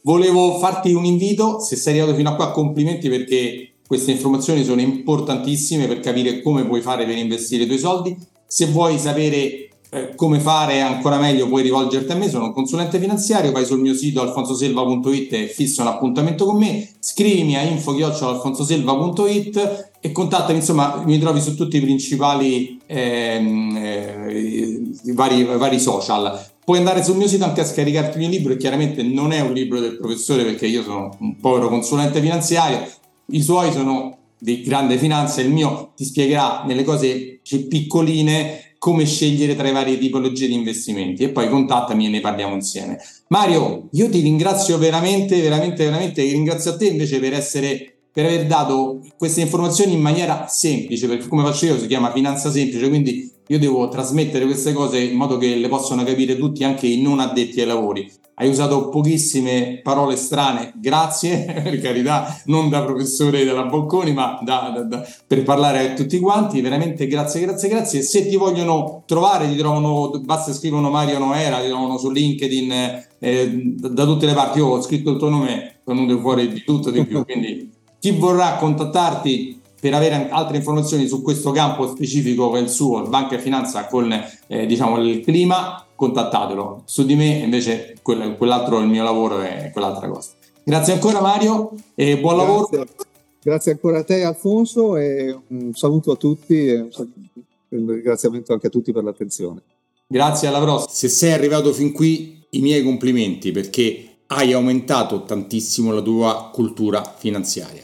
Volevo 0.03 0.59
farti 0.59 0.93
un 0.93 1.05
invito, 1.05 1.59
se 1.59 1.75
sei 1.75 1.93
arrivato 1.93 2.17
fino 2.17 2.29
a 2.29 2.35
qua, 2.35 2.51
complimenti 2.51 3.09
perché 3.09 3.71
queste 3.87 4.11
informazioni 4.11 4.63
sono 4.63 4.81
importantissime 4.81 5.87
per 5.87 5.99
capire 5.99 6.41
come 6.41 6.65
puoi 6.65 6.81
fare 6.81 7.05
per 7.05 7.17
investire 7.17 7.63
i 7.63 7.67
tuoi 7.67 7.79
soldi. 7.79 8.15
Se 8.45 8.67
vuoi 8.67 8.99
sapere 8.99 9.69
eh, 9.95 10.13
come 10.15 10.39
fare 10.41 10.81
ancora 10.81 11.17
meglio 11.17 11.47
puoi 11.47 11.63
rivolgerti 11.63 12.11
a 12.11 12.15
me, 12.15 12.27
sono 12.27 12.47
un 12.47 12.53
consulente 12.53 12.99
finanziario, 12.99 13.53
vai 13.53 13.65
sul 13.65 13.79
mio 13.79 13.93
sito 13.93 14.21
alfonsoselva.it 14.21 15.31
e 15.31 15.47
fissa 15.47 15.83
un 15.83 15.87
appuntamento 15.87 16.43
con 16.43 16.57
me, 16.57 16.89
scrivimi 16.99 17.55
a 17.55 17.61
info-alfonsoselva.it 17.61 19.91
e 20.01 20.11
contattami, 20.11 20.59
insomma 20.59 21.01
mi 21.05 21.17
trovi 21.17 21.39
su 21.39 21.55
tutti 21.55 21.77
i 21.77 21.81
principali 21.81 22.77
ehm, 22.85 23.77
eh, 23.77 24.81
vari, 25.13 25.45
vari 25.45 25.79
social. 25.79 26.45
Puoi 26.65 26.79
andare 26.79 27.01
sul 27.01 27.15
mio 27.15 27.29
sito 27.29 27.45
anche 27.45 27.61
a 27.61 27.65
scaricarti 27.65 28.17
il 28.17 28.27
mio 28.27 28.37
libro 28.37 28.51
e 28.51 28.57
chiaramente 28.57 29.01
non 29.01 29.31
è 29.31 29.39
un 29.39 29.53
libro 29.53 29.79
del 29.79 29.97
professore 29.97 30.43
perché 30.43 30.67
io 30.67 30.83
sono 30.83 31.15
un 31.19 31.37
povero 31.37 31.69
consulente 31.69 32.19
finanziario, 32.19 32.85
i 33.27 33.41
suoi 33.41 33.71
sono 33.71 34.17
di 34.37 34.61
grande 34.61 34.97
finanza, 34.97 35.39
il 35.39 35.51
mio 35.51 35.93
ti 35.95 36.03
spiegherà 36.03 36.63
nelle 36.65 36.83
cose 36.83 37.39
piccoline 37.69 38.74
come 38.85 39.07
scegliere 39.07 39.55
tra 39.55 39.63
le 39.63 39.71
varie 39.71 39.97
tipologie 39.97 40.45
di 40.45 40.53
investimenti 40.53 41.23
e 41.23 41.29
poi 41.29 41.49
contattami 41.49 42.05
e 42.05 42.09
ne 42.09 42.19
parliamo 42.19 42.53
insieme. 42.53 42.99
Mario, 43.29 43.87
io 43.93 44.07
ti 44.11 44.19
ringrazio 44.19 44.77
veramente, 44.77 45.41
veramente, 45.41 45.85
veramente, 45.85 46.21
ringrazio 46.21 46.69
a 46.69 46.77
te 46.77 46.85
invece 46.85 47.19
per 47.19 47.33
essere 47.33 47.95
per 48.11 48.25
aver 48.25 48.45
dato 48.45 49.03
queste 49.17 49.41
informazioni 49.41 49.93
in 49.93 50.01
maniera 50.01 50.45
semplice, 50.47 51.07
perché 51.07 51.27
come 51.27 51.41
faccio 51.41 51.65
io 51.65 51.79
si 51.79 51.87
chiama 51.87 52.11
finanza 52.11 52.51
semplice, 52.51 52.87
quindi 52.87 53.27
io 53.47 53.59
devo 53.59 53.87
trasmettere 53.89 54.45
queste 54.45 54.73
cose 54.73 54.99
in 54.99 55.15
modo 55.15 55.37
che 55.37 55.55
le 55.55 55.67
possano 55.67 56.03
capire 56.03 56.37
tutti, 56.37 56.63
anche 56.63 56.87
i 56.87 57.01
non 57.01 57.19
addetti 57.19 57.61
ai 57.61 57.67
lavori. 57.67 58.11
Hai 58.37 58.49
usato 58.49 58.89
pochissime 58.89 59.79
parole 59.81 60.17
strane, 60.17 60.73
grazie, 60.75 61.45
per 61.63 61.79
carità, 61.79 62.41
non 62.45 62.69
da 62.69 62.83
professore 62.83 63.45
della 63.45 63.63
Bocconi, 63.63 64.11
ma 64.11 64.39
da, 64.41 64.71
da, 64.73 64.81
da, 64.81 65.07
per 65.25 65.43
parlare 65.43 65.91
a 65.91 65.93
tutti 65.93 66.19
quanti, 66.19 66.59
veramente 66.59 67.07
grazie, 67.07 67.39
grazie, 67.41 67.69
grazie. 67.69 68.01
Se 68.01 68.27
ti 68.27 68.35
vogliono 68.35 69.03
trovare, 69.05 69.47
ti 69.47 69.55
trovano, 69.55 70.11
basta 70.23 70.51
scrivono 70.51 70.89
Mario 70.89 71.19
Noera, 71.19 71.61
ti 71.61 71.67
trovano 71.67 71.97
su 71.97 72.09
LinkedIn, 72.09 72.71
eh, 73.19 73.61
da, 73.77 74.05
tutte 74.05 74.25
le 74.25 74.33
parti, 74.33 74.57
io 74.57 74.67
ho 74.67 74.81
scritto 74.81 75.11
il 75.11 75.17
tuo 75.17 75.29
nome, 75.29 75.67
è 75.67 75.75
venuto 75.85 76.19
fuori 76.19 76.49
di 76.49 76.63
tutto 76.65 76.91
di 76.91 77.05
più, 77.05 77.23
quindi 77.23 77.71
chi 77.99 78.11
vorrà 78.11 78.55
contattarti 78.55 79.61
per 79.85 79.93
avere 79.93 80.29
altre 80.31 80.57
informazioni 80.57 81.07
su 81.07 81.21
questo 81.21 81.51
campo 81.51 81.87
specifico 81.87 82.49
che 82.49 82.57
è 82.57 82.61
il 82.61 82.69
suo, 82.69 83.03
banca 83.03 83.35
e 83.35 83.39
finanza 83.39 83.85
con 83.85 84.11
eh, 84.47 84.65
diciamo, 84.65 84.97
il 84.97 85.19
clima, 85.19 85.85
contattatelo. 85.93 86.81
Su 86.85 87.05
di 87.05 87.13
me 87.13 87.27
invece 87.27 87.93
quell'altro 88.01 88.79
è 88.79 88.81
il 88.81 88.87
mio 88.87 89.03
lavoro 89.03 89.43
e 89.43 89.69
quell'altra 89.71 90.09
cosa. 90.09 90.31
Grazie 90.63 90.93
ancora 90.93 91.21
Mario 91.21 91.73
e 91.93 92.17
buon 92.17 92.33
Grazie. 92.33 92.51
lavoro. 92.51 92.87
Grazie 93.43 93.71
ancora 93.73 93.99
a 93.99 94.03
te 94.03 94.23
Alfonso 94.23 94.97
e 94.97 95.37
un 95.49 95.71
saluto 95.75 96.13
a 96.13 96.15
tutti 96.15 96.65
e 96.65 96.77
un 96.79 97.87
ringraziamento 97.87 98.53
anche 98.53 98.65
a 98.65 98.71
tutti 98.71 98.91
per 98.91 99.03
l'attenzione. 99.03 99.61
Grazie, 100.07 100.47
alla 100.47 100.61
prossima. 100.61 100.91
Se 100.91 101.09
sei 101.09 101.33
arrivato 101.33 101.71
fin 101.71 101.91
qui, 101.91 102.43
i 102.49 102.59
miei 102.61 102.81
complimenti 102.81 103.51
perché 103.51 104.15
hai 104.25 104.51
aumentato 104.51 105.25
tantissimo 105.25 105.91
la 105.91 106.01
tua 106.01 106.49
cultura 106.51 107.03
finanziaria. 107.03 107.83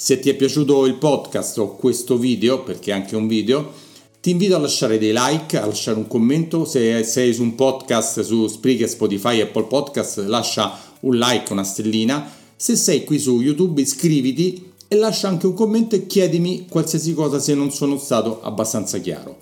Se 0.00 0.20
ti 0.20 0.30
è 0.30 0.36
piaciuto 0.36 0.86
il 0.86 0.94
podcast 0.94 1.58
o 1.58 1.74
questo 1.74 2.18
video, 2.18 2.62
perché 2.62 2.92
è 2.92 2.94
anche 2.94 3.16
un 3.16 3.26
video, 3.26 3.72
ti 4.20 4.30
invito 4.30 4.54
a 4.54 4.60
lasciare 4.60 4.96
dei 4.96 5.12
like, 5.12 5.58
a 5.58 5.66
lasciare 5.66 5.98
un 5.98 6.06
commento. 6.06 6.64
Se 6.64 7.02
sei 7.02 7.34
su 7.34 7.42
un 7.42 7.56
podcast 7.56 8.20
su 8.20 8.46
Spreaker, 8.46 8.88
Spotify, 8.88 9.40
Apple 9.40 9.64
Podcast, 9.64 10.18
lascia 10.18 10.72
un 11.00 11.16
like, 11.16 11.52
una 11.52 11.64
stellina. 11.64 12.30
Se 12.54 12.76
sei 12.76 13.02
qui 13.02 13.18
su 13.18 13.40
YouTube, 13.40 13.80
iscriviti 13.80 14.70
e 14.86 14.94
lascia 14.94 15.26
anche 15.26 15.46
un 15.46 15.54
commento 15.54 15.96
e 15.96 16.06
chiedimi 16.06 16.66
qualsiasi 16.70 17.12
cosa 17.12 17.40
se 17.40 17.54
non 17.54 17.72
sono 17.72 17.98
stato 17.98 18.40
abbastanza 18.40 18.98
chiaro. 18.98 19.36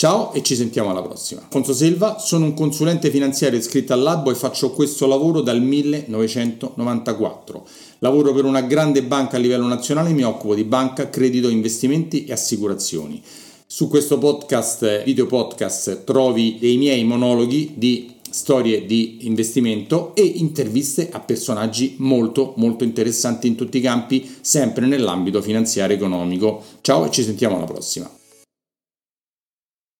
Ciao 0.00 0.32
e 0.32 0.42
ci 0.42 0.56
sentiamo 0.56 0.88
alla 0.88 1.02
prossima. 1.02 1.42
Alfonso 1.42 1.74
Selva, 1.74 2.18
sono 2.18 2.46
un 2.46 2.54
consulente 2.54 3.10
finanziario 3.10 3.58
iscritto 3.58 3.92
al 3.92 4.00
Labo 4.00 4.30
e 4.30 4.34
faccio 4.34 4.72
questo 4.72 5.06
lavoro 5.06 5.42
dal 5.42 5.60
1994. 5.60 7.66
Lavoro 8.02 8.32
per 8.32 8.46
una 8.46 8.62
grande 8.62 9.02
banca 9.02 9.36
a 9.36 9.38
livello 9.38 9.66
nazionale 9.66 10.08
e 10.08 10.14
mi 10.14 10.22
occupo 10.22 10.54
di 10.54 10.64
banca, 10.64 11.10
credito, 11.10 11.50
investimenti 11.50 12.24
e 12.24 12.32
assicurazioni. 12.32 13.20
Su 13.66 13.88
questo 13.88 14.16
podcast, 14.16 15.04
video 15.04 15.26
podcast, 15.26 16.04
trovi 16.04 16.56
dei 16.58 16.78
miei 16.78 17.04
monologhi 17.04 17.72
di 17.74 18.14
storie 18.30 18.86
di 18.86 19.26
investimento 19.26 20.14
e 20.14 20.22
interviste 20.22 21.10
a 21.12 21.20
personaggi 21.20 21.96
molto 21.98 22.54
molto 22.56 22.84
interessanti 22.84 23.48
in 23.48 23.54
tutti 23.54 23.76
i 23.76 23.82
campi, 23.82 24.36
sempre 24.40 24.86
nell'ambito 24.86 25.42
finanziario 25.42 25.94
economico. 25.94 26.62
Ciao 26.80 27.04
e 27.04 27.10
ci 27.10 27.22
sentiamo 27.22 27.56
alla 27.56 27.66
prossima. 27.66 28.10